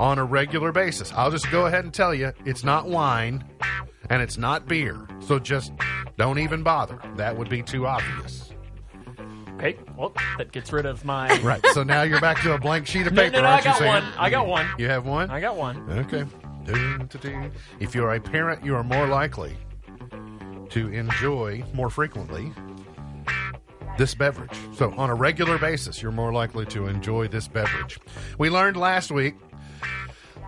on 0.00 0.18
a 0.18 0.24
regular 0.24 0.72
basis. 0.72 1.12
I'll 1.12 1.30
just 1.30 1.50
go 1.50 1.66
ahead 1.66 1.84
and 1.84 1.92
tell 1.94 2.14
you 2.14 2.32
it's 2.44 2.64
not 2.64 2.88
wine 2.88 3.44
and 4.10 4.20
it's 4.22 4.36
not 4.38 4.66
beer. 4.66 5.06
So 5.20 5.38
just 5.38 5.72
don't 6.16 6.38
even 6.38 6.62
bother. 6.62 6.98
That 7.16 7.36
would 7.36 7.48
be 7.48 7.62
too 7.62 7.86
obvious. 7.86 8.50
Okay, 9.56 9.78
well, 9.96 10.12
that 10.38 10.50
gets 10.50 10.72
rid 10.72 10.86
of 10.86 11.04
my. 11.04 11.28
Right. 11.42 11.64
So 11.72 11.84
now 11.84 12.02
you're 12.02 12.20
back 12.20 12.42
to 12.42 12.54
a 12.54 12.58
blank 12.58 12.86
sheet 12.88 13.06
of 13.06 13.12
No, 13.12 13.22
paper. 13.22 13.36
no, 13.36 13.42
no, 13.42 13.48
aren't 13.48 13.60
I 13.66 13.70
got 13.70 13.80
you, 13.80 13.86
Sam? 13.86 14.02
one. 14.04 14.12
I 14.18 14.30
got 14.30 14.46
one. 14.48 14.66
You 14.78 14.88
have 14.88 15.06
one? 15.06 15.30
I 15.30 15.40
got 15.40 15.56
one. 15.56 15.88
Okay. 15.90 16.24
If 17.78 17.94
you're 17.94 18.12
a 18.12 18.20
parent, 18.20 18.64
you 18.64 18.74
are 18.74 18.82
more 18.82 19.06
likely 19.06 19.56
to 20.72 20.88
enjoy 20.88 21.64
more 21.72 21.90
frequently 21.90 22.52
this 23.98 24.14
beverage. 24.14 24.56
So, 24.74 24.92
on 24.96 25.10
a 25.10 25.14
regular 25.14 25.58
basis, 25.58 26.02
you're 26.02 26.12
more 26.12 26.32
likely 26.32 26.66
to 26.66 26.86
enjoy 26.86 27.28
this 27.28 27.46
beverage. 27.46 27.98
We 28.38 28.50
learned 28.50 28.76
last 28.76 29.10
week 29.10 29.34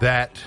that 0.01 0.41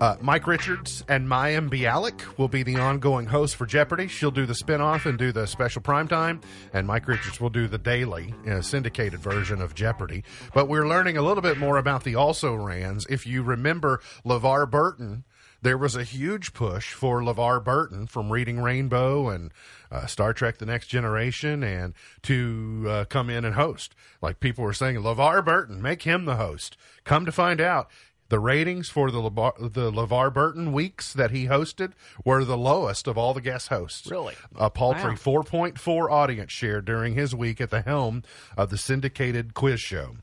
uh, 0.00 0.16
Mike 0.20 0.46
Richards 0.46 1.04
and 1.08 1.28
Mayim 1.28 1.68
Bialik 1.68 2.38
will 2.38 2.48
be 2.48 2.62
the 2.62 2.76
ongoing 2.76 3.26
hosts 3.26 3.54
for 3.54 3.66
Jeopardy. 3.66 4.08
She'll 4.08 4.30
do 4.30 4.46
the 4.46 4.54
spinoff 4.54 5.04
and 5.04 5.18
do 5.18 5.30
the 5.30 5.46
special 5.46 5.82
primetime, 5.82 6.42
and 6.72 6.86
Mike 6.86 7.06
Richards 7.06 7.38
will 7.38 7.50
do 7.50 7.68
the 7.68 7.78
daily 7.78 8.34
uh, 8.48 8.62
syndicated 8.62 9.20
version 9.20 9.60
of 9.60 9.74
Jeopardy. 9.74 10.24
But 10.54 10.68
we're 10.68 10.88
learning 10.88 11.18
a 11.18 11.22
little 11.22 11.42
bit 11.42 11.58
more 11.58 11.76
about 11.76 12.04
the 12.04 12.14
also 12.14 12.54
rans. 12.54 13.06
If 13.10 13.26
you 13.26 13.42
remember 13.42 14.00
LeVar 14.24 14.70
Burton, 14.70 15.24
there 15.62 15.78
was 15.78 15.96
a 15.96 16.04
huge 16.04 16.52
push 16.54 16.92
for 16.92 17.20
LeVar 17.20 17.62
Burton 17.62 18.06
from 18.06 18.30
Reading 18.32 18.60
Rainbow 18.60 19.28
and 19.28 19.52
uh, 19.90 20.06
Star 20.06 20.32
Trek 20.32 20.58
The 20.58 20.66
Next 20.66 20.86
Generation 20.86 21.62
and 21.62 21.94
to 22.22 22.86
uh, 22.88 23.04
come 23.06 23.28
in 23.30 23.44
and 23.44 23.54
host. 23.54 23.94
Like 24.22 24.40
people 24.40 24.64
were 24.64 24.72
saying, 24.72 24.96
LeVar 24.96 25.44
Burton, 25.44 25.82
make 25.82 26.02
him 26.02 26.24
the 26.24 26.36
host. 26.36 26.76
Come 27.04 27.26
to 27.26 27.32
find 27.32 27.60
out, 27.60 27.90
the 28.30 28.38
ratings 28.38 28.88
for 28.88 29.10
the 29.10 29.18
LeVar, 29.18 29.72
the 29.74 29.90
LeVar 29.90 30.32
Burton 30.32 30.72
weeks 30.72 31.12
that 31.12 31.32
he 31.32 31.46
hosted 31.46 31.92
were 32.24 32.44
the 32.44 32.56
lowest 32.56 33.08
of 33.08 33.18
all 33.18 33.34
the 33.34 33.40
guest 33.40 33.68
hosts. 33.68 34.08
Really? 34.08 34.36
A 34.54 34.70
paltry 34.70 35.10
Wow. 35.10 35.42
4.4 35.42 36.10
audience 36.10 36.52
share 36.52 36.80
during 36.80 37.14
his 37.14 37.34
week 37.34 37.60
at 37.60 37.70
the 37.70 37.82
helm 37.82 38.22
of 38.56 38.70
the 38.70 38.78
syndicated 38.78 39.52
quiz 39.54 39.80
show. 39.80 40.14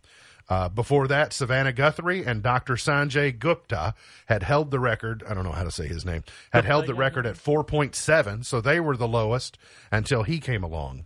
Uh, 0.49 0.69
before 0.69 1.07
that, 1.09 1.33
Savannah 1.33 1.73
Guthrie 1.73 2.23
and 2.25 2.41
Dr. 2.41 2.75
Sanjay 2.75 3.37
Gupta 3.37 3.93
had 4.27 4.43
held 4.43 4.71
the 4.71 4.79
record. 4.79 5.23
I 5.27 5.33
don't 5.33 5.43
know 5.43 5.51
how 5.51 5.63
to 5.65 5.71
say 5.71 5.87
his 5.87 6.05
name. 6.05 6.23
Had 6.53 6.63
held 6.63 6.87
the 6.87 6.93
record 6.95 7.25
at 7.25 7.35
4.7, 7.35 8.45
so 8.45 8.61
they 8.61 8.79
were 8.79 8.95
the 8.95 9.07
lowest 9.09 9.57
until 9.91 10.23
he 10.23 10.39
came 10.39 10.63
along. 10.63 11.05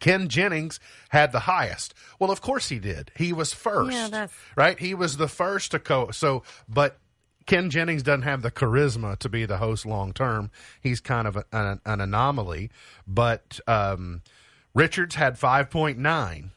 Ken 0.00 0.28
Jennings 0.28 0.78
had 1.08 1.32
the 1.32 1.40
highest. 1.40 1.94
Well, 2.20 2.30
of 2.30 2.40
course 2.40 2.68
he 2.68 2.78
did. 2.78 3.10
He 3.16 3.32
was 3.32 3.52
first, 3.52 3.92
Yeah, 3.92 4.08
that's- 4.08 4.32
right? 4.54 4.78
He 4.78 4.94
was 4.94 5.16
the 5.16 5.28
first 5.28 5.70
to 5.72 5.78
co. 5.78 6.10
So, 6.10 6.42
but 6.68 6.98
Ken 7.46 7.70
Jennings 7.70 8.02
doesn't 8.02 8.22
have 8.22 8.42
the 8.42 8.50
charisma 8.50 9.18
to 9.18 9.28
be 9.30 9.46
the 9.46 9.56
host 9.56 9.86
long 9.86 10.12
term. 10.12 10.50
He's 10.80 11.00
kind 11.00 11.26
of 11.26 11.36
a, 11.36 11.44
an, 11.52 11.80
an 11.86 12.00
anomaly. 12.00 12.70
But 13.08 13.58
um, 13.66 14.22
Richards 14.74 15.14
had 15.14 15.38
five 15.38 15.70
point 15.70 15.98
nine. 15.98 16.52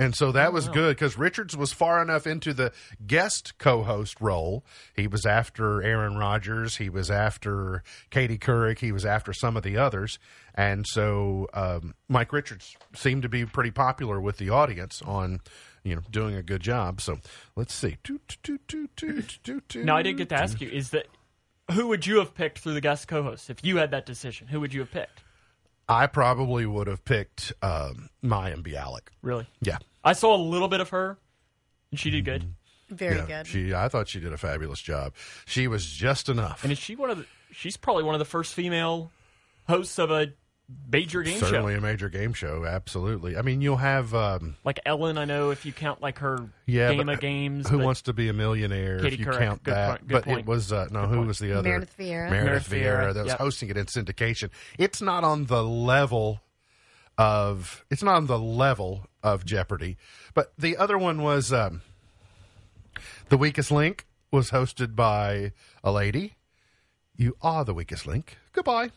And 0.00 0.16
so 0.16 0.32
that 0.32 0.54
was 0.54 0.66
good 0.68 0.96
because 0.96 1.18
Richards 1.18 1.54
was 1.54 1.72
far 1.72 2.00
enough 2.00 2.26
into 2.26 2.54
the 2.54 2.72
guest 3.06 3.58
co-host 3.58 4.18
role. 4.18 4.64
He 4.96 5.06
was 5.06 5.26
after 5.26 5.82
Aaron 5.82 6.16
Rodgers. 6.16 6.78
He 6.78 6.88
was 6.88 7.10
after 7.10 7.82
Katie 8.08 8.38
Couric. 8.38 8.78
He 8.78 8.92
was 8.92 9.04
after 9.04 9.34
some 9.34 9.58
of 9.58 9.62
the 9.62 9.76
others. 9.76 10.18
And 10.54 10.86
so 10.86 11.48
um, 11.52 11.94
Mike 12.08 12.32
Richards 12.32 12.76
seemed 12.94 13.22
to 13.22 13.28
be 13.28 13.44
pretty 13.44 13.70
popular 13.70 14.18
with 14.22 14.38
the 14.38 14.48
audience 14.48 15.02
on, 15.02 15.40
you 15.84 15.94
know, 15.94 16.02
doing 16.10 16.34
a 16.34 16.42
good 16.42 16.62
job. 16.62 17.02
So 17.02 17.18
let's 17.54 17.74
see. 17.74 17.98
Now, 19.74 19.96
I 19.96 20.02
didn't 20.02 20.16
get 20.16 20.30
to 20.30 20.36
ask 20.36 20.62
you: 20.62 20.70
Is 20.70 20.90
that 20.90 21.08
who 21.72 21.88
would 21.88 22.06
you 22.06 22.20
have 22.20 22.34
picked 22.34 22.60
through 22.60 22.72
the 22.72 22.80
guest 22.80 23.06
co-hosts 23.06 23.50
if 23.50 23.62
you 23.62 23.76
had 23.76 23.90
that 23.90 24.06
decision? 24.06 24.46
Who 24.46 24.60
would 24.60 24.72
you 24.72 24.80
have 24.80 24.90
picked? 24.90 25.20
I 25.90 26.06
probably 26.06 26.66
would 26.66 26.86
have 26.86 27.04
picked 27.04 27.52
um, 27.62 28.10
Mayim 28.22 28.62
Bialik. 28.62 29.08
Really? 29.22 29.46
Yeah. 29.60 29.78
I 30.04 30.12
saw 30.14 30.34
a 30.34 30.42
little 30.42 30.68
bit 30.68 30.80
of 30.80 30.90
her, 30.90 31.18
and 31.90 32.00
she 32.00 32.10
did 32.10 32.24
good. 32.24 32.44
Very 32.88 33.16
yeah. 33.16 33.26
good. 33.26 33.46
She, 33.46 33.72
I 33.74 33.88
thought 33.88 34.08
she 34.08 34.18
did 34.20 34.32
a 34.32 34.38
fabulous 34.38 34.80
job. 34.80 35.14
She 35.46 35.68
was 35.68 35.86
just 35.86 36.28
enough. 36.28 36.64
And 36.64 36.72
is 36.72 36.78
she 36.78 36.96
one 36.96 37.10
of 37.10 37.18
the? 37.18 37.26
She's 37.52 37.76
probably 37.76 38.02
one 38.04 38.14
of 38.14 38.18
the 38.18 38.24
first 38.24 38.54
female 38.54 39.10
hosts 39.68 39.98
of 39.98 40.10
a 40.10 40.32
major 40.92 41.22
game 41.22 41.34
Certainly 41.34 41.48
show. 41.48 41.52
Certainly 41.52 41.74
a 41.74 41.80
major 41.80 42.08
game 42.08 42.32
show. 42.32 42.64
Absolutely. 42.64 43.36
I 43.36 43.42
mean, 43.42 43.60
you'll 43.60 43.76
have 43.76 44.14
um, 44.14 44.56
Like 44.64 44.80
Ellen, 44.86 45.18
I 45.18 45.24
know 45.24 45.50
if 45.50 45.66
you 45.66 45.72
count 45.72 46.00
like 46.00 46.18
her 46.18 46.38
yeah, 46.66 46.90
game 46.90 47.06
but 47.06 47.14
of 47.14 47.20
games. 47.20 47.68
Who 47.68 47.78
wants 47.78 48.02
to 48.02 48.12
be 48.12 48.28
a 48.28 48.32
millionaire? 48.32 49.00
Katie 49.00 49.14
if 49.14 49.20
you 49.20 49.26
Couric. 49.26 49.38
count 49.38 49.62
Good 49.64 49.74
that, 49.74 49.88
point, 49.88 50.08
good 50.08 50.14
but 50.14 50.24
point. 50.24 50.38
it 50.40 50.46
was 50.46 50.72
uh, 50.72 50.88
no. 50.90 51.00
Good 51.02 51.08
who 51.08 51.14
point. 51.16 51.26
was 51.28 51.38
the 51.38 51.52
other? 51.52 51.68
Meredith 51.68 51.96
Vieira. 51.98 52.30
Meredith, 52.30 52.30
Meredith 52.30 52.70
Vieira. 52.70 53.06
Vieira, 53.10 53.14
That 53.14 53.22
was 53.24 53.30
yep. 53.32 53.38
hosting 53.38 53.68
it 53.70 53.76
in 53.76 53.86
syndication. 53.86 54.50
It's 54.78 55.02
not 55.02 55.24
on 55.24 55.46
the 55.46 55.62
level 55.64 56.40
of. 57.20 57.84
It's 57.90 58.02
not 58.02 58.16
on 58.16 58.26
the 58.26 58.38
level 58.38 59.06
of 59.22 59.44
Jeopardy, 59.44 59.98
but 60.32 60.54
the 60.58 60.78
other 60.78 60.96
one 60.96 61.22
was 61.22 61.52
um, 61.52 61.82
the 63.28 63.36
weakest 63.36 63.70
link 63.70 64.06
was 64.32 64.50
hosted 64.50 64.96
by 64.96 65.52
a 65.84 65.92
lady. 65.92 66.36
You 67.16 67.36
are 67.42 67.66
the 67.66 67.74
weakest 67.74 68.06
link. 68.06 68.38
Goodbye. 68.54 68.90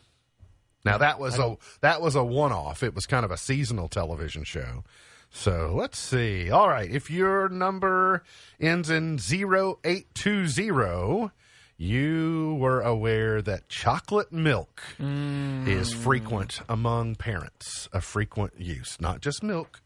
Now 0.84 0.98
that 0.98 1.20
was 1.20 1.38
a 1.38 1.56
that 1.82 2.00
was 2.00 2.14
a 2.14 2.24
one 2.24 2.52
off. 2.52 2.82
It 2.82 2.94
was 2.94 3.06
kind 3.06 3.24
of 3.24 3.30
a 3.30 3.36
seasonal 3.36 3.88
television 3.88 4.44
show. 4.44 4.84
So 5.30 5.72
let's 5.74 5.98
see. 5.98 6.50
All 6.50 6.68
right, 6.68 6.90
if 6.90 7.10
your 7.10 7.48
number 7.48 8.22
ends 8.60 8.88
in 8.88 9.18
0820, 9.18 11.30
you 11.76 12.56
were 12.60 12.80
aware 12.80 13.42
that 13.42 13.68
chocolate 13.68 14.32
milk 14.32 14.82
is 14.98 15.92
frequent 15.92 16.60
among 16.68 17.16
parents, 17.16 17.88
a 17.92 18.00
frequent 18.00 18.52
use, 18.58 19.00
not 19.00 19.20
just 19.20 19.42
milk, 19.42 19.80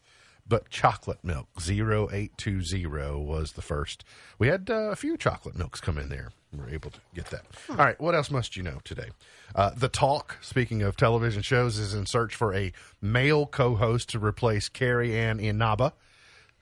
but 0.47 0.69
chocolate 0.69 1.23
milk. 1.23 1.47
0820 1.59 2.85
was 3.23 3.53
the 3.53 3.61
first. 3.61 4.03
We 4.37 4.47
had 4.47 4.69
uh, 4.69 4.89
a 4.91 4.95
few 4.95 5.17
chocolate 5.17 5.55
milks 5.57 5.79
come 5.79 5.97
in 5.97 6.09
there. 6.09 6.31
We 6.51 6.59
were 6.59 6.69
able 6.69 6.89
to 6.91 6.99
get 7.13 7.25
that. 7.25 7.45
All 7.69 7.75
right, 7.75 7.99
what 8.01 8.15
else 8.15 8.31
must 8.31 8.57
you 8.57 8.63
know 8.63 8.79
today? 8.83 9.09
Uh, 9.55 9.71
the 9.75 9.89
Talk, 9.89 10.37
speaking 10.41 10.81
of 10.81 10.95
television 10.95 11.43
shows, 11.43 11.77
is 11.77 11.93
in 11.93 12.05
search 12.07 12.35
for 12.35 12.53
a 12.55 12.71
male 13.01 13.45
co 13.45 13.75
host 13.75 14.09
to 14.09 14.19
replace 14.19 14.67
Carrie 14.69 15.17
Ann 15.17 15.39
Inaba. 15.39 15.93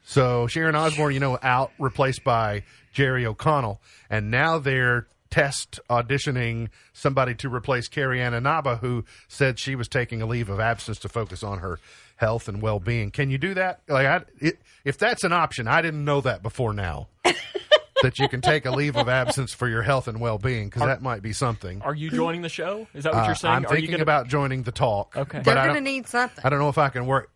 So 0.04 0.48
Sharon 0.48 0.76
Osbourne, 0.76 1.14
you 1.14 1.20
know, 1.20 1.38
out 1.42 1.72
replaced 1.80 2.24
by 2.24 2.64
Jerry 2.94 3.26
O'Connell, 3.26 3.82
and 4.10 4.32
now 4.32 4.58
they're 4.58 5.08
test 5.30 5.80
auditioning 5.90 6.70
somebody 6.94 7.36
to 7.36 7.54
replace 7.54 7.88
Carrie 7.88 8.22
Ann 8.22 8.34
Inaba, 8.34 8.78
who 8.78 9.04
said 9.28 9.60
she 9.60 9.76
was 9.76 9.88
taking 9.88 10.22
a 10.22 10.26
leave 10.26 10.50
of 10.50 10.60
absence 10.60 11.00
to 11.00 11.10
focus 11.10 11.44
on 11.44 11.60
her 11.60 11.80
health 12.18 12.48
and 12.48 12.62
well 12.62 12.80
being. 12.80 13.12
Can 13.12 13.30
you 13.30 13.38
do 13.38 13.54
that? 13.54 13.82
Like, 13.88 14.06
I, 14.08 14.22
it, 14.40 14.60
if 14.84 14.98
that's 14.98 15.24
an 15.24 15.34
option, 15.34 15.68
I 15.68 15.82
didn't 15.82 16.04
know 16.06 16.22
that 16.22 16.42
before 16.42 16.74
now. 16.74 17.08
that 18.04 18.20
you 18.20 18.30
can 18.30 18.42
take 18.42 18.66
a 18.68 18.72
leave 18.72 18.96
of 18.96 19.10
absence 19.10 19.54
for 19.54 19.68
your 19.68 19.82
health 19.82 20.08
and 20.08 20.20
well 20.20 20.38
being, 20.38 20.68
because 20.70 20.84
that 20.84 21.02
might 21.02 21.22
be 21.24 21.34
something. 21.34 21.82
Are 21.82 21.96
you 21.96 22.12
joining 22.12 22.44
the 22.44 22.50
show? 22.50 22.88
Is 22.94 23.04
that 23.06 23.14
what 23.14 23.24
Uh, 23.24 23.26
you're 23.28 23.36
saying? 23.36 23.54
I'm 23.56 23.66
Are 23.66 23.70
you 23.74 23.82
thinking 23.82 23.92
gonna, 23.92 24.04
about 24.04 24.28
joining 24.28 24.64
the 24.64 24.72
talk. 24.72 25.16
Okay. 25.18 25.40
but 25.40 25.56
They're 25.56 25.64
going 25.64 25.76
to 25.76 25.82
need 25.82 26.08
something. 26.08 26.46
I 26.46 26.50
don't 26.50 26.60
know 26.60 26.70
if 26.70 26.78
I 26.78 26.90
can 26.90 27.08
work. 27.08 27.32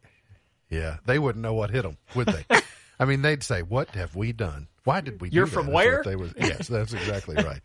Yeah, 0.70 0.98
they 1.06 1.18
wouldn't 1.20 1.42
know 1.42 1.54
what 1.54 1.72
hit 1.72 1.82
them, 1.82 1.98
would 2.16 2.28
they? 2.28 2.46
I 3.00 3.06
mean, 3.06 3.24
they'd 3.24 3.44
say, 3.44 3.62
"What 3.64 3.90
have 3.96 4.16
we 4.16 4.32
done? 4.32 4.68
Why 4.84 5.02
did 5.02 5.22
we?" 5.22 5.30
You're 5.30 5.46
that?" 5.46 5.52
from 5.52 5.68
Is 5.68 5.74
what 5.74 5.86
where? 5.86 6.02
They 6.04 6.16
was, 6.16 6.34
yes, 6.40 6.68
that's 6.68 6.94
exactly 6.94 7.36
right. 7.36 7.62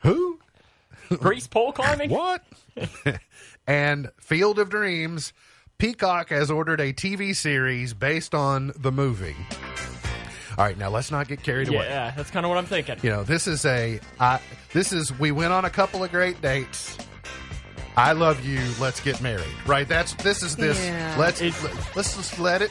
Who? 0.00 0.38
Grease 1.08 1.46
pole 1.46 1.72
climbing. 1.72 2.10
What? 2.10 2.44
and 3.66 4.10
Field 4.20 4.58
of 4.58 4.68
Dreams, 4.70 5.32
Peacock 5.78 6.28
has 6.30 6.50
ordered 6.50 6.80
a 6.80 6.92
TV 6.92 7.34
series 7.34 7.94
based 7.94 8.34
on 8.34 8.72
the 8.76 8.92
movie. 8.92 9.36
All 10.58 10.64
right, 10.64 10.76
now 10.76 10.90
let's 10.90 11.10
not 11.12 11.28
get 11.28 11.42
carried 11.42 11.68
away. 11.68 11.86
Yeah, 11.86 12.12
that's 12.16 12.30
kind 12.30 12.44
of 12.44 12.50
what 12.50 12.58
I'm 12.58 12.66
thinking. 12.66 12.96
You 13.02 13.10
know, 13.10 13.22
this 13.22 13.46
is 13.46 13.64
a 13.64 14.00
I 14.18 14.40
this 14.72 14.92
is 14.92 15.16
we 15.18 15.30
went 15.30 15.52
on 15.52 15.64
a 15.64 15.70
couple 15.70 16.02
of 16.02 16.10
great 16.10 16.42
dates. 16.42 16.98
I 17.96 18.12
love 18.12 18.44
you. 18.44 18.60
Let's 18.80 19.00
get 19.00 19.20
married. 19.20 19.46
Right? 19.66 19.88
That's 19.88 20.14
this 20.14 20.42
is 20.42 20.56
this. 20.56 20.78
Yeah. 20.84 21.16
Let's 21.18 21.40
It's- 21.40 21.96
let's 21.96 22.16
just 22.16 22.38
let 22.38 22.60
it 22.62 22.70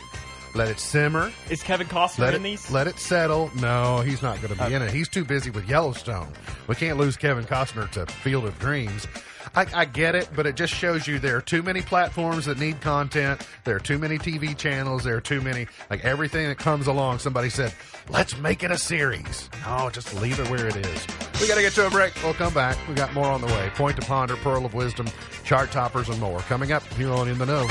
let 0.57 0.69
it 0.69 0.79
simmer. 0.79 1.31
Is 1.49 1.61
Kevin 1.63 1.87
Costner 1.87 2.19
Let 2.19 2.33
in 2.33 2.41
it 2.41 2.43
these? 2.43 2.71
let 2.71 2.87
it 2.87 2.99
settle. 2.99 3.51
No, 3.59 3.99
he's 3.99 4.21
not 4.21 4.41
going 4.41 4.55
to 4.55 4.65
be 4.67 4.73
in 4.73 4.81
it. 4.81 4.91
He's 4.91 5.07
too 5.07 5.23
busy 5.23 5.49
with 5.51 5.69
Yellowstone. 5.69 6.27
We 6.67 6.75
can't 6.75 6.97
lose 6.97 7.15
Kevin 7.15 7.45
Costner 7.45 7.89
to 7.91 8.05
Field 8.07 8.45
of 8.45 8.57
Dreams. 8.59 9.07
I, 9.55 9.65
I 9.73 9.85
get 9.85 10.13
it, 10.13 10.29
but 10.35 10.45
it 10.45 10.55
just 10.55 10.73
shows 10.73 11.07
you 11.07 11.19
there 11.19 11.37
are 11.37 11.41
too 11.41 11.63
many 11.63 11.81
platforms 11.81 12.45
that 12.45 12.59
need 12.59 12.81
content. 12.81 13.41
There 13.63 13.75
are 13.77 13.79
too 13.79 13.97
many 13.97 14.17
TV 14.17 14.55
channels. 14.57 15.03
There 15.03 15.15
are 15.15 15.21
too 15.21 15.41
many 15.41 15.67
like 15.89 16.03
everything 16.03 16.47
that 16.47 16.57
comes 16.57 16.85
along. 16.87 17.19
Somebody 17.19 17.49
said, 17.49 17.73
"Let's 18.09 18.37
make 18.37 18.61
it 18.63 18.71
a 18.71 18.77
series." 18.77 19.49
No, 19.65 19.89
just 19.89 20.13
leave 20.21 20.39
it 20.39 20.49
where 20.49 20.67
it 20.67 20.75
is. 20.75 21.07
We 21.41 21.47
got 21.47 21.55
to 21.55 21.61
get 21.61 21.73
to 21.73 21.87
a 21.87 21.89
break. 21.89 22.13
We'll 22.23 22.33
come 22.33 22.53
back. 22.53 22.77
We 22.87 22.93
got 22.93 23.13
more 23.13 23.27
on 23.27 23.41
the 23.41 23.47
way. 23.47 23.71
Point 23.75 23.99
to 23.99 24.05
ponder, 24.05 24.35
pearl 24.35 24.65
of 24.65 24.73
wisdom, 24.73 25.07
chart 25.45 25.71
toppers, 25.71 26.09
and 26.09 26.19
more 26.19 26.39
coming 26.41 26.71
up 26.71 26.83
here 26.93 27.11
on 27.11 27.27
In 27.27 27.37
the 27.37 27.45
Know. 27.45 27.67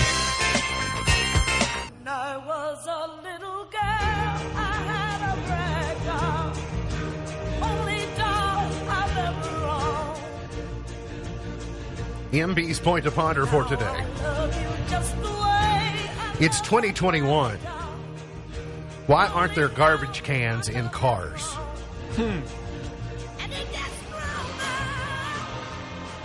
When 2.37 2.45
I 2.45 2.49
was 2.49 2.87
a 2.87 3.09
little 3.23 3.65
girl, 3.65 3.81
I 3.81 4.75
had 4.85 5.21
a 5.23 5.37
rag 5.49 5.97
doll, 6.05 6.53
only 7.63 8.03
doll 8.19 8.69
I've 8.91 9.17
ever 9.17 9.57
owned. 12.33 12.57
MB's 12.57 12.79
point 12.79 13.05
to 13.05 13.11
ponder 13.11 13.47
for 13.47 13.65
today. 13.65 13.87
I 13.87 14.05
love 14.23 14.55
you 14.61 14.69
just 14.91 15.17
the 15.17 15.23
way 15.23 15.31
I 15.33 16.37
It's 16.41 16.61
2021. 16.61 17.57
Why 19.07 19.29
aren't 19.29 19.55
there 19.55 19.69
garbage 19.69 20.23
cans 20.23 20.69
in 20.69 20.91
cars? 20.91 21.41
Hmm. 22.17 22.21
and 22.21 22.43
it 23.53 23.73
gets 23.73 23.97
stronger. 24.05 24.75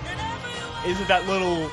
And 0.08 0.20
everyone 0.20 0.92
Isn't 0.92 1.08
that 1.08 1.26
little 1.28 1.72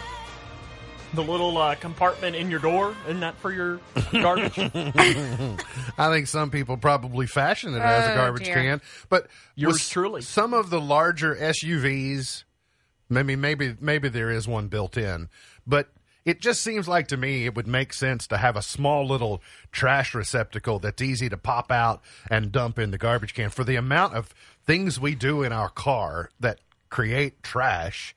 the 1.14 1.22
little 1.22 1.56
uh, 1.59 1.74
compartment 1.76 2.36
in 2.36 2.50
your 2.50 2.61
door? 2.61 2.94
Isn't 3.06 3.20
that 3.20 3.36
for 3.38 3.52
your 3.52 3.80
garbage? 4.12 4.59
I 5.98 6.11
think 6.12 6.26
some 6.26 6.50
people 6.50 6.76
probably 6.76 7.26
fashion 7.26 7.74
it 7.74 7.80
as 7.80 8.06
a 8.06 8.12
Oh, 8.12 8.14
garbage 8.16 8.44
dear. 8.44 8.54
can, 8.54 8.80
but 9.09 9.26
Yours 9.54 9.74
with 9.74 9.88
truly. 9.90 10.22
Some 10.22 10.54
of 10.54 10.70
the 10.70 10.80
larger 10.80 11.34
SUVs, 11.34 12.44
maybe 13.09 13.36
maybe 13.36 13.76
maybe 13.80 14.09
there 14.09 14.30
is 14.30 14.46
one 14.46 14.68
built 14.68 14.96
in, 14.96 15.28
but 15.66 15.88
it 16.24 16.40
just 16.40 16.62
seems 16.62 16.86
like 16.86 17.09
to 17.09 17.16
me 17.16 17.46
it 17.46 17.54
would 17.54 17.66
make 17.66 17.94
sense 17.94 18.26
to 18.26 18.36
have 18.36 18.54
a 18.56 18.61
small 18.62 19.06
little 19.06 19.42
trash 19.72 20.14
receptacle 20.14 20.78
that's 20.78 21.00
easy 21.00 21.28
to 21.30 21.38
pop 21.38 21.72
out 21.72 22.02
and 22.30 22.52
dump 22.52 22.78
in 22.78 22.90
the 22.90 22.98
garbage 22.98 23.32
can. 23.32 23.48
For 23.48 23.64
the 23.64 23.76
amount 23.76 24.14
of 24.14 24.34
things 24.66 25.00
we 25.00 25.14
do 25.14 25.42
in 25.42 25.52
our 25.52 25.70
car 25.70 26.28
that 26.38 26.61
create 26.90 27.42
trash, 27.42 28.14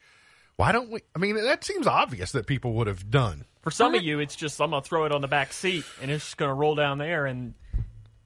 why 0.62 0.72
don't 0.72 0.92
we? 0.92 1.02
I 1.16 1.18
mean, 1.18 1.34
that 1.38 1.64
seems 1.64 1.88
obvious 1.88 2.34
that 2.34 2.46
people 2.46 2.74
would 2.74 2.86
have 2.86 3.10
done. 3.10 3.46
For 3.64 3.72
some 3.72 3.96
of 3.96 4.04
you, 4.04 4.20
it's 4.20 4.36
just 4.36 4.62
I'm 4.62 4.70
gonna 4.70 4.84
throw 4.84 5.06
it 5.06 5.12
on 5.12 5.22
the 5.22 5.28
back 5.28 5.54
seat 5.54 5.84
and 6.04 6.12
it's 6.12 6.24
just 6.24 6.38
gonna 6.38 6.54
roll 6.54 6.76
down 6.76 7.00
there. 7.00 7.26
And 7.26 7.56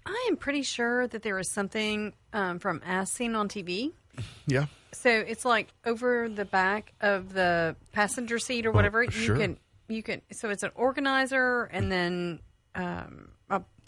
I 0.05 0.27
am 0.29 0.35
pretty 0.35 0.63
sure 0.63 1.07
that 1.07 1.23
there 1.23 1.39
is 1.39 1.49
something 1.49 2.11
um, 2.33 2.59
from 2.59 2.81
As 2.85 3.09
Seen 3.09 3.35
on 3.35 3.47
TV. 3.47 3.93
Yeah. 4.47 4.65
So 4.91 5.09
it's 5.09 5.45
like 5.45 5.69
over 5.85 6.27
the 6.29 6.45
back 6.45 6.93
of 7.01 7.33
the 7.33 7.75
passenger 7.93 8.37
seat 8.37 8.65
or 8.65 8.71
whatever. 8.71 9.03
you 9.03 9.11
sure. 9.11 9.37
can 9.37 9.57
you 9.87 10.03
can. 10.03 10.21
So 10.33 10.49
it's 10.49 10.63
an 10.63 10.71
organizer 10.75 11.63
and 11.63 11.89
then 11.89 12.39
um, 12.75 13.29
a 13.29 13.34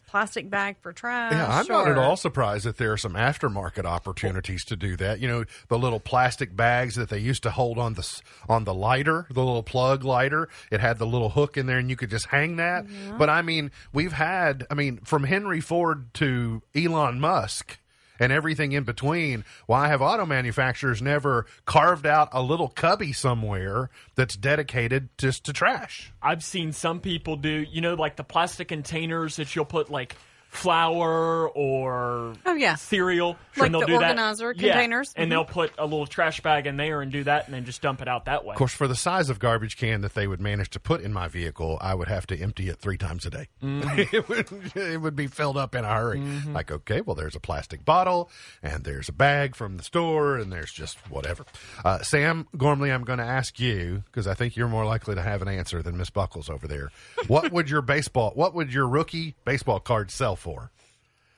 plastic 0.08 0.49
bag 0.49 0.78
for 0.82 0.93
trash. 0.93 1.34
Yeah, 1.34 1.47
I'm 1.47 1.68
not 1.68 1.88
at 1.88 1.97
all 1.97 2.16
surprised 2.16 2.66
that 2.66 2.78
there 2.78 2.91
are 2.91 2.97
some 2.97 3.14
aftermarket 3.14 3.86
opportunities 3.86 4.66
to 4.66 4.76
do 4.76 4.95
that. 4.95 5.20
You 5.20 5.28
know, 5.28 5.43
the 5.68 5.78
little 5.78 5.99
plastic 5.99 6.55
bags 6.55 6.95
that 6.95 7.10
they 7.10 7.20
used 7.20 7.43
to 7.43 7.51
hold 7.51 7.78
on 7.78 7.93
the 7.93 8.22
on 8.49 8.64
the 8.64 8.74
lighter, 8.74 9.28
the 9.30 9.43
little 9.43 9.64
plug 9.64 10.03
lighter. 10.03 10.49
It 10.72 10.80
had 10.80 10.97
the 10.97 11.05
little 11.05 11.30
hook 11.30 11.58
in 11.58 11.68
there, 11.68 11.78
and 11.78 11.89
you 11.89 11.95
could 11.95 12.10
just 12.10 12.28
hang 12.28 12.55
that. 12.55 12.88
Mm-hmm. 12.88 13.18
But 13.18 13.30
I 13.30 13.41
mean, 13.41 13.72
we've 13.93 14.14
had, 14.14 14.66
I 14.72 14.74
mean, 14.74 14.97
from 15.03 15.26
Henry 15.26 15.60
Ford 15.62 16.14
to 16.16 16.62
Elon 16.74 17.20
Musk. 17.20 17.78
And 18.20 18.32
everything 18.32 18.72
in 18.72 18.84
between. 18.84 19.45
Why 19.65 19.88
have 19.88 20.01
auto 20.01 20.26
manufacturers 20.26 21.01
never 21.01 21.45
carved 21.65 22.05
out 22.05 22.30
a 22.32 22.41
little 22.41 22.70
cubby 22.70 23.13
somewhere 23.13 23.89
that's 24.15 24.36
dedicated 24.36 25.09
just 25.18 25.45
to 25.45 25.53
trash? 25.53 26.11
I've 26.22 26.43
seen 26.43 26.72
some 26.72 26.99
people 26.99 27.36
do, 27.36 27.65
you 27.70 27.82
know, 27.82 27.93
like 27.93 28.15
the 28.15 28.24
plastic 28.24 28.70
containers 28.70 29.36
that 29.36 29.55
you'll 29.55 29.65
put 29.65 29.89
like 29.89 30.15
flour 30.50 31.48
or 31.50 32.34
Oh, 32.45 32.54
yeah. 32.56 32.76
cereal. 32.76 33.38
Like 33.56 33.68
and 33.68 33.74
they'll 33.74 33.82
the 33.82 33.88
do 33.88 33.93
that. 34.00 34.10
organizer 34.12 34.54
Yeah, 34.56 34.74
containers? 34.74 35.14
and 35.16 35.28
Mhm. 35.28 35.30
they'll 35.32 35.45
put 35.45 35.72
a 35.78 35.84
little 35.86 36.06
trash 36.06 36.41
bag 36.41 36.68
in 36.68 36.78
there 36.78 37.02
and 37.02 37.12
do 37.12 37.24
that, 37.24 37.45
and 37.45 37.54
then 37.54 37.66
just 37.66 37.82
dump 37.82 38.02
it 38.02 38.08
out 38.08 38.26
that 38.26 38.45
way. 38.45 38.52
Of 38.54 38.58
course, 38.58 38.74
for 38.74 38.88
the 38.88 38.95
size 38.95 39.30
of 39.30 39.39
garbage 39.39 39.78
can 39.78 40.02
that 40.02 40.14
they 40.14 40.28
would 40.28 40.39
manage 40.41 40.70
to 40.72 40.80
put 40.80 41.02
in 41.02 41.12
my 41.14 41.28
vehicle, 41.28 41.78
I 41.82 41.93
would 41.95 42.08
have 42.08 42.28
to 42.28 42.38
empty 42.39 42.70
it 42.70 42.80
three 42.80 42.98
times 42.98 43.26
a 43.26 43.30
day. 43.32 43.48
it, 43.62 44.28
would, 44.30 44.48
it 44.76 45.02
would 45.02 45.16
be 45.16 45.28
filled 45.28 45.58
up 45.58 45.74
in 45.76 45.84
a 45.86 45.93
hurry. 45.93 46.20
Like, 46.48 46.72
okay, 46.72 47.02
well, 47.02 47.16
there's 47.16 47.36
a 47.36 47.39
plastic 47.39 47.84
bottle, 47.84 48.30
and 48.62 48.84
there's 48.84 49.10
a 49.10 49.14
bag 49.14 49.56
from 49.56 49.78
the 49.78 49.84
store, 49.84 50.38
and 50.38 50.52
there's 50.52 50.72
just 50.72 50.98
whatever. 51.10 51.45
Uh, 51.84 52.00
Sam 52.04 52.48
Gormley, 52.56 52.91
I'm 52.91 53.04
going 53.04 53.20
to 53.20 53.26
ask 53.26 53.60
you 53.60 54.04
because 54.06 54.28
I 54.28 54.34
think 54.36 54.56
you're 54.56 54.68
more 54.68 54.86
likely 54.86 55.16
to 55.16 55.22
have 55.22 55.41
an 55.41 55.48
answer 55.48 55.82
than 55.82 55.98
Miss 55.98 56.10
Buckles 56.10 56.50
over 56.50 56.68
there. 56.68 56.91
What 57.28 57.52
would 57.52 57.70
your 57.70 57.82
baseball? 57.84 58.32
What 58.36 58.54
would 58.54 58.72
your 58.74 58.88
rookie 58.88 59.36
baseball 59.45 59.80
card 59.80 60.12
sell 60.12 60.36
for? 60.38 60.72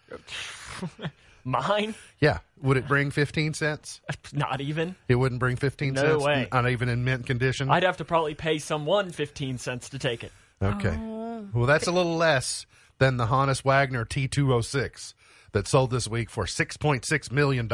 Mine, 1.45 1.95
Yeah, 2.19 2.39
would 2.61 2.77
it 2.77 2.87
bring 2.87 3.11
15 3.11 3.53
cents? 3.53 4.01
not 4.33 4.59
even. 4.61 4.95
It 5.07 5.15
wouldn't 5.15 5.39
bring 5.39 5.55
15 5.55 5.93
No 5.93 6.01
cents, 6.01 6.23
way. 6.23 6.47
not 6.51 6.69
even 6.69 6.89
in 6.89 7.03
mint 7.03 7.25
condition. 7.25 7.69
I'd 7.71 7.83
have 7.83 7.97
to 7.97 8.05
probably 8.05 8.35
pay 8.35 8.59
someone 8.59 9.11
15 9.11 9.57
cents 9.57 9.89
to 9.89 9.99
take 9.99 10.23
it. 10.23 10.31
Okay. 10.61 10.95
Oh. 10.99 11.47
Well, 11.53 11.65
that's 11.65 11.87
a 11.87 11.91
little 11.91 12.17
less 12.17 12.65
than 12.99 13.17
the 13.17 13.27
Honus 13.27 13.63
Wagner 13.63 14.03
T206 14.05 15.13
that 15.53 15.67
sold 15.67 15.89
this 15.91 16.07
week 16.07 16.29
for 16.29 16.43
$6.6 16.45 17.31
million. 17.31 17.69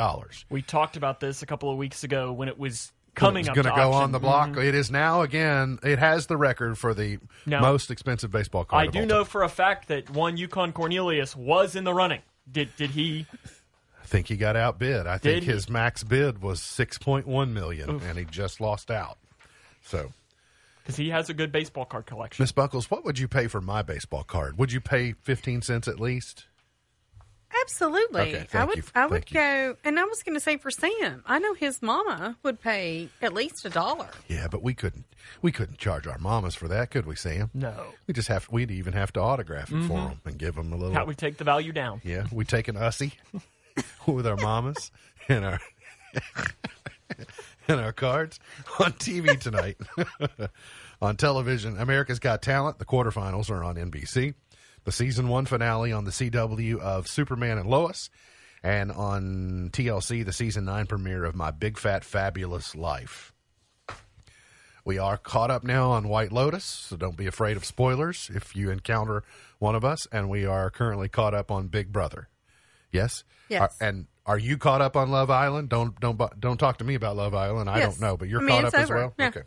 We 0.49 0.61
talked 0.61 0.95
about 0.95 1.19
this 1.19 1.41
a 1.41 1.45
couple 1.45 1.69
of 1.71 1.77
weeks 1.77 2.03
ago 2.03 2.31
when 2.31 2.47
it 2.47 2.57
was 2.59 2.91
coming 3.15 3.45
going 3.45 3.63
to 3.63 3.71
go 3.75 3.93
on 3.93 4.11
the 4.11 4.19
block. 4.19 4.49
Mm-hmm. 4.49 4.61
It 4.61 4.75
is 4.75 4.91
now, 4.91 5.21
again, 5.21 5.79
it 5.83 5.99
has 5.99 6.27
the 6.27 6.37
record 6.37 6.77
for 6.77 6.93
the 6.93 7.19
Now, 7.45 7.61
most 7.61 7.89
expensive 7.89 8.31
baseball 8.31 8.65
card. 8.65 8.87
I 8.87 8.91
do 8.91 9.05
know 9.05 9.19
time. 9.19 9.25
for 9.25 9.43
a 9.43 9.49
fact 9.49 9.87
that 9.87 10.09
one 10.09 10.37
Yukon 10.37 10.73
Cornelius 10.73 11.35
was 11.35 11.75
in 11.75 11.83
the 11.83 11.93
running. 11.93 12.21
Did 12.51 12.75
did 12.75 12.91
he? 12.91 13.25
I 14.03 14.05
think 14.05 14.27
he 14.27 14.37
got 14.37 14.55
outbid. 14.55 15.07
I 15.07 15.17
think 15.17 15.43
he? 15.43 15.51
his 15.51 15.67
max 15.67 16.03
bid 16.03 16.41
was 16.41 16.59
$6.1 16.59 17.51
million, 17.51 17.89
and 17.89 18.17
he 18.19 18.25
just 18.25 18.61
lost 18.61 18.91
out. 18.91 19.17
So, 19.81 20.11
Because 20.83 20.95
he 20.95 21.09
has 21.09 21.27
a 21.31 21.33
good 21.33 21.51
baseball 21.51 21.85
card 21.85 22.05
collection. 22.05 22.43
Miss 22.43 22.51
Buckles, 22.51 22.91
what 22.91 23.03
would 23.03 23.17
you 23.17 23.27
pay 23.27 23.47
for 23.47 23.61
my 23.61 23.81
baseball 23.81 24.23
card? 24.23 24.59
Would 24.59 24.71
you 24.71 24.79
pay 24.79 25.13
15 25.13 25.63
cents 25.63 25.87
at 25.87 25.99
least? 25.99 26.45
Absolutely. 27.61 28.21
Okay, 28.21 28.47
I 28.53 28.65
would 28.65 28.77
you. 28.77 28.83
I 28.93 29.05
would 29.05 29.25
Thank 29.25 29.31
you. 29.31 29.35
go 29.35 29.77
and 29.83 29.99
I 29.99 30.03
was 30.03 30.23
gonna 30.23 30.39
say 30.39 30.57
for 30.57 30.71
Sam, 30.71 31.23
I 31.25 31.39
know 31.39 31.53
his 31.53 31.81
mama 31.81 32.37
would 32.43 32.61
pay 32.61 33.09
at 33.21 33.33
least 33.33 33.65
a 33.65 33.69
dollar. 33.69 34.09
Yeah, 34.27 34.47
but 34.49 34.61
we 34.61 34.73
couldn't 34.73 35.05
we 35.41 35.51
couldn't 35.51 35.77
charge 35.77 36.07
our 36.07 36.17
mamas 36.17 36.55
for 36.55 36.67
that, 36.67 36.91
could 36.91 37.05
we, 37.05 37.15
Sam? 37.15 37.49
No. 37.53 37.73
We 38.07 38.13
just 38.13 38.27
have 38.27 38.47
we'd 38.51 38.71
even 38.71 38.93
have 38.93 39.13
to 39.13 39.21
autograph 39.21 39.71
it 39.71 39.83
for 39.83 39.93
mm-hmm. 39.93 39.93
them 39.93 40.21
and 40.25 40.37
give 40.37 40.55
them 40.55 40.73
a 40.73 40.75
little. 40.75 40.93
How 40.93 41.05
we 41.05 41.15
take 41.15 41.37
the 41.37 41.43
value 41.43 41.71
down. 41.71 42.01
yeah, 42.03 42.25
we 42.31 42.45
take 42.45 42.67
an 42.67 42.75
ussy 42.75 43.13
with 44.07 44.27
our 44.27 44.37
mamas 44.37 44.91
and 45.29 45.45
our 45.45 45.59
and 47.67 47.79
our 47.79 47.93
cards 47.93 48.39
on 48.79 48.93
TV 48.93 49.39
tonight. 49.39 49.77
on 51.01 51.17
television, 51.17 51.77
America's 51.77 52.19
Got 52.19 52.41
Talent. 52.41 52.79
The 52.79 52.85
quarterfinals 52.85 53.49
are 53.49 53.63
on 53.63 53.75
NBC. 53.75 54.33
The 54.85 54.91
season 54.91 55.27
one 55.27 55.45
finale 55.45 55.91
on 55.91 56.05
the 56.05 56.11
CW 56.11 56.79
of 56.79 57.07
Superman 57.07 57.57
and 57.57 57.67
Lois, 57.69 58.09
and 58.63 58.91
on 58.91 59.69
TLC 59.73 60.23
the 60.23 60.31
season 60.33 60.65
nine 60.65 60.85
premiere 60.85 61.25
of 61.25 61.35
My 61.35 61.51
Big 61.51 61.77
Fat 61.77 62.03
Fabulous 62.05 62.75
Life. 62.75 63.33
We 64.83 64.99
are 64.99 65.17
caught 65.17 65.49
up 65.49 65.63
now 65.63 65.89
on 65.91 66.07
White 66.07 66.31
Lotus, 66.31 66.63
so 66.63 66.95
don't 66.95 67.17
be 67.17 67.25
afraid 67.25 67.57
of 67.57 67.65
spoilers 67.65 68.29
if 68.35 68.55
you 68.55 68.69
encounter 68.69 69.23
one 69.57 69.73
of 69.73 69.83
us. 69.83 70.07
And 70.11 70.29
we 70.29 70.45
are 70.45 70.69
currently 70.69 71.09
caught 71.09 71.33
up 71.33 71.49
on 71.49 71.67
Big 71.67 71.91
Brother. 71.91 72.29
Yes. 72.91 73.23
Yes. 73.49 73.61
Are- 73.61 73.87
and 73.87 74.05
are 74.27 74.37
you 74.37 74.57
caught 74.59 74.81
up 74.81 74.95
on 74.95 75.09
Love 75.09 75.31
Island? 75.31 75.69
Don't 75.69 75.99
don't 75.99 76.21
don't 76.39 76.57
talk 76.59 76.77
to 76.77 76.83
me 76.83 76.93
about 76.93 77.15
Love 77.15 77.33
Island. 77.33 77.67
I 77.69 77.79
Yes. 77.79 77.93
don't 77.97 78.01
know, 78.07 78.17
but 78.17 78.27
you're 78.29 78.41
I 78.41 78.43
mean, 78.43 78.61
caught 78.61 78.65
up 78.75 78.79
as 78.79 78.89
well. 78.91 79.13
Yeah. 79.17 79.27
Okay. 79.29 79.41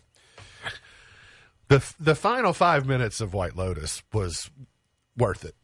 The 1.69 1.95
the 2.01 2.15
final 2.17 2.53
five 2.53 2.87
minutes 2.87 3.21
of 3.21 3.33
White 3.35 3.55
Lotus 3.55 4.03
was 4.13 4.51
worth 5.19 5.45
it. 5.45 5.55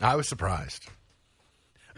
I 0.00 0.16
was 0.16 0.28
surprised. 0.28 0.88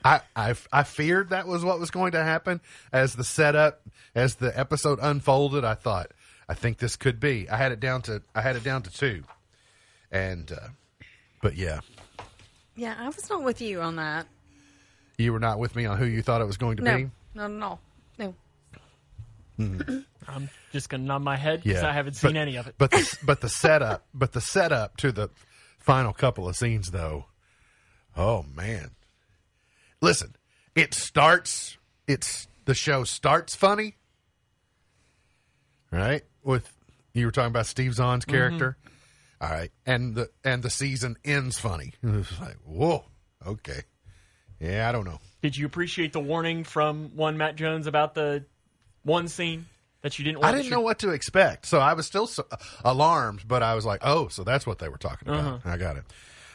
I, 0.04 0.20
I 0.34 0.54
I 0.72 0.82
feared 0.84 1.28
that 1.30 1.46
was 1.46 1.62
what 1.64 1.78
was 1.78 1.90
going 1.90 2.12
to 2.12 2.22
happen 2.24 2.60
as 2.92 3.14
the 3.14 3.24
setup 3.24 3.82
as 4.14 4.36
the 4.36 4.58
episode 4.58 4.98
unfolded. 5.02 5.62
I 5.64 5.74
thought 5.74 6.10
I 6.48 6.54
think 6.54 6.78
this 6.78 6.96
could 6.96 7.20
be. 7.20 7.48
I 7.50 7.56
had 7.56 7.70
it 7.72 7.80
down 7.80 8.00
to 8.02 8.22
I 8.34 8.40
had 8.40 8.56
it 8.56 8.64
down 8.64 8.82
to 8.84 8.90
two, 8.90 9.24
and 10.10 10.50
uh, 10.50 10.68
but 11.42 11.54
yeah, 11.56 11.80
Yeah, 12.76 12.96
I 12.98 13.06
was 13.08 13.28
not 13.28 13.42
with 13.42 13.60
you 13.60 13.82
on 13.82 13.96
that. 13.96 14.26
you 15.18 15.34
were 15.34 15.38
not 15.40 15.58
with 15.58 15.76
me 15.76 15.84
on 15.84 15.98
who 15.98 16.06
you 16.06 16.22
thought 16.22 16.40
it 16.40 16.46
was 16.46 16.56
going 16.56 16.78
to 16.78 16.82
No, 16.82 16.96
be. 16.96 17.02
no, 17.34 17.46
no, 17.46 17.58
no. 17.58 17.78
Mm-hmm. 19.60 19.98
I'm 20.28 20.48
just 20.72 20.88
gonna 20.88 21.04
nod 21.04 21.22
my 21.22 21.36
head 21.36 21.62
because 21.62 21.82
Yeah, 21.82 21.88
I 21.88 21.92
haven't 21.92 22.20
but- 22.20 22.28
seen 22.28 22.36
any 22.36 22.56
of 22.56 22.66
it. 22.66 22.74
But 22.78 22.90
the, 22.90 23.18
but 23.24 23.40
the 23.40 23.48
setup, 23.48 24.06
but 24.14 24.32
the 24.32 24.40
setup 24.40 24.96
to 24.98 25.12
the 25.12 25.28
final 25.78 26.12
couple 26.12 26.48
of 26.48 26.56
scenes, 26.56 26.90
though. 26.90 27.26
Oh 28.16 28.44
man! 28.54 28.90
Listen, 30.00 30.34
it 30.74 30.94
starts. 30.94 31.78
It's 32.06 32.48
the 32.64 32.74
show 32.74 33.04
starts 33.04 33.54
funny, 33.54 33.96
right? 35.90 36.22
With 36.42 36.72
you 37.14 37.26
were 37.26 37.32
talking 37.32 37.50
about 37.50 37.66
Steve 37.66 37.94
Zahn's 37.94 38.24
mm-hmm. 38.24 38.36
character, 38.36 38.76
All 39.40 39.50
right, 39.50 39.70
and 39.86 40.14
the 40.14 40.30
and 40.44 40.62
the 40.62 40.70
season 40.70 41.16
ends 41.24 41.58
funny. 41.58 41.92
It's 42.02 42.40
like 42.40 42.56
whoa, 42.64 43.04
okay, 43.46 43.82
yeah, 44.60 44.88
I 44.88 44.92
don't 44.92 45.04
know. 45.04 45.20
Did 45.42 45.56
you 45.56 45.66
appreciate 45.66 46.12
the 46.12 46.20
warning 46.20 46.64
from 46.64 47.16
one 47.16 47.36
Matt 47.38 47.56
Jones 47.56 47.86
about 47.86 48.14
the 48.14 48.44
one 49.02 49.28
scene 49.28 49.66
that 50.02 50.18
you 50.18 50.24
didn't? 50.24 50.40
Want 50.40 50.54
I 50.54 50.56
didn't 50.58 50.70
know 50.70 50.80
what 50.80 50.98
to 51.00 51.10
expect, 51.10 51.66
so 51.66 51.78
I 51.78 51.94
was 51.94 52.06
still 52.06 52.26
so, 52.26 52.44
alarmed. 52.84 53.46
But 53.46 53.62
I 53.62 53.74
was 53.74 53.84
like, 53.84 54.00
"Oh, 54.04 54.28
so 54.28 54.44
that's 54.44 54.66
what 54.66 54.78
they 54.78 54.88
were 54.88 54.98
talking 54.98 55.28
about." 55.28 55.64
I 55.64 55.76
got 55.76 55.96
it. 55.96 56.04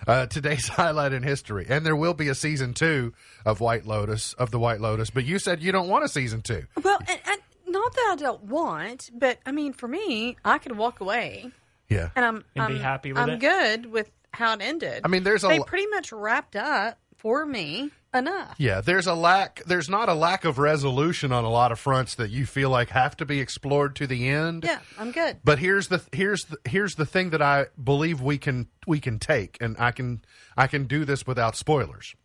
Uh, 0.07 0.25
today's 0.27 0.67
highlight 0.69 1.13
in 1.13 1.23
history, 1.23 1.65
and 1.69 1.85
there 1.85 1.95
will 1.95 2.13
be 2.13 2.27
a 2.27 2.35
season 2.35 2.73
two 2.73 3.13
of 3.45 3.59
White 3.59 3.85
Lotus 3.85 4.33
of 4.33 4.51
the 4.51 4.59
White 4.59 4.81
Lotus. 4.81 5.09
But 5.09 5.25
you 5.25 5.39
said 5.39 5.61
you 5.61 5.71
don't 5.71 5.87
want 5.87 6.03
a 6.05 6.09
season 6.09 6.41
two. 6.41 6.65
Well, 6.83 6.99
and, 7.07 7.19
and 7.25 7.41
not 7.67 7.93
that 7.93 8.09
I 8.11 8.15
don't 8.21 8.43
want, 8.43 9.09
but 9.13 9.39
I 9.45 9.51
mean, 9.51 9.73
for 9.73 9.87
me, 9.87 10.37
I 10.45 10.57
could 10.59 10.77
walk 10.77 10.99
away 10.99 11.51
Yeah, 11.89 12.09
and 12.15 12.23
I'm 12.25 12.45
And 12.55 12.63
I'm, 12.63 12.73
be 12.73 12.79
happy 12.79 13.13
with 13.13 13.21
I'm 13.21 13.29
it? 13.31 13.39
good 13.39 13.85
with 13.87 14.11
how 14.31 14.53
it 14.53 14.61
ended. 14.61 15.01
I 15.03 15.07
mean, 15.07 15.23
there's 15.23 15.43
a 15.43 15.47
they 15.47 15.59
lo- 15.59 15.65
pretty 15.65 15.87
much 15.87 16.11
wrapped 16.11 16.55
up 16.55 16.99
for 17.17 17.45
me 17.45 17.89
enough. 18.15 18.55
yeah. 18.57 18.81
There's 18.81 19.07
a 19.07 19.13
lack. 19.13 19.61
There's 19.65 19.89
not 19.89 20.09
a 20.09 20.13
lack 20.13 20.45
of 20.45 20.57
resolution 20.57 21.31
on 21.31 21.43
a 21.43 21.49
lot 21.49 21.71
of 21.71 21.79
fronts 21.79 22.15
that 22.15 22.31
you 22.31 22.45
feel 22.45 22.69
like 22.69 22.89
have 22.89 23.15
to 23.17 23.25
be 23.25 23.39
explored 23.39 23.95
to 23.97 24.07
the 24.07 24.27
end. 24.27 24.63
Yeah, 24.63 24.79
I'm 24.97 25.11
good. 25.11 25.37
But 25.43 25.59
here's 25.59 25.87
the 25.87 26.01
here's 26.11 26.45
the, 26.45 26.57
here's 26.65 26.95
the 26.95 27.05
thing 27.05 27.31
that 27.31 27.41
I 27.41 27.67
believe 27.81 28.21
we 28.21 28.37
can 28.37 28.67
we 28.87 28.99
can 28.99 29.19
take, 29.19 29.57
and 29.61 29.75
I 29.79 29.91
can 29.91 30.23
I 30.57 30.67
can 30.67 30.85
do 30.85 31.05
this 31.05 31.27
without 31.27 31.55
spoilers. 31.55 32.15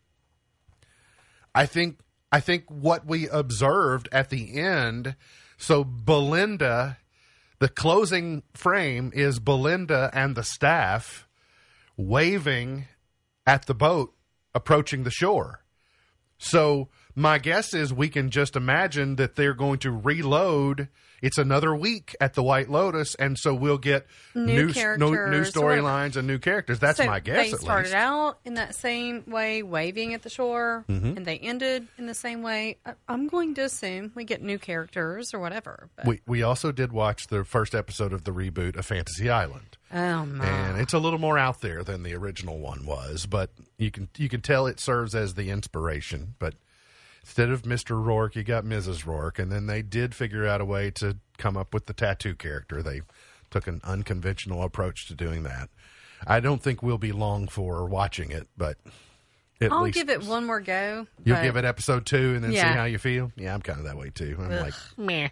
I 1.54 1.66
think 1.66 1.98
I 2.32 2.40
think 2.40 2.64
what 2.68 3.06
we 3.06 3.28
observed 3.28 4.08
at 4.12 4.30
the 4.30 4.58
end. 4.58 5.16
So 5.58 5.84
Belinda, 5.84 6.98
the 7.58 7.68
closing 7.68 8.42
frame 8.54 9.10
is 9.14 9.38
Belinda 9.38 10.10
and 10.14 10.34
the 10.34 10.44
staff 10.44 11.26
waving 11.96 12.86
at 13.46 13.66
the 13.66 13.74
boat 13.74 14.14
approaching 14.54 15.02
the 15.02 15.10
shore. 15.10 15.59
So 16.42 16.88
my 17.14 17.38
guess 17.38 17.74
is 17.74 17.92
we 17.92 18.08
can 18.08 18.30
just 18.30 18.56
imagine 18.56 19.16
that 19.16 19.36
they're 19.36 19.54
going 19.54 19.78
to 19.80 19.90
reload. 19.90 20.88
It's 21.22 21.36
another 21.36 21.74
week 21.76 22.16
at 22.18 22.32
the 22.32 22.42
White 22.42 22.70
Lotus, 22.70 23.14
and 23.16 23.36
so 23.38 23.54
we'll 23.54 23.76
get 23.76 24.06
New 24.34 24.44
new 24.44 24.66
new, 24.96 25.42
storylines 25.44 26.16
and 26.16 26.26
new 26.26 26.38
characters. 26.38 26.78
That's 26.78 26.96
so 26.96 27.04
my 27.04 27.20
guess. 27.20 27.48
They 27.48 27.52
at 27.52 27.60
started 27.60 27.84
least. 27.88 27.94
out 27.94 28.38
in 28.46 28.54
that 28.54 28.74
same 28.74 29.24
way, 29.26 29.62
waving 29.62 30.14
at 30.14 30.22
the 30.22 30.30
shore, 30.30 30.86
Mm-hmm. 30.88 31.18
and 31.18 31.26
they 31.26 31.36
ended 31.36 31.86
in 31.98 32.06
the 32.06 32.14
same 32.14 32.40
way. 32.40 32.78
I, 32.86 32.94
I'm 33.06 33.28
going 33.28 33.52
to 33.56 33.62
assume 33.64 34.12
we 34.14 34.24
get 34.24 34.40
new 34.42 34.58
characters 34.58 35.34
or 35.34 35.40
whatever. 35.40 35.90
But, 35.94 36.06
We 36.06 36.20
we 36.26 36.42
also 36.42 36.72
did 36.72 36.90
watch 36.90 37.26
the 37.26 37.44
first 37.44 37.74
episode 37.74 38.14
of 38.14 38.24
the 38.24 38.30
reboot 38.32 38.76
of 38.76 38.86
Fantasy 38.86 39.28
Island. 39.28 39.76
Oh 39.92 40.24
my! 40.26 40.44
and 40.46 40.80
it's 40.80 40.92
a 40.92 40.98
little 40.98 41.18
more 41.18 41.36
out 41.38 41.60
there 41.60 41.82
than 41.82 42.02
the 42.04 42.14
original 42.14 42.58
one 42.58 42.86
was 42.86 43.26
but 43.26 43.50
you 43.76 43.90
can 43.90 44.08
you 44.16 44.28
can 44.28 44.40
tell 44.40 44.66
it 44.66 44.78
serves 44.80 45.14
as 45.14 45.34
the 45.34 45.50
inspiration. 45.50 46.34
But 46.38 46.54
instead 47.22 47.50
of 47.50 47.62
mr 47.62 48.00
Roarke 48.02 48.36
you 48.36 48.44
got 48.44 48.64
mrs 48.64 49.04
Roarke 49.04 49.38
and 49.40 49.50
then 49.50 49.66
they 49.66 49.82
did 49.82 50.14
figure 50.14 50.46
out 50.46 50.60
a 50.60 50.64
way 50.64 50.90
to 50.92 51.16
come 51.38 51.56
up 51.56 51.74
with 51.74 51.86
the 51.86 51.92
tattoo 51.92 52.34
character. 52.34 52.82
They 52.82 53.00
took 53.50 53.66
an 53.66 53.80
unconventional 53.82 54.62
approach 54.62 55.08
to 55.08 55.14
doing 55.14 55.42
that. 55.42 55.68
I 56.26 56.38
don't 56.40 56.62
think 56.62 56.82
we'll 56.82 56.98
be 56.98 57.12
long 57.12 57.48
for 57.48 57.84
watching 57.84 58.30
it 58.30 58.46
but 58.56 58.76
at 59.60 59.72
I'll 59.72 59.82
least 59.82 59.96
give 59.96 60.08
it 60.08 60.22
one 60.24 60.46
more 60.46 60.60
go. 60.60 61.06
you'll 61.24 61.36
but- 61.36 61.42
give 61.42 61.56
it 61.56 61.64
episode 61.64 62.06
two 62.06 62.34
and 62.36 62.44
then 62.44 62.52
see 62.52 62.58
how 62.58 62.84
you 62.84 62.98
feel? 62.98 63.32
Yeah 63.36 63.54
i'm 63.54 63.60
kind 63.62 63.78
of 63.80 63.86
that 63.86 63.96
way 63.96 64.10
too. 64.10 64.36
I'm 64.40 64.50
like 64.50 64.74
meh. 64.96 65.28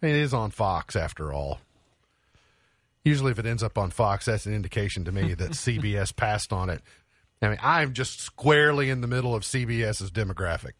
It 0.00 0.10
is 0.10 0.32
on 0.32 0.50
fox 0.52 0.94
after 0.96 1.32
all 1.32 1.58
Usually, 3.04 3.32
if 3.32 3.38
it 3.38 3.46
ends 3.46 3.62
up 3.62 3.76
on 3.76 3.90
Fox, 3.90 4.24
that's 4.26 4.46
an 4.46 4.54
indication 4.54 5.04
to 5.04 5.12
me 5.12 5.34
that 5.34 5.50
CBS 5.52 6.14
passed 6.14 6.52
on 6.52 6.70
it. 6.70 6.80
I 7.42 7.48
mean, 7.48 7.58
I'm 7.62 7.92
just 7.92 8.20
squarely 8.20 8.88
in 8.88 9.02
the 9.02 9.06
middle 9.06 9.34
of 9.34 9.42
CBS's 9.42 10.10
demographic, 10.10 10.72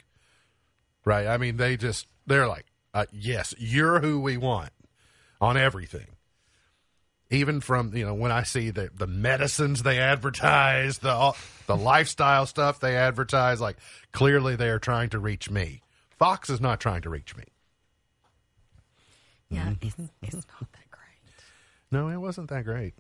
right? 1.05 1.27
I 1.27 1.37
mean, 1.37 1.59
they 1.59 1.77
just, 1.77 2.07
they're 2.27 2.49
like, 2.49 2.65
uh, 2.95 3.05
yes, 3.13 3.55
you're 3.59 4.01
who 4.01 4.21
we 4.21 4.39
want 4.39 4.71
on 5.41 5.57
everything. 5.59 6.07
Even 7.31 7.61
from, 7.61 7.95
you 7.95 8.07
know, 8.07 8.15
when 8.15 8.31
I 8.33 8.45
see 8.45 8.71
the, 8.71 8.89
the 8.95 9.07
medicines 9.07 9.83
they 9.83 9.99
advertise, 9.99 10.99
the, 10.99 11.33
the 11.67 11.77
lifestyle 11.77 12.47
stuff 12.47 12.81
they 12.81 12.97
advertise, 12.97 13.61
like 13.61 13.77
clearly 14.13 14.57
they 14.57 14.69
are 14.69 14.79
trying 14.79 15.11
to 15.11 15.19
reach 15.19 15.51
me. 15.51 15.83
Fox 16.19 16.49
is 16.49 16.61
not 16.61 16.81
trying 16.81 17.03
to 17.03 17.11
reach 17.11 17.37
me. 17.37 17.45
Yeah, 19.51 19.65
Mm-hmm. 19.71 19.87
it's, 19.87 19.97
it's 20.23 20.47
not 20.61 20.71
that. 20.73 20.84
No, 21.91 22.09
it 22.09 22.17
wasn't 22.17 22.51
that 22.51 22.65
great. 22.65 22.95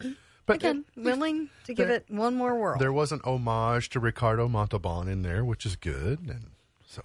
But 0.46 0.56
Again, 0.56 0.84
willing 0.96 1.48
to 1.66 1.74
give 1.74 1.86
there- 1.86 1.98
it 1.98 2.06
one 2.10 2.34
more 2.34 2.58
whirl. 2.58 2.76
there 2.76 2.92
was 2.92 3.12
an 3.12 3.20
homage 3.22 3.88
to 3.90 4.00
Ricardo 4.00 4.48
Montalban 4.48 5.06
in 5.06 5.22
there, 5.22 5.44
which 5.44 5.64
is 5.64 5.76
good, 5.76 6.18
and 6.28 6.50
so 6.84 7.02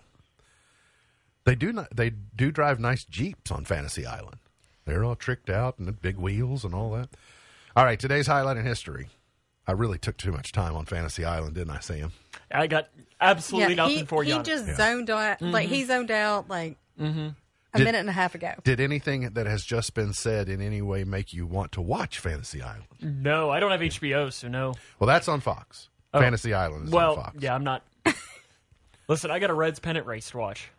they 1.43 1.53
do 1.53 1.71
not 1.71 1.95
they 1.95 2.09
do 2.09 2.51
drive 2.51 2.79
nice 2.79 3.03
jeeps 3.05 3.51
on 3.51 3.63
Fantasy 3.63 4.03
Island. 4.03 4.37
They're 4.85 5.03
all 5.03 5.15
tricked 5.15 5.51
out 5.51 5.77
and 5.77 5.87
the 5.87 5.91
big 5.91 6.17
wheels 6.17 6.63
and 6.63 6.73
all 6.73 6.89
that. 6.93 7.09
All 7.75 7.85
right, 7.85 7.99
today's 7.99 8.25
highlight 8.25 8.57
in 8.57 8.65
history. 8.65 9.09
I 9.67 9.73
really 9.73 9.99
took 9.99 10.17
too 10.17 10.31
much 10.31 10.51
time 10.51 10.75
on 10.75 10.85
Fantasy 10.85 11.23
Island, 11.23 11.53
didn't 11.53 11.75
I, 11.75 11.81
Sam? 11.81 12.13
I 12.49 12.65
got 12.65 12.89
absolutely 13.21 13.75
nothing 13.75 13.97
he, 13.97 14.05
for 14.05 14.23
you. 14.23 14.29
He 14.29 14.33
on 14.33 14.41
it. 14.41 14.45
just 14.45 14.75
zoned 14.75 15.11
out, 15.11 15.39
like 15.41 15.69
he 15.69 15.81
mm-hmm. 15.81 15.87
zoned 15.87 16.09
out 16.09 16.49
like 16.49 16.77
mm-hmm. 16.99 17.29
A 17.75 17.77
Did- 17.79 17.85
minute 17.85 17.99
and 17.99 18.09
a 18.09 18.13
half 18.13 18.33
ago. 18.35 18.53
Did 18.63 18.79
anything 18.79 19.29
that 19.33 19.45
has 19.45 19.63
just 19.63 19.93
been 19.93 20.13
said 20.13 20.49
in 20.49 20.61
any 20.61 20.81
way 20.81 21.03
make 21.03 21.33
you 21.33 21.45
want 21.45 21.71
to 21.73 21.81
watch 21.81 22.19
Fantasy 22.19 22.61
Island? 22.61 22.85
No, 23.01 23.49
I 23.49 23.59
don't 23.59 23.71
have 23.71 23.81
HBO, 23.81 24.31
so 24.33 24.47
no. 24.47 24.73
Well, 24.99 25.07
that's 25.07 25.27
on 25.27 25.39
Fox. 25.41 25.89
Oh. 26.13 26.19
Fantasy 26.19 26.53
Island 26.53 26.87
is 26.87 26.93
on 26.93 26.97
Well, 26.97 27.15
Fox. 27.15 27.37
yeah, 27.39 27.53
I'm 27.53 27.63
not. 27.63 27.83
Listen, 29.07 29.29
I 29.31 29.39
got 29.39 29.49
a 29.49 29.53
Reds 29.53 29.79
pennant 29.79 30.05
race 30.07 30.29
to 30.31 30.37
watch. 30.37 30.69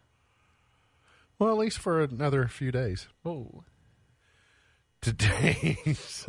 Well, 1.38 1.51
at 1.51 1.59
least 1.59 1.78
for 1.78 2.01
another 2.03 2.49
few 2.49 2.72
days. 2.72 3.07
Oh, 3.24 3.62
today's 5.07 6.26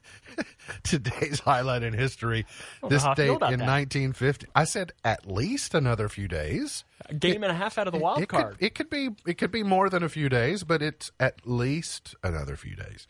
today's 0.82 1.40
highlight 1.40 1.82
in 1.82 1.92
history. 1.92 2.46
This 2.88 3.02
know 3.02 3.08
how 3.08 3.12
I 3.12 3.14
feel 3.14 3.38
date 3.38 3.52
in 3.52 3.58
that. 3.60 3.68
1950. 3.68 4.46
I 4.54 4.64
said 4.64 4.92
at 5.04 5.30
least 5.30 5.74
another 5.74 6.08
few 6.08 6.26
days. 6.26 6.84
a 7.06 7.14
game 7.14 7.42
and 7.42 7.52
a 7.52 7.54
half 7.54 7.76
out 7.76 7.86
of 7.86 7.92
the 7.92 7.98
wild 7.98 8.22
it 8.22 8.28
card. 8.28 8.58
Could, 8.58 8.66
it 8.66 8.74
could 8.74 8.88
be 8.88 9.10
it 9.26 9.36
could 9.36 9.50
be 9.50 9.62
more 9.62 9.90
than 9.90 10.02
a 10.02 10.08
few 10.08 10.30
days, 10.30 10.64
but 10.64 10.80
it's 10.80 11.12
at 11.20 11.46
least 11.46 12.14
another 12.22 12.56
few 12.56 12.74
days. 12.74 13.06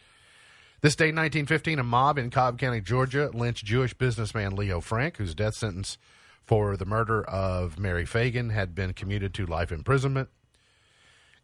This 0.81 0.97
day 0.97 1.07
1915, 1.07 1.79
a 1.79 1.83
mob 1.85 2.19
in 2.19 2.31
Cobb 2.31 2.59
County, 2.59 2.81
Georgia, 2.81 3.31
lynched 3.33 3.65
Jewish 3.67 3.95
businessman 3.95 4.57
Leo 4.57 4.81
Frank, 4.81 5.19
whose 5.19 5.35
death 5.35 5.55
sentence 5.55 5.99
for 6.43 6.77
the 6.77 6.87
murder 6.87 7.23
of 7.23 7.79
Mary 7.79 8.07
Fagan 8.07 8.51
had 8.51 8.75
been 8.75 8.95
commuted 8.95 9.35
to 9.35 9.47
life 9.47 9.71
imprisonment. 9.71 10.31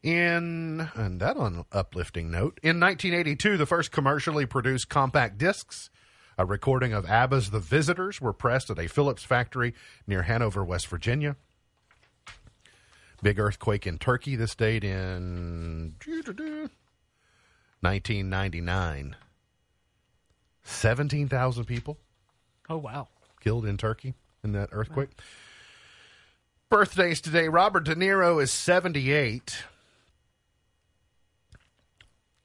In 0.02 0.88
and 0.94 1.20
that 1.20 1.36
on 1.36 1.64
uplifting 1.72 2.30
note, 2.30 2.60
in 2.62 2.78
1982, 2.78 3.56
the 3.56 3.66
first 3.66 3.90
commercially 3.90 4.46
produced 4.46 4.88
compact 4.88 5.38
discs, 5.38 5.90
a 6.38 6.44
recording 6.44 6.92
of 6.92 7.06
ABBA's 7.06 7.50
"The 7.50 7.58
Visitors," 7.60 8.20
were 8.20 8.32
pressed 8.32 8.70
at 8.70 8.78
a 8.78 8.88
Philips 8.88 9.24
factory 9.24 9.74
near 10.06 10.22
Hanover, 10.22 10.64
West 10.64 10.86
Virginia. 10.86 11.36
Big 13.22 13.40
earthquake 13.40 13.86
in 13.86 13.98
Turkey. 13.98 14.36
This 14.36 14.54
date 14.54 14.84
in 14.84 15.94
1999. 17.80 19.16
17,000 20.62 21.64
people 21.64 21.98
oh 22.68 22.76
wow, 22.76 23.08
killed 23.40 23.66
in 23.66 23.76
Turkey 23.76 24.14
in 24.42 24.52
that 24.52 24.68
earthquake. 24.72 25.10
Birthdays 26.68 27.20
today. 27.20 27.48
Robert 27.48 27.84
De 27.84 27.94
Niro 27.94 28.42
is 28.42 28.52
78. 28.52 29.64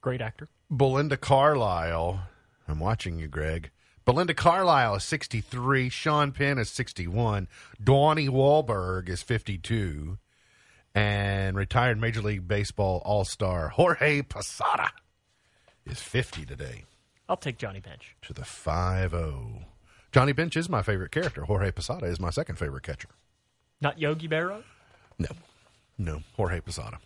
Great 0.02 0.22
actor. 0.22 0.48
Belinda 0.70 1.18
Carlisle 1.18 2.22
I'm 2.68 2.80
watching 2.80 3.20
you, 3.20 3.28
Greg. 3.28 3.70
Belinda 4.06 4.34
Carlisle 4.34 4.96
is 4.96 5.04
63. 5.04 5.90
Sean 5.90 6.32
Penn 6.32 6.58
is 6.58 6.70
61. 6.70 7.48
Donnie 7.84 8.30
Wahlberg 8.30 9.10
is 9.10 9.22
52. 9.22 10.18
And 10.96 11.56
retired 11.58 12.00
Major 12.00 12.22
League 12.22 12.48
Baseball 12.48 13.02
All 13.06 13.26
Star 13.26 13.70
Jorge 13.70 14.22
Posada 14.22 14.92
is 15.86 16.00
50 16.02 16.46
today 16.46 16.84
I'll 17.30 17.38
take 17.38 17.58
Johnny 17.58 17.80
Bench. 17.80 18.16
to 18.24 18.34
the 18.34 18.44
5 18.44 19.12
0. 19.12 19.66
Johnny 20.12 20.34
Bench 20.34 20.58
is 20.58 20.68
my 20.68 20.82
favorite 20.82 21.12
character. 21.12 21.44
Jorge 21.46 21.72
Posada 21.72 22.06
is 22.08 22.20
my 22.20 22.30
second 22.30 22.56
favorite 22.58 22.84
catcher. 22.84 23.08
Not 23.80 24.00
Yogi 24.00 24.28
Berra. 24.28 24.64
No, 25.18 25.30
no, 25.98 26.24
Jorge 26.36 26.60
Posada. 26.60 27.00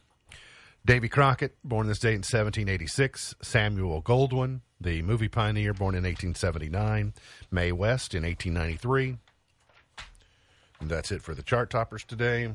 Davy 0.86 1.10
Crockett, 1.10 1.58
born 1.64 1.88
this 1.88 1.98
date 1.98 2.10
in 2.10 2.20
1786. 2.20 3.34
Samuel 3.42 4.04
Goldwyn, 4.04 4.62
the 4.80 5.02
movie 5.02 5.28
pioneer, 5.28 5.74
born 5.74 5.96
in 5.96 6.04
1879. 6.04 7.14
Mae 7.50 7.72
West 7.72 8.14
in 8.14 8.22
1893. 8.22 9.18
And 10.80 10.90
that's 10.90 11.12
it 11.12 11.24
for 11.24 11.34
the 11.34 11.42
chart 11.42 11.72
toppers 11.72 12.04
today. 12.04 12.54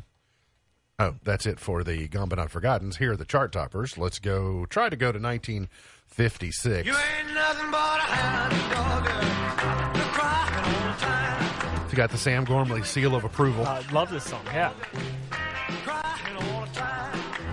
Oh, 1.00 1.16
that's 1.24 1.44
it 1.44 1.58
for 1.58 1.82
the 1.82 2.06
Gone 2.06 2.28
But 2.28 2.38
Not 2.38 2.52
Forgottens. 2.52 2.98
Here 2.98 3.12
are 3.12 3.16
the 3.16 3.24
chart 3.24 3.50
toppers. 3.50 3.98
Let's 3.98 4.20
go, 4.20 4.64
try 4.66 4.88
to 4.88 4.96
go 4.96 5.10
to 5.10 5.18
1956. 5.18 6.86
You 6.86 6.92
ain't 6.92 7.34
nothing 7.34 7.70
but 7.72 7.78
a 7.78 8.02
hound 8.02 8.52
dog, 8.70 9.06
girl. 9.06 9.96
You're 9.96 10.12
crying 10.12 10.54
all 10.54 10.92
the 10.92 11.00
time. 11.00 11.90
You 11.90 11.96
got 11.96 12.10
the 12.10 12.18
Sam 12.18 12.44
Gormley 12.44 12.84
seal 12.84 13.16
of 13.16 13.24
approval. 13.24 13.66
I 13.66 13.80
love 13.90 14.10
this 14.10 14.24
song. 14.24 14.44
Yeah. 14.46 14.72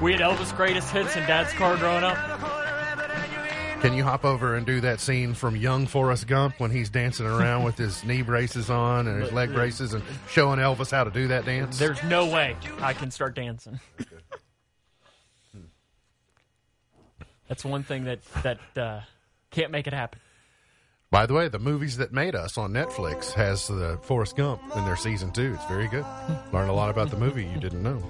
We 0.01 0.11
had 0.11 0.21
Elvis' 0.21 0.55
greatest 0.55 0.91
hits 0.91 1.15
in 1.15 1.23
Dad's 1.23 1.51
car 1.53 1.75
growing 1.77 2.03
up. 2.03 2.17
Can 3.81 3.93
you 3.93 4.03
hop 4.03 4.25
over 4.25 4.55
and 4.55 4.65
do 4.65 4.81
that 4.81 4.99
scene 4.99 5.33
from 5.33 5.55
young 5.55 5.87
Forrest 5.87 6.27
Gump 6.27 6.59
when 6.59 6.71
he's 6.71 6.89
dancing 6.89 7.25
around 7.25 7.63
with 7.63 7.77
his 7.77 8.03
knee 8.03 8.21
braces 8.21 8.69
on 8.69 9.07
and 9.07 9.21
his 9.21 9.31
leg 9.31 9.53
braces 9.53 9.93
and 9.93 10.03
showing 10.29 10.59
Elvis 10.59 10.91
how 10.91 11.03
to 11.03 11.11
do 11.11 11.27
that 11.29 11.45
dance? 11.45 11.79
There's 11.79 12.01
no 12.03 12.25
way 12.25 12.55
I 12.79 12.93
can 12.93 13.11
start 13.11 13.35
dancing. 13.35 13.79
That's 17.47 17.63
one 17.63 17.83
thing 17.83 18.05
that 18.05 18.19
that 18.43 18.59
uh, 18.75 19.01
can't 19.51 19.71
make 19.71 19.87
it 19.87 19.93
happen. 19.93 20.19
By 21.09 21.25
the 21.25 21.33
way, 21.33 21.47
the 21.47 21.59
movies 21.59 21.97
that 21.97 22.11
made 22.11 22.35
us 22.35 22.57
on 22.57 22.73
Netflix 22.73 23.31
has 23.33 23.67
the 23.67 23.97
Forrest 24.03 24.35
Gump 24.35 24.61
in 24.75 24.85
their 24.85 24.97
season 24.97 25.31
two. 25.31 25.53
It's 25.53 25.65
very 25.65 25.87
good. 25.87 26.05
Learn 26.51 26.67
a 26.67 26.73
lot 26.73 26.89
about 26.89 27.09
the 27.09 27.17
movie 27.17 27.45
you 27.45 27.59
didn't 27.59 27.81
know. 27.81 28.03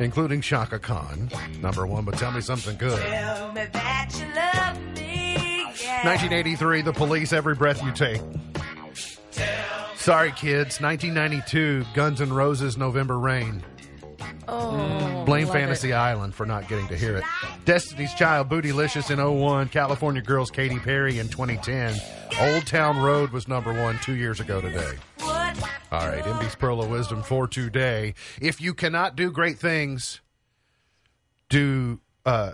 including 0.00 0.40
Chaka 0.40 0.78
Khan, 0.78 1.30
number 1.60 1.86
one. 1.86 2.04
But 2.04 2.18
tell 2.18 2.32
me 2.32 2.40
something 2.40 2.76
good. 2.76 2.98
Me 2.98 3.66
that 3.72 4.10
you 4.18 4.26
love 4.34 4.96
me. 4.96 5.36
Yeah. 5.82 6.06
1983, 6.06 6.82
The 6.82 6.92
Police, 6.92 7.32
Every 7.32 7.54
Breath 7.54 7.82
You 7.82 7.92
Take. 7.92 8.20
Sorry, 9.96 10.30
kids. 10.32 10.80
1992, 10.80 11.84
Guns 11.94 12.20
N' 12.20 12.32
Roses, 12.32 12.76
November 12.76 13.18
Rain. 13.18 13.62
Oh, 14.48 15.24
Blame 15.26 15.48
Fantasy 15.48 15.90
it. 15.90 15.94
Island 15.94 16.34
for 16.34 16.46
not 16.46 16.68
getting 16.68 16.86
to 16.88 16.96
hear 16.96 17.16
it. 17.16 17.24
Destiny's 17.64 18.14
Child, 18.14 18.48
Bootylicious 18.48 19.10
in 19.10 19.18
01. 19.18 19.68
California 19.68 20.22
Girls, 20.22 20.50
Katy 20.50 20.78
Perry 20.78 21.18
in 21.18 21.28
2010. 21.28 21.96
Old 22.40 22.66
Town 22.66 22.98
Road 22.98 23.30
was 23.30 23.48
number 23.48 23.72
one 23.72 23.98
two 23.98 24.14
years 24.14 24.38
ago 24.38 24.60
today. 24.60 24.92
All 25.92 26.08
right, 26.08 26.22
MB's 26.22 26.54
Pearl 26.54 26.82
of 26.82 26.90
Wisdom 26.90 27.22
for 27.22 27.46
today. 27.46 28.14
If 28.40 28.60
you 28.60 28.74
cannot 28.74 29.16
do 29.16 29.30
great 29.30 29.58
things, 29.58 30.20
do 31.48 32.00
uh, 32.24 32.52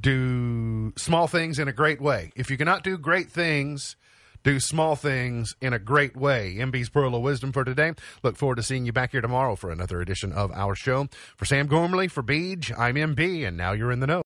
do 0.00 0.92
small 0.96 1.26
things 1.26 1.58
in 1.58 1.68
a 1.68 1.72
great 1.72 2.00
way. 2.00 2.32
If 2.36 2.50
you 2.50 2.56
cannot 2.56 2.84
do 2.84 2.96
great 2.96 3.30
things, 3.30 3.96
do 4.44 4.60
small 4.60 4.96
things 4.96 5.54
in 5.60 5.72
a 5.72 5.78
great 5.78 6.16
way. 6.16 6.56
MB's 6.58 6.88
Pearl 6.88 7.14
of 7.14 7.22
Wisdom 7.22 7.52
for 7.52 7.64
today. 7.64 7.92
Look 8.22 8.36
forward 8.36 8.56
to 8.56 8.62
seeing 8.62 8.86
you 8.86 8.92
back 8.92 9.12
here 9.12 9.20
tomorrow 9.20 9.56
for 9.56 9.70
another 9.70 10.00
edition 10.00 10.32
of 10.32 10.52
our 10.52 10.74
show. 10.74 11.08
For 11.36 11.44
Sam 11.44 11.66
Gormley, 11.66 12.08
for 12.08 12.22
Beej, 12.22 12.72
I'm 12.78 12.94
MB, 12.94 13.46
and 13.46 13.56
now 13.56 13.72
you're 13.72 13.92
in 13.92 14.00
the 14.00 14.06
know. 14.06 14.16